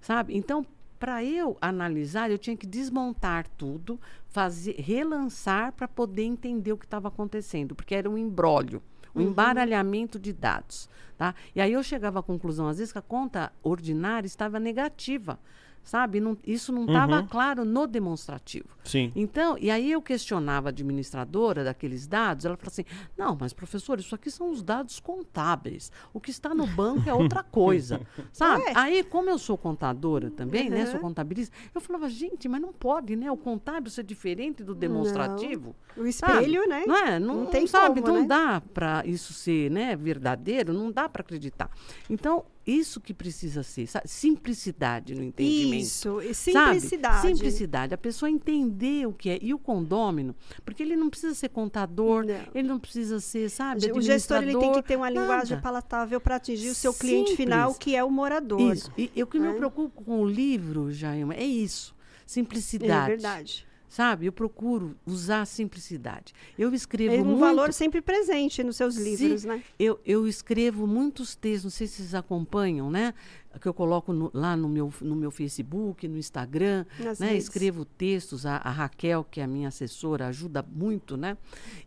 [0.00, 0.36] sabe?
[0.36, 0.64] Então,
[0.98, 6.84] para eu analisar, eu tinha que desmontar tudo, fazer, relançar para poder entender o que
[6.84, 8.82] estava acontecendo, porque era um embrólio,
[9.14, 9.28] um uhum.
[9.28, 11.34] embaralhamento de dados, tá?
[11.56, 15.38] E aí eu chegava à conclusão às vezes que a conta ordinária estava negativa
[15.82, 16.20] sabe?
[16.20, 17.26] Não, isso não estava uhum.
[17.26, 18.68] claro no demonstrativo.
[18.84, 19.12] Sim.
[19.14, 22.84] Então, e aí eu questionava a administradora daqueles dados, ela falou assim:
[23.16, 25.90] não, mas professor, isso aqui são os dados contábeis.
[26.12, 28.00] O que está no banco é outra coisa,
[28.32, 28.64] sabe?
[28.64, 28.72] Ué?
[28.74, 30.70] Aí, como eu sou contadora também, uhum.
[30.70, 30.86] né?
[30.86, 33.30] Sou contabilista, eu falava, gente, mas não pode, né?
[33.30, 35.74] O contábil ser diferente do demonstrativo.
[35.96, 36.04] Não.
[36.04, 36.68] O espelho, sabe?
[36.68, 36.84] né?
[36.86, 37.18] Não é?
[37.18, 38.00] Não, não tem sabe?
[38.00, 38.28] Como, não né?
[38.28, 39.96] dá para isso ser, né?
[39.96, 41.70] Verdadeiro, não dá para acreditar.
[42.08, 44.08] Então, isso que precisa ser, sabe?
[44.08, 45.82] simplicidade no entendimento.
[45.82, 47.00] Isso, simplicidade.
[47.00, 47.28] Sabe?
[47.28, 49.38] Simplicidade, a pessoa entender o que é.
[49.40, 50.34] E o condômino,
[50.64, 52.34] porque ele não precisa ser contador, não.
[52.54, 55.20] ele não precisa ser, sabe, O gestor ele tem que ter uma nada.
[55.20, 57.10] linguagem palatável para atingir o seu Simples.
[57.10, 58.74] cliente final, que é o morador.
[58.74, 58.92] Isso.
[58.96, 59.40] E o que é?
[59.40, 61.94] me preocupa com o livro, Jaima, é isso.
[62.26, 63.12] Simplicidade.
[63.12, 64.24] É verdade sabe?
[64.24, 66.32] Eu procuro usar a simplicidade.
[66.56, 67.40] Eu escrevo é um muito...
[67.40, 69.62] valor sempre presente nos seus livros, Sim, né?
[69.78, 73.12] Eu, eu escrevo muitos textos, não sei se vocês acompanham, né?
[73.58, 76.84] Que eu coloco no, lá no meu, no meu Facebook, no Instagram,
[77.18, 77.36] né?
[77.36, 81.36] Escrevo textos, a, a, Raquel, que é a minha assessora, ajuda muito, né?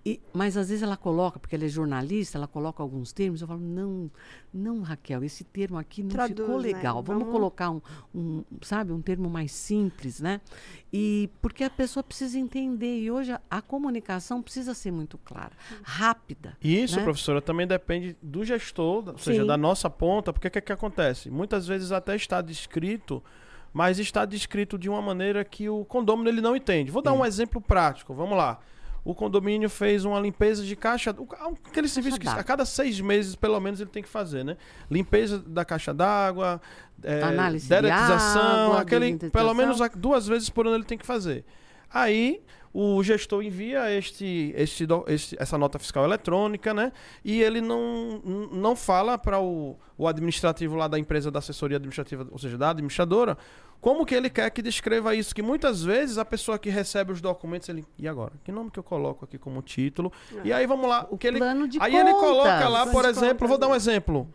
[0.06, 3.48] E, mas às vezes ela coloca, porque ela é jornalista, ela coloca alguns termos, eu
[3.48, 4.12] falo, não,
[4.54, 6.68] não, Raquel, esse termo aqui não Traduz, ficou né?
[6.68, 6.98] legal.
[6.98, 7.04] Né?
[7.06, 7.82] Vamos, Vamos, colocar um,
[8.14, 10.42] um, sabe, um termo mais simples, né?
[10.92, 13.00] E porque a pessoa precisa entender.
[13.00, 16.56] E hoje a, a comunicação precisa ser muito clara, rápida.
[16.62, 17.04] Isso, né?
[17.04, 20.72] professora, também depende do gestor, ou seja, da nossa ponta, porque o que, é que
[20.72, 21.32] acontece?
[21.54, 23.24] Muitas vezes até está descrito
[23.72, 26.92] mas está descrito de uma maneira que o condômino ele não entende.
[26.92, 28.14] Vou dar um exemplo prático.
[28.14, 28.60] Vamos lá
[29.06, 31.14] o condomínio fez uma limpeza de caixa.
[31.66, 34.56] Aquele serviço que a cada seis meses, pelo menos, ele tem que fazer, né?
[34.90, 36.62] Limpeza da caixa d'água,
[37.04, 39.18] é, Análise deretização, de aquele.
[39.30, 41.44] Pelo menos duas vezes por ano ele tem que fazer.
[41.94, 42.42] Aí
[42.74, 46.92] o gestor envia este, este, este, essa nota fiscal eletrônica, né?
[47.24, 48.20] E ele não,
[48.52, 52.72] não fala para o, o administrativo lá da empresa da assessoria administrativa, ou seja, da
[52.72, 53.38] administradora,
[53.84, 55.36] como que ele quer que descreva isso?
[55.36, 57.86] Que muitas vezes a pessoa que recebe os documentos, ele.
[58.00, 58.32] E agora?
[58.42, 60.10] Que nome que eu coloco aqui como título?
[60.42, 61.06] E aí vamos lá.
[61.12, 61.38] O que ele.
[61.38, 62.08] Plano de aí contas.
[62.08, 64.26] ele coloca lá, por exemplo, vou dar um exemplo.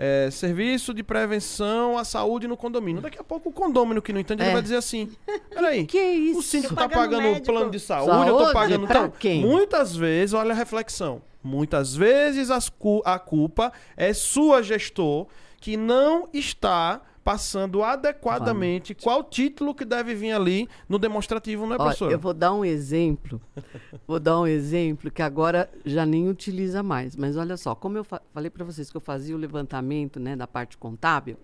[0.00, 3.02] É, serviço de prevenção à saúde no condomínio.
[3.02, 4.46] Daqui a pouco o condomínio que não entende, é.
[4.46, 5.10] ele vai dizer assim:
[5.50, 6.38] peraí, que, é isso?
[6.38, 8.84] o síndico está pagando o plano de saúde, saúde, eu tô pagando.
[8.84, 9.40] Então, quem?
[9.40, 11.20] Muitas vezes, olha a reflexão.
[11.42, 12.70] Muitas vezes as,
[13.04, 15.26] a culpa é sua gestor
[15.60, 21.76] que não está passando adequadamente qual título que deve vir ali no demonstrativo, não é,
[21.76, 22.10] professor?
[22.10, 23.38] Eu vou dar um exemplo.
[24.08, 27.14] vou dar um exemplo que agora já nem utiliza mais.
[27.14, 30.34] Mas olha só, como eu fa falei para vocês que eu fazia o levantamento né,
[30.34, 31.36] da parte contábil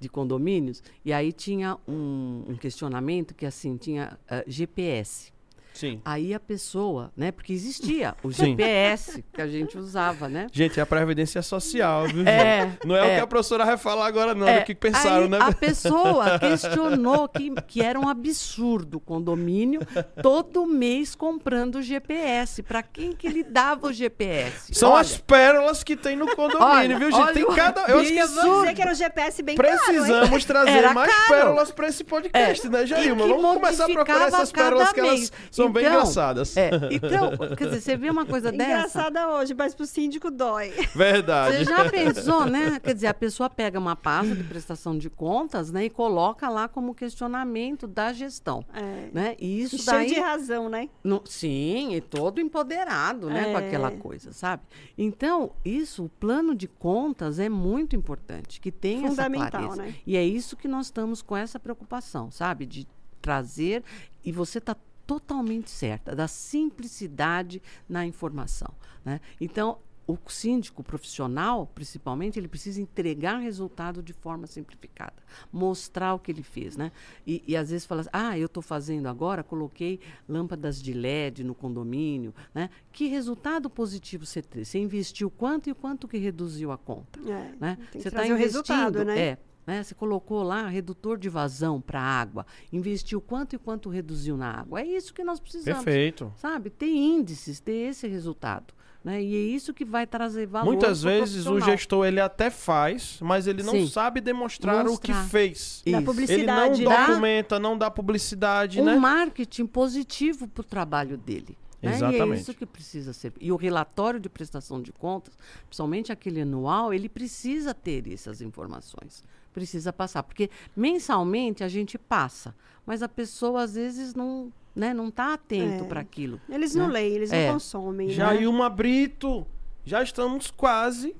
[0.00, 5.32] de condomínios, e aí tinha um, um questionamento que assim, tinha uh, eh, GPS.
[5.78, 6.00] Sim.
[6.04, 7.30] Aí a pessoa, né?
[7.30, 10.48] Porque existia o GPS que a gente usava, né?
[10.50, 12.26] Gente, é a previdência social, viu?
[12.26, 14.74] É, não é, é, o que a professora vai falar agora, não, é, o que
[14.74, 15.38] pensaram, Aí né?
[15.40, 19.80] A pessoa questionou que, que era um absurdo o condomínio
[20.20, 22.60] todo mês comprando GPS.
[22.60, 24.74] Para quem que ele dava o GPS?
[24.74, 27.34] São olha, as pérolas que tem no condomínio, olha, viu, gente?
[27.34, 27.82] Tem cada.
[27.82, 28.34] Eu esqueci.
[28.34, 31.28] dizer que era um GPS bem Precisamos caro, trazer era mais caro.
[31.28, 32.70] pérolas para esse podcast, é.
[32.70, 33.28] né, Jailma?
[33.28, 36.56] Vamos começar a procurar essas pérolas que elas são são então, bem engraçadas.
[36.56, 38.70] É, então, quer dizer, você vê uma coisa dessa.
[38.70, 40.72] Engraçada hoje, mas pro síndico dói.
[40.94, 41.58] Verdade.
[41.58, 42.80] Você já pensou, né?
[42.80, 46.68] Quer dizer, a pessoa pega uma pasta de prestação de contas, né, e coloca lá
[46.68, 49.08] como questionamento da gestão, é.
[49.12, 49.36] né?
[49.38, 50.88] E isso daí cheio de razão, né?
[51.02, 53.52] No, sim, e todo empoderado, né, é.
[53.52, 54.62] com aquela coisa, sabe?
[54.96, 59.76] Então, isso, o plano de contas é muito importante, que tenha essa clareza.
[59.76, 59.94] Né?
[60.06, 62.66] E é isso que nós estamos com essa preocupação, sabe?
[62.66, 62.86] De
[63.20, 63.82] trazer
[64.24, 64.76] e você está
[65.08, 68.68] totalmente certa, da simplicidade na informação.
[69.02, 69.22] Né?
[69.40, 75.14] Então, o síndico profissional, principalmente, ele precisa entregar resultado de forma simplificada,
[75.50, 76.92] mostrar o que ele fez, né?
[77.26, 81.44] E, e às vezes fala assim, ah, eu estou fazendo agora, coloquei lâmpadas de LED
[81.44, 82.70] no condomínio, né?
[82.90, 84.64] Que resultado positivo você teve?
[84.64, 87.20] Você investiu quanto e quanto que reduziu a conta?
[87.30, 87.78] É, né?
[87.92, 89.18] Você está investindo, resultado, né?
[89.18, 89.38] É,
[89.68, 89.82] né?
[89.82, 94.50] Você colocou lá redutor de vazão para a água, investiu quanto e quanto reduziu na
[94.50, 94.80] água.
[94.80, 95.84] É isso que nós precisamos.
[95.84, 96.32] Perfeito.
[96.36, 96.70] Sabe?
[96.70, 98.72] Ter índices, ter esse resultado.
[99.04, 99.22] Né?
[99.22, 100.64] E é isso que vai trazer valor.
[100.72, 103.86] Muitas vezes o gestor ele até faz, mas ele não Sim.
[103.88, 104.96] sabe demonstrar, Mostrar.
[104.96, 105.82] o que fez.
[105.84, 106.84] Ele não né?
[106.84, 108.80] documenta, não dá publicidade.
[108.80, 108.96] Um né?
[108.96, 111.58] marketing positivo para o trabalho dele.
[111.82, 111.92] Né?
[111.94, 112.26] Exatamente.
[112.26, 113.34] E é isso que precisa ser.
[113.38, 115.36] E o relatório de prestação de contas,
[115.66, 119.22] principalmente aquele anual, ele precisa ter essas informações
[119.58, 120.22] precisa passar.
[120.22, 122.54] Porque mensalmente a gente passa,
[122.86, 125.88] mas a pessoa às vezes não né, não está atento é.
[125.88, 126.40] para aquilo.
[126.48, 126.82] Eles né?
[126.82, 127.46] não leem, eles é.
[127.46, 128.10] não consomem.
[128.10, 128.76] Jailma né?
[128.76, 129.44] Brito,
[129.84, 131.16] já estamos quase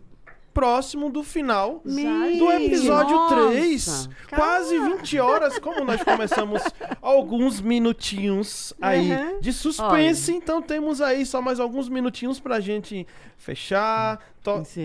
[0.55, 3.53] próximo do final do episódio Nossa.
[3.53, 4.09] 3.
[4.29, 6.63] Quase 20 horas, como nós começamos
[7.03, 9.41] alguns minutinhos aí uhum.
[9.41, 10.39] de suspense, Olha.
[10.39, 13.07] então temos aí só mais alguns minutinhos pra gente
[13.37, 14.19] fechar,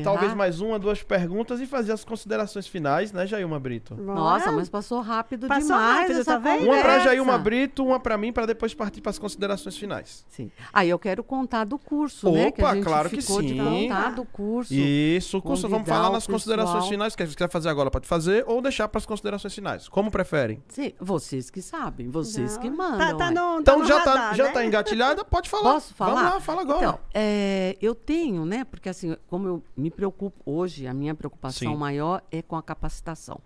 [0.03, 3.95] talvez mais uma, duas perguntas e fazer as considerações finais, né, Jailma Brito?
[3.95, 8.17] Nossa, mas passou rápido passou demais rápido, essa tá Uma pra Jailma Brito, uma pra
[8.17, 10.25] mim, para depois partir para as considerações finais.
[10.29, 10.51] Sim.
[10.71, 12.51] Aí eu quero contar do curso, Opa, né?
[12.51, 13.41] Que a gente claro que sim.
[13.41, 14.73] de contar do curso.
[14.73, 17.15] Isso, o curso, vamos falar nas considerações finais.
[17.15, 19.87] Que você quer fazer agora, pode fazer, ou deixar para as considerações finais.
[19.87, 20.61] Como preferem?
[20.67, 22.61] Sim, vocês que sabem, vocês Não.
[22.61, 22.97] que mandam.
[22.97, 24.35] Tá, tá no, então tá já, radar, tá, né?
[24.35, 25.73] já tá engatilhada, pode falar.
[25.73, 26.15] Posso falar?
[26.15, 26.79] Vamos lá, fala agora.
[26.79, 28.63] Então, é, eu tenho, né?
[28.63, 31.77] Porque assim, como eu me preocupo hoje, a minha preocupação Sim.
[31.77, 33.39] maior é com a capacitação.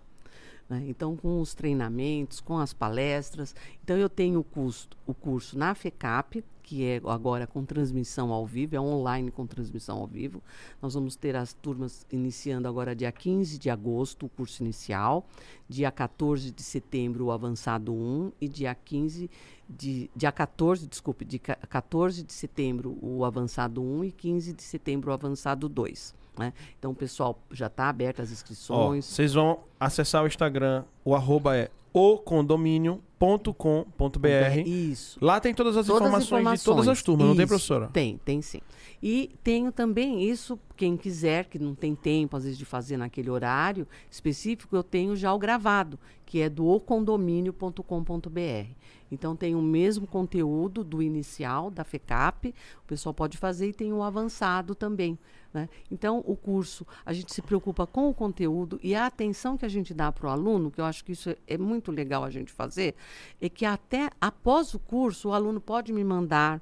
[0.68, 0.84] Né?
[0.88, 3.54] Então, com os treinamentos, com as palestras.
[3.82, 8.44] Então, eu tenho o curso, o curso na FECAP, que é agora com transmissão ao
[8.44, 10.42] vivo, é online com transmissão ao vivo.
[10.82, 15.26] Nós vamos ter as turmas iniciando agora dia 15 de agosto, o curso inicial,
[15.66, 19.30] dia 14 de setembro, o avançado 1, e dia 15
[19.66, 25.10] de dia 14, desculpe, de 14 de setembro, o avançado 1 e 15 de setembro,
[25.10, 26.14] o avançado 2.
[26.38, 26.52] Né?
[26.78, 29.06] Então, pessoal já está aberto as inscrições.
[29.06, 34.66] Vocês vão acessar o Instagram, o arroba é ocondomínio.com.br.
[34.66, 35.18] Isso.
[35.20, 37.30] Lá tem todas as, todas informações, informações, de todas as turmas, isso.
[37.30, 37.88] não tem, professora?
[37.88, 38.60] Tem, tem sim.
[39.02, 43.30] E tenho também isso, quem quiser, que não tem tempo, às vezes, de fazer naquele
[43.30, 48.72] horário específico, eu tenho já o gravado, que é do ocondomínio.com.br.
[49.10, 52.54] Então tem o mesmo conteúdo do inicial, da FECAP,
[52.84, 55.18] o pessoal pode fazer e tem o avançado também.
[55.52, 55.68] Né?
[55.90, 59.68] Então, o curso, a gente se preocupa com o conteúdo e a atenção que a
[59.68, 62.52] gente dá para o aluno, que eu acho que isso é, muito legal a gente
[62.52, 62.94] fazer,
[63.40, 66.60] é que até após o curso, o aluno pode me mandar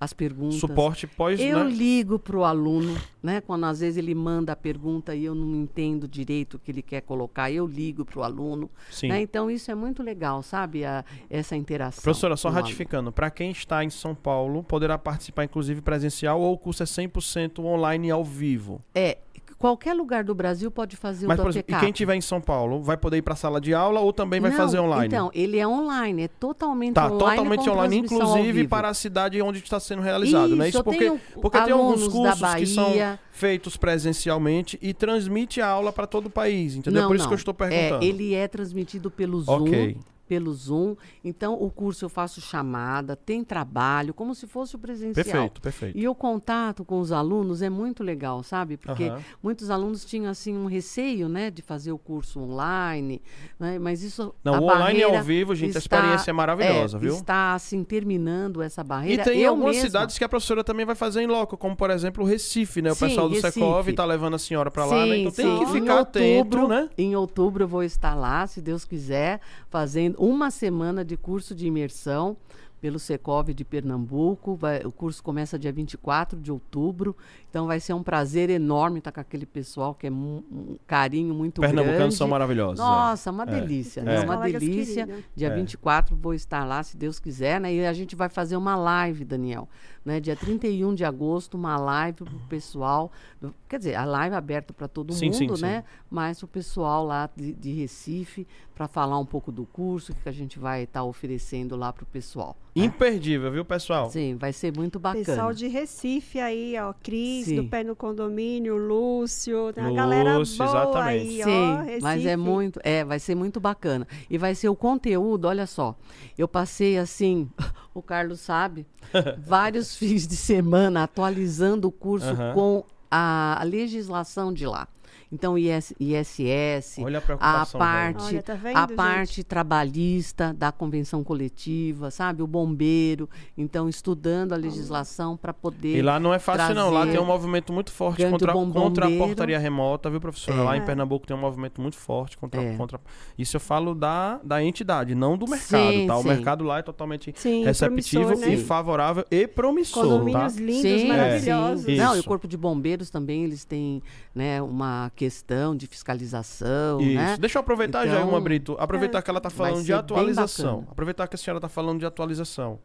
[0.00, 0.60] as perguntas.
[0.60, 1.70] Suporte pós, Eu né?
[1.70, 3.40] ligo para o aluno, né?
[3.40, 6.82] Quando às vezes ele manda a pergunta e eu não entendo direito o que ele
[6.82, 8.70] quer colocar, eu ligo para o aluno.
[8.90, 9.08] Sim.
[9.08, 9.22] Né?
[9.22, 10.84] Então isso é muito legal, sabe?
[10.84, 12.02] A, essa interação.
[12.02, 16.58] Professora, só ratificando, para quem está em São Paulo, poderá participar inclusive presencial ou o
[16.58, 18.80] curso é 100% online ao vivo?
[18.94, 19.18] É,
[19.58, 22.82] qualquer lugar do Brasil pode fazer Mas, o exemplo, e quem estiver em São Paulo,
[22.82, 25.06] vai poder ir para a sala de aula ou também vai Não, fazer online?
[25.06, 27.18] Então, ele é online, é totalmente tá, online.
[27.18, 30.68] totalmente online, inclusive para a cidade onde está sendo realizado, Isso, né?
[30.68, 32.92] Isso porque, porque tem alguns cursos que são
[33.30, 37.02] feitos presencialmente e transmite a aula para todo o país, entendeu?
[37.02, 37.28] Não, Por isso não.
[37.28, 38.04] que eu estou perguntando.
[38.04, 39.62] É, ele é transmitido pelo Zoom.
[39.62, 39.98] Ok
[40.28, 40.94] pelo Zoom.
[41.24, 45.24] Então, o curso eu faço chamada, tem trabalho, como se fosse o presencial.
[45.24, 45.98] Perfeito, perfeito.
[45.98, 48.76] E o contato com os alunos é muito legal, sabe?
[48.76, 49.18] Porque uhum.
[49.42, 51.50] muitos alunos tinham, assim, um receio, né?
[51.50, 53.22] De fazer o curso online,
[53.58, 53.78] né?
[53.78, 54.34] Mas isso...
[54.44, 57.14] Não, o online é ao vivo, gente, está, a experiência é maravilhosa, é, viu?
[57.14, 59.22] Está, assim, terminando essa barreira.
[59.22, 59.88] E tem eu algumas mesma...
[59.88, 62.92] cidades que a professora também vai fazer em loco, como, por exemplo, o Recife, né?
[62.92, 63.52] O sim, pessoal do Recife.
[63.52, 65.18] Secov está levando a senhora para lá, né?
[65.18, 65.42] Então sim.
[65.42, 66.90] tem que ficar em atento, outubro, né?
[66.98, 69.40] Em outubro eu vou estar lá, se Deus quiser,
[69.70, 72.36] fazendo uma semana de curso de imersão
[72.80, 74.54] pelo Secov de Pernambuco.
[74.54, 77.16] Vai, o curso começa dia 24 de outubro.
[77.50, 81.34] Então vai ser um prazer enorme estar com aquele pessoal que é um, um carinho
[81.34, 81.76] muito grande.
[81.76, 82.78] Pernambucanos são maravilhosos.
[82.78, 83.32] Nossa, é.
[83.32, 84.04] uma delícia, é.
[84.04, 84.16] né?
[84.16, 84.20] É.
[84.20, 85.08] Uma delícia.
[85.34, 85.54] Dia é.
[85.54, 87.72] 24 vou estar lá, se Deus quiser, né?
[87.74, 89.68] E a gente vai fazer uma live, Daniel.
[90.08, 90.20] Né?
[90.20, 93.12] Dia 31 de agosto, uma live para o pessoal.
[93.38, 95.82] Do, quer dizer, a live aberta para todo sim, mundo, sim, né?
[95.82, 95.98] Sim.
[96.10, 100.32] Mas o pessoal lá de, de Recife, para falar um pouco do curso, que a
[100.32, 102.56] gente vai estar tá oferecendo lá para o pessoal.
[102.74, 104.08] Imperdível, viu, pessoal?
[104.08, 105.24] Sim, vai ser muito bacana.
[105.24, 107.56] Pessoal de Recife aí, ó, Cris, Sim.
[107.56, 111.42] do Pé no Condomínio, Lúcio, tem a Lúcio, galera boa exatamente.
[111.42, 112.02] aí, Sim, ó, Recife.
[112.02, 114.06] mas é muito, é, vai ser muito bacana.
[114.30, 115.96] E vai ser o conteúdo, olha só.
[116.36, 117.50] Eu passei assim,
[117.92, 118.86] o Carlos sabe,
[119.44, 122.54] vários fins de semana atualizando o curso Aham.
[122.54, 124.86] com a legislação de lá.
[125.30, 128.94] Então, IS, ISS, Olha a a parte, Olha, tá vendo, a gente?
[128.94, 132.42] parte trabalhista da convenção coletiva, sabe?
[132.42, 133.28] O bombeiro.
[133.56, 135.96] Então, estudando a legislação para poder.
[135.96, 136.90] E lá não é fácil, não.
[136.90, 140.58] Lá tem um movimento muito forte contra, contra a portaria remota, viu, professora?
[140.58, 140.62] É.
[140.62, 142.62] Lá em Pernambuco tem um movimento muito forte contra.
[142.62, 142.76] É.
[142.76, 142.98] contra...
[143.36, 146.16] Isso eu falo da, da entidade, não do mercado, Sim, tá?
[146.16, 146.28] O sim.
[146.28, 148.54] mercado lá é totalmente Sim, receptivo né?
[148.54, 150.08] e favorável e promissor, tá?
[150.08, 151.86] Condomínios lindos, Sim, maravilhosos.
[151.86, 152.28] Não, e o.
[152.28, 154.02] Corpo de Bombeiros também, eles têm
[154.34, 157.14] né, uma questão de fiscalização, Isso.
[157.16, 157.36] né?
[157.40, 158.76] Deixa eu aproveitar já, Então, uma Brito.
[158.78, 160.86] Aproveitar que ela está falando de atualização.
[160.88, 162.78] Aproveitar que a senhora está falando de atualização.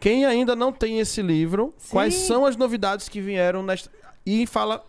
[0.00, 1.92] Quem ainda não tem esse livro, Sim.
[1.92, 3.88] quais são as novidades que vieram nesta.
[4.26, 4.84] E fala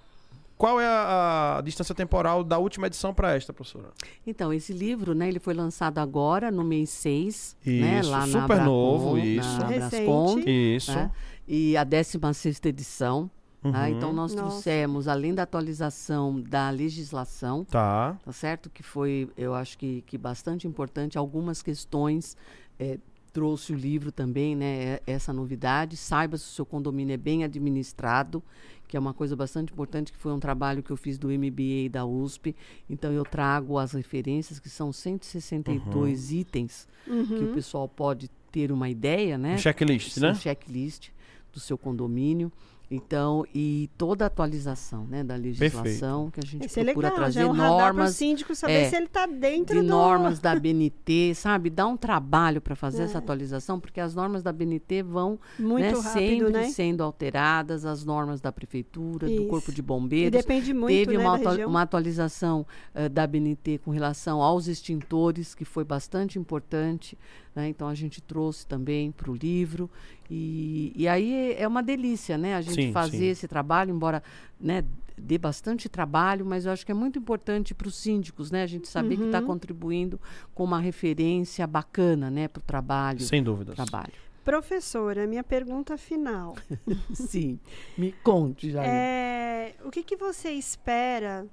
[0.57, 3.91] qual é a, a distância temporal da última edição para esta, professora?
[4.25, 8.25] Então, esse livro, né, ele foi lançado agora, no mês 6, né, Isso, lá na
[8.25, 9.61] super Abracom, novo, na isso.
[9.61, 10.75] Abrascom, Recente.
[10.75, 10.91] Isso.
[10.91, 11.11] né?
[11.47, 13.29] E a 16ª edição.
[13.61, 13.69] Tá?
[13.69, 13.87] Uhum.
[13.87, 14.49] Então, nós Nossa.
[14.49, 18.17] trouxemos, além da atualização da legislação, Tá.
[18.23, 18.69] tá certo?
[18.69, 21.17] Que foi, eu acho que, que bastante importante.
[21.17, 22.37] Algumas questões
[22.79, 22.97] eh,
[23.33, 24.83] trouxe o livro também, né?
[24.83, 25.95] é- Essa novidade.
[25.97, 28.41] Saiba se o seu condomínio é bem administrado,
[28.87, 31.89] que é uma coisa bastante importante, que foi um trabalho que eu fiz do MBA
[31.91, 32.55] da USP.
[32.89, 38.89] Então, eu trago as referências, que são 162 itens, que o pessoal pode ter uma
[38.89, 39.57] ideia, né?
[39.57, 40.35] Checklist, São né?
[40.35, 41.09] checklist
[41.53, 42.51] do seu condomínio.
[42.91, 46.33] Então, e toda a atualização né, da legislação Perfeito.
[46.33, 48.15] que a gente Esse procura é legal, trazer já é um normas.
[48.15, 49.87] síndico saber é, se ele está dentro de do...
[49.87, 51.69] normas da BNT, sabe?
[51.69, 53.05] Dá um trabalho para fazer é.
[53.05, 56.63] essa atualização, porque as normas da BNT vão muito né, rápido, sempre né?
[56.69, 59.43] sendo alteradas, as normas da prefeitura, Isso.
[59.43, 60.39] do corpo de bombeiros.
[60.39, 64.67] E depende muito, Teve né, uma, atua uma atualização uh, da BNT com relação aos
[64.67, 67.15] extintores, que foi bastante importante.
[67.55, 67.69] Né?
[67.69, 69.89] Então a gente trouxe também para o livro.
[70.29, 72.55] E, e aí é uma delícia, né?
[72.55, 73.27] A gente sim, fazer sim.
[73.27, 74.21] esse trabalho, embora
[74.59, 74.83] né,
[75.17, 78.63] dê bastante trabalho, mas eu acho que é muito importante para os síndicos, né?
[78.63, 79.29] A gente saber tá uhum.
[79.29, 80.19] que está contribuindo
[80.53, 83.19] com uma referência bacana, né, para o trabalho.
[83.21, 83.75] Sem dúvidas.
[83.75, 84.13] Trabalho.
[84.43, 86.55] Professora, minha pergunta final.
[87.13, 87.59] Sim,
[87.97, 88.83] me conte, já.
[88.85, 91.45] É, o que, que você espera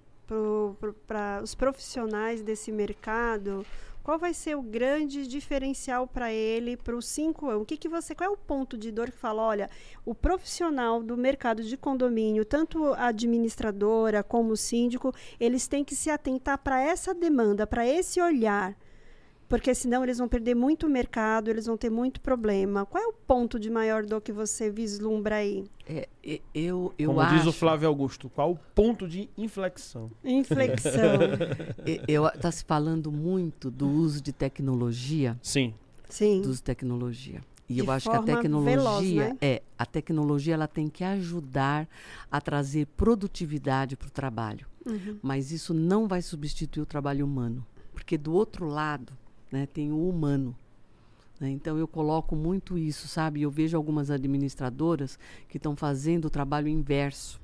[1.07, 3.65] para os profissionais desse mercado
[4.07, 7.63] qual vai ser o grande diferencial para ele para os cinco anos?
[7.63, 9.69] O que, que você, qual é o ponto de dor que fala, olha,
[10.05, 15.97] o profissional do mercado de condomínio, tanto a administradora como o síndico, eles têm que
[15.97, 18.77] se atentar para essa demanda, para esse olhar
[19.49, 22.85] porque senão eles vão perder muito mercado, eles vão ter muito problema.
[22.85, 25.65] Qual é o ponto de maior dor que você vislumbra aí?
[25.89, 26.09] É,
[26.55, 27.37] eu, eu Como acho...
[27.37, 30.11] diz o Flávio Augusto, qual o ponto de inflexão?
[30.25, 31.21] Inflexão.
[32.09, 35.39] eu está se falando muito do uso de tecnologia.
[35.41, 35.75] Sim.
[36.09, 36.43] Sim.
[36.43, 37.41] Do uso de tecnologia.
[37.69, 39.37] E de eu acho que a tecnologia veloz, né?
[39.41, 41.89] é a tecnologia ela tem que ajudar
[42.31, 45.19] a trazer produtividade para o trabalho, uhum.
[45.21, 49.13] mas isso não vai substituir o trabalho humano, porque do outro lado
[49.51, 49.67] né?
[49.67, 50.57] Tem o humano.
[51.41, 51.51] Né?
[51.51, 53.43] Então eu coloco muito isso, sabe?
[53.43, 55.19] Eu vejo algumas administradoras
[55.49, 57.41] que estão fazendo o trabalho inverso,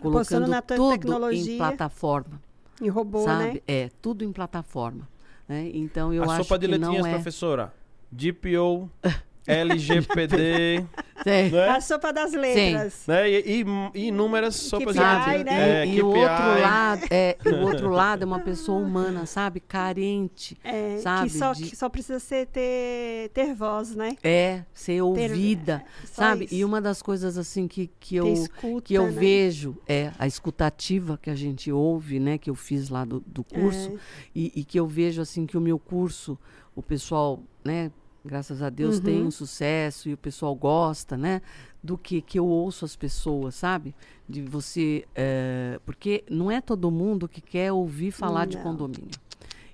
[0.00, 2.40] colocando na tudo tecnologia, em plataforma.
[2.80, 3.54] Em robô, sabe?
[3.54, 3.60] né?
[3.66, 5.08] É, tudo em plataforma.
[5.48, 5.70] Né?
[5.74, 7.14] Então eu A acho sopa de que letrinhas, não é...
[7.14, 7.74] professora.
[8.10, 8.90] DPO,
[9.46, 10.84] LGPD.
[11.26, 11.68] Né?
[11.68, 13.04] A sopa das letras.
[13.06, 13.30] Né?
[13.30, 13.64] E, e,
[13.94, 15.44] e inúmeras sopas de letras.
[15.44, 15.82] Né?
[15.82, 19.60] É, e, o outro lado é o outro lado é uma pessoa humana, sabe?
[19.60, 20.56] Carente.
[20.64, 21.28] É, sabe?
[21.28, 21.64] Que só, de...
[21.64, 24.16] que só precisa ser ter, ter voz, né?
[24.22, 26.44] É, ser ouvida, ter, sabe?
[26.46, 26.54] Isso.
[26.54, 29.10] E uma das coisas assim que, que eu, escuta, que eu né?
[29.10, 32.38] vejo é a escutativa que a gente ouve, né?
[32.38, 33.90] Que eu fiz lá do, do curso.
[33.90, 33.98] É.
[34.34, 36.38] E, e que eu vejo assim que o meu curso,
[36.74, 37.90] o pessoal, né?
[38.24, 39.02] Graças a Deus Uhum.
[39.02, 41.40] tem um sucesso e o pessoal gosta, né?
[41.82, 43.94] Do que que eu ouço as pessoas, sabe?
[44.28, 48.62] De você, é, porque não é todo mundo que quer ouvir falar de Não.
[48.64, 49.10] condomínio.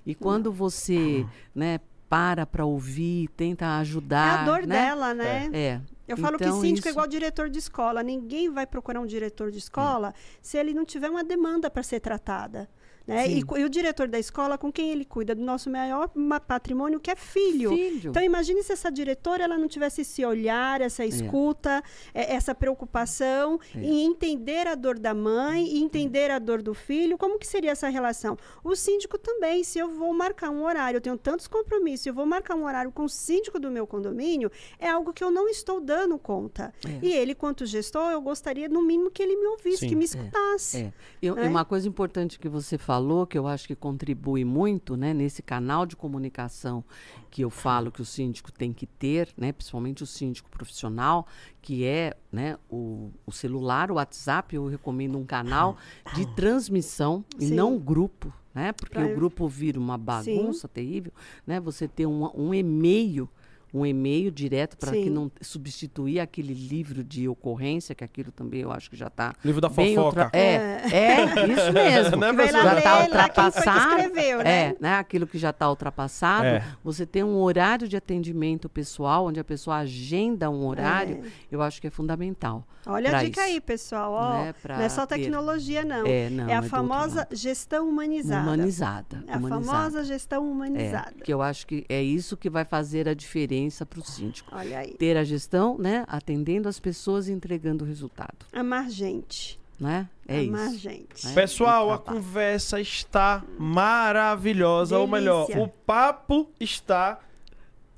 [0.05, 1.79] E quando você, né?
[2.09, 4.39] Para para ouvir, tenta É ajudar.
[4.39, 4.67] a dor né?
[4.67, 5.49] dela, né?
[5.51, 5.81] É.
[6.07, 8.01] Eu falo Então, que síndico é isso- igual diretor de escola.
[8.01, 11.99] Ninguém vai procurar um diretor de escola se ele não tiver uma demanda para ser
[11.99, 12.69] tratada.
[13.05, 13.25] Né?
[13.29, 16.99] E, e o diretor da escola, com quem ele cuida do nosso maior ma- patrimônio,
[16.99, 17.69] que é filho.
[17.69, 18.09] Filho.
[18.09, 21.81] Então imagine se essa diretora ela não tivesse esse olhar, essa escuta,
[22.13, 23.79] é, essa preocupação É.
[23.79, 27.17] em entender a dor da mãe e entender a dor do filho.
[27.17, 28.37] Como que seria essa relação?
[28.63, 32.25] O síndico também, se eu vou marcar um horário, eu tenho tantos compromissos, eu vou
[32.25, 35.79] marcar um horário com o síndico do meu condomínio, é algo que eu não estou
[35.79, 36.73] dando conta.
[36.85, 36.99] É.
[37.01, 39.89] E ele, quanto gestor, eu gostaria no mínimo que ele me ouvisse, Sim.
[39.89, 40.05] que me É.
[40.05, 40.77] escutasse.
[40.77, 40.93] É.
[41.21, 41.47] E, e né?
[41.47, 45.85] uma coisa importante que você falou, que eu acho que contribui muito, né, nesse canal
[45.85, 46.83] de comunicação
[47.31, 51.25] que eu falo que o síndico tem que ter, né, principalmente o síndico profissional,
[51.61, 55.77] que é, né, o, o celular, o WhatsApp, eu recomendo um canal
[56.15, 57.55] de transmissão e Sim.
[57.55, 61.11] não grupo, né, porque Pra- o grupo vira uma bagunça terrível,
[61.45, 63.29] né, você ter um, um e-mail
[63.73, 68.71] um e-mail direto para que não substituir aquele livro de ocorrência, que aquilo também eu
[68.71, 70.01] acho que já está Livro da fofoca.
[70.01, 72.17] outra- É, é, isso mesmo.
[72.17, 74.01] Né, Que vai lá já está lá quem foi que ultrapassado.
[74.01, 74.49] escreveu, né?
[74.69, 74.95] É, né?
[74.95, 76.45] Aquilo que já está ultrapassado.
[76.45, 76.63] É.
[76.83, 81.29] Você tem um horário de atendimento pessoal, onde a pessoa agenda um horário, É.
[81.51, 82.65] eu acho que é fundamental.
[82.85, 83.49] Olha a dica isso.
[83.51, 84.11] aí, pessoal.
[84.13, 86.05] Ó, Né, pra não é só tecnologia, não.
[86.07, 88.41] É, não, é a é famosa gestão humanizada.
[88.43, 89.23] Humanizada.
[89.27, 89.65] É a humanizada.
[89.65, 91.13] famosa gestão É, humanizada.
[91.23, 94.55] que eu acho que é isso que vai fazer a diferença para o síndico.
[94.55, 94.93] Olha aí.
[94.93, 96.05] Ter a gestão, né?
[96.07, 98.45] Atendendo as pessoas e entregando o resultado.
[98.53, 99.59] Amar gente.
[99.79, 100.09] Né?
[100.27, 100.79] É Amar isso.
[100.79, 101.27] gente.
[101.27, 101.33] É.
[101.33, 104.97] Pessoal, a conversa está maravilhosa.
[104.97, 105.63] Ou melhor, Delícia.
[105.63, 107.19] o papo está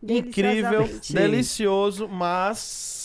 [0.02, 2.99] incrível, delicioso, mas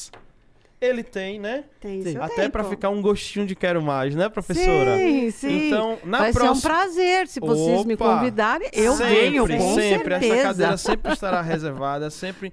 [0.84, 1.64] ele tem, né?
[1.80, 2.12] Tem Sim.
[2.12, 4.96] seu Até para ficar um gostinho de quero mais, né, professora?
[4.96, 5.66] Sim, sim.
[5.68, 7.28] Então, na Vai ser um próxima prazer.
[7.28, 8.16] Se vocês me Opa!
[8.16, 10.14] convidarem, eu sempre, venho, com sempre.
[10.14, 10.34] certeza.
[10.34, 12.52] Essa cadeira sempre estará reservada, sempre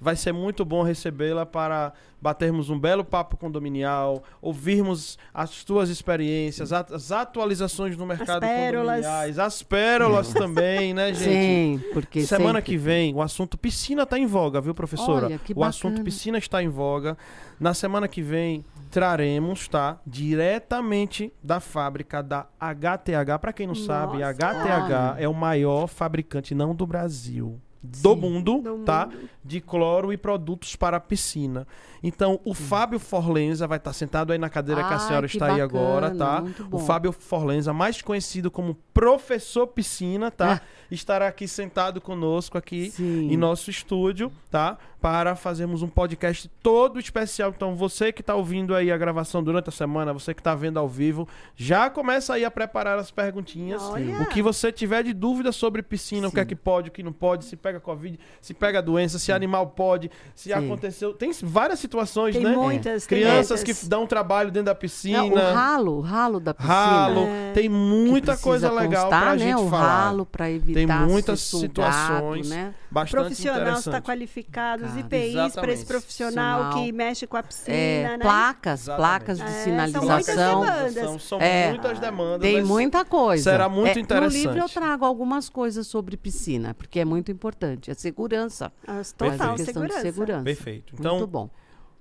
[0.00, 6.72] Vai ser muito bom recebê-la para batermos um belo papo condominial, ouvirmos as tuas experiências,
[6.72, 8.96] as atualizações no mercado as pérolas.
[8.96, 11.24] condominiais, as pérolas também, né, gente?
[11.24, 12.62] Sim, porque semana sempre...
[12.62, 15.26] que vem o assunto piscina está em voga, viu, professora?
[15.26, 17.16] Olha, que o assunto piscina está em voga.
[17.58, 23.38] Na semana que vem traremos, tá, diretamente da fábrica da HTH.
[23.40, 23.86] Para quem não Nossa.
[23.86, 29.06] sabe, a HTH é o maior fabricante não do Brasil, do Sim, mundo, do tá?
[29.06, 29.28] Mundo.
[29.44, 31.66] De cloro e produtos para piscina.
[32.02, 35.46] Então, o Fábio Forlenza vai estar sentado aí na cadeira que a senhora que está
[35.46, 36.44] bacana, aí agora, tá?
[36.70, 40.54] O Fábio Forlenza, mais conhecido como professor piscina, tá?
[40.90, 40.94] É.
[40.94, 43.30] Estará aqui sentado conosco aqui Sim.
[43.30, 44.78] em nosso estúdio, tá?
[45.00, 47.52] Para fazermos um podcast todo especial.
[47.54, 50.78] Então, você que está ouvindo aí a gravação durante a semana, você que está vendo
[50.78, 53.82] ao vivo, já começa aí a preparar as perguntinhas.
[53.82, 54.22] Olha.
[54.22, 56.26] O que você tiver de dúvida sobre piscina, Sim.
[56.28, 59.18] o que é que pode, o que não pode, se pega Covid, se pega doença,
[59.18, 60.54] se animal pode, se Sim.
[60.54, 61.12] aconteceu.
[61.14, 62.52] Tem várias situações, tem né?
[62.52, 65.22] Muitas, Crianças tem que dão trabalho dentro da piscina.
[65.22, 66.74] Não, o ralo, o ralo da piscina.
[66.74, 67.20] Ralo.
[67.20, 67.52] É.
[67.52, 69.38] Tem muita coisa legal para a né?
[69.38, 70.04] gente o falar.
[70.04, 72.74] ralo para evitar Tem muitas situações né?
[72.90, 78.16] bastante profissional está qualificado, os IPIs para esse profissional que mexe com a piscina, é,
[78.16, 78.18] né?
[78.18, 78.96] Placas, Exatamente.
[78.96, 80.22] placas de é, sinalização.
[80.22, 81.22] São muitas demandas.
[81.22, 82.40] São, é, muitas demandas.
[82.40, 83.50] Tem muita coisa.
[83.50, 84.44] Será muito é, interessante.
[84.44, 87.90] No livro eu trago algumas coisas sobre piscina, porque é muito importante.
[87.90, 88.72] A segurança.
[89.16, 89.96] Total, a questão segurança.
[89.96, 90.44] de segurança.
[90.44, 90.94] Perfeito.
[90.98, 91.50] Então, muito bom.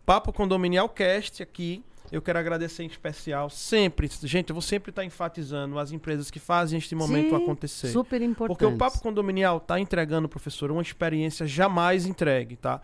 [0.05, 1.83] Papo Condominial Cast aqui.
[2.11, 6.39] Eu quero agradecer em especial sempre, gente, eu vou sempre estar enfatizando as empresas que
[6.39, 7.87] fazem este momento Sim, acontecer.
[7.87, 8.57] Super importante.
[8.57, 12.81] Porque o Papo Condominial está entregando, professor, uma experiência jamais entregue, tá?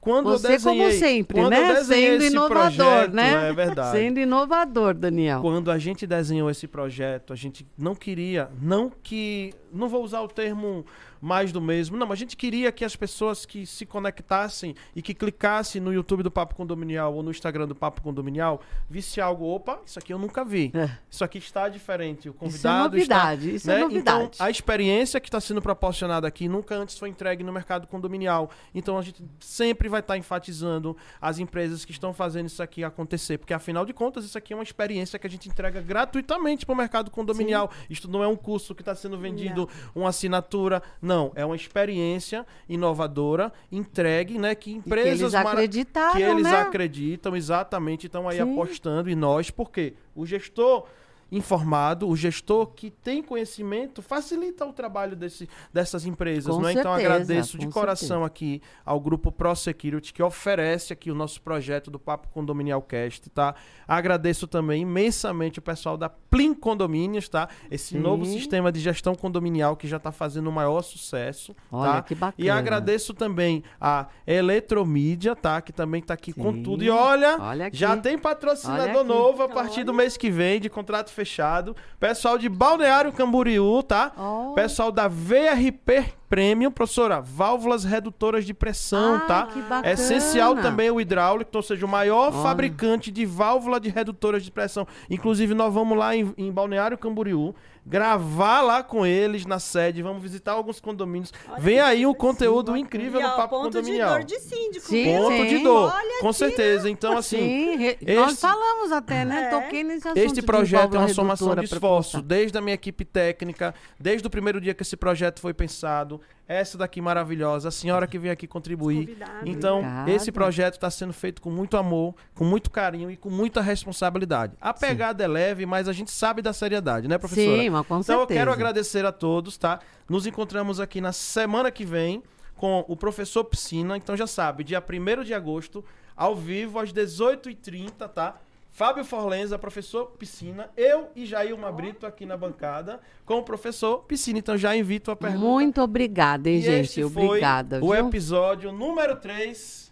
[0.00, 1.84] Quando Você, desenhei, como sempre, né?
[1.84, 3.50] Sendo inovador, projeto, né?
[3.50, 3.98] É verdade.
[3.98, 5.40] Sendo inovador, Daniel.
[5.42, 10.20] Quando a gente desenhou esse projeto, a gente não queria, não que, não vou usar
[10.22, 10.84] o termo
[11.20, 11.96] mais do mesmo.
[11.96, 16.22] Não, a gente queria que as pessoas que se conectassem e que clicassem no YouTube
[16.22, 20.18] do Papo Condominial ou no Instagram do Papo Condominial, visse algo, opa, isso aqui eu
[20.18, 20.70] nunca vi.
[20.74, 20.90] É.
[21.10, 22.28] Isso aqui está diferente.
[22.28, 23.80] O convidado isso é novidade, está, isso é né?
[23.80, 24.30] é novidade.
[24.34, 28.50] Então, a experiência que está sendo proporcionada aqui nunca antes foi entregue no mercado condominial.
[28.74, 33.38] Então, a gente sempre vai estar enfatizando as empresas que estão fazendo isso aqui acontecer,
[33.38, 36.72] porque afinal de contas, isso aqui é uma experiência que a gente entrega gratuitamente para
[36.72, 37.70] o mercado condominial.
[37.72, 37.86] Sim.
[37.90, 40.82] Isto não é um curso que está sendo vendido, uma assinatura.
[41.00, 44.54] Não, é uma experiência inovadora, entregue, né?
[44.54, 45.18] Que empresas.
[45.18, 46.60] que eles acreditaram, Que eles né?
[46.60, 48.52] acreditam, exatamente, estão aí Sim.
[48.52, 49.10] apostando.
[49.10, 50.86] E nós, porque o gestor
[51.30, 56.72] informado, o gestor que tem conhecimento facilita o trabalho desse, dessas empresas, com não é?
[56.72, 58.26] Então agradeço de coração certeza.
[58.26, 63.28] aqui ao grupo Pro Security que oferece aqui o nosso projeto do Papo Condominial Cast,
[63.30, 63.54] tá?
[63.88, 67.48] Agradeço também imensamente o pessoal da Plim Condomínios, tá?
[67.70, 67.98] Esse Sim.
[67.98, 72.02] novo sistema de gestão condominial que já está fazendo o maior sucesso, Olha, tá?
[72.02, 72.34] que bacana.
[72.38, 75.60] E agradeço também a Eletromídia, tá?
[75.60, 76.40] Que também está aqui Sim.
[76.40, 76.84] com tudo.
[76.84, 79.84] E olha, olha já tem patrocinador novo a partir olha.
[79.86, 81.74] do mês que vem de contrato fechado.
[81.98, 84.12] Pessoal de Balneário Camboriú, tá?
[84.16, 84.52] Oh.
[84.54, 89.46] Pessoal da VRP Premium, professora, válvulas redutoras de pressão, ah, tá?
[89.46, 89.88] Que bacana.
[89.88, 92.42] É essencial também o hidráulico, ou seja, o maior oh.
[92.42, 94.86] fabricante de válvula de redutoras de pressão.
[95.08, 97.54] Inclusive, nós vamos lá em, em Balneário Camboriú
[97.86, 101.32] gravar lá com eles na sede, vamos visitar alguns condomínios.
[101.48, 104.16] Olha Vem aí um conteúdo sim, incrível no Papo ponto Condominial.
[104.16, 104.86] Ponto de dor de síndico.
[104.86, 105.46] Sim, ponto sim.
[105.46, 106.90] de dor, Olha com certeza.
[106.90, 107.38] Então, assim...
[107.38, 109.44] Sim, este, nós falamos até, né?
[109.44, 109.50] É.
[109.50, 113.72] Toquei nesse assunto Este projeto é uma somação de esforço, desde a minha equipe técnica,
[114.00, 118.18] desde o primeiro dia que esse projeto foi pensado, essa daqui maravilhosa, a senhora que
[118.18, 119.18] veio aqui contribuir.
[119.44, 120.10] Então, Obrigada.
[120.10, 124.54] esse projeto está sendo feito com muito amor, com muito carinho e com muita responsabilidade.
[124.60, 125.30] A pegada Sim.
[125.30, 127.58] é leve, mas a gente sabe da seriedade, né, professora?
[127.58, 128.22] Sim, mas com então, certeza.
[128.22, 129.80] eu quero agradecer a todos, tá?
[130.08, 132.22] Nos encontramos aqui na semana que vem
[132.56, 133.96] com o professor Piscina.
[133.96, 135.84] Então, já sabe, dia 1 de agosto,
[136.16, 138.36] ao vivo, às 18h30, tá?
[138.76, 144.38] Fábio Forlenza, professor Piscina, eu e Jailma Brito aqui na bancada com o professor Piscina.
[144.38, 145.40] Então já invito a pergunta.
[145.40, 147.02] Muito obrigada, hein, e gente?
[147.02, 147.82] Obrigada.
[147.82, 149.90] O episódio número 3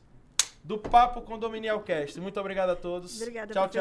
[0.62, 2.20] do Papo Condominial Cast.
[2.20, 3.22] Muito obrigado a todos.
[3.22, 3.70] Obrigada, tchau, tchau.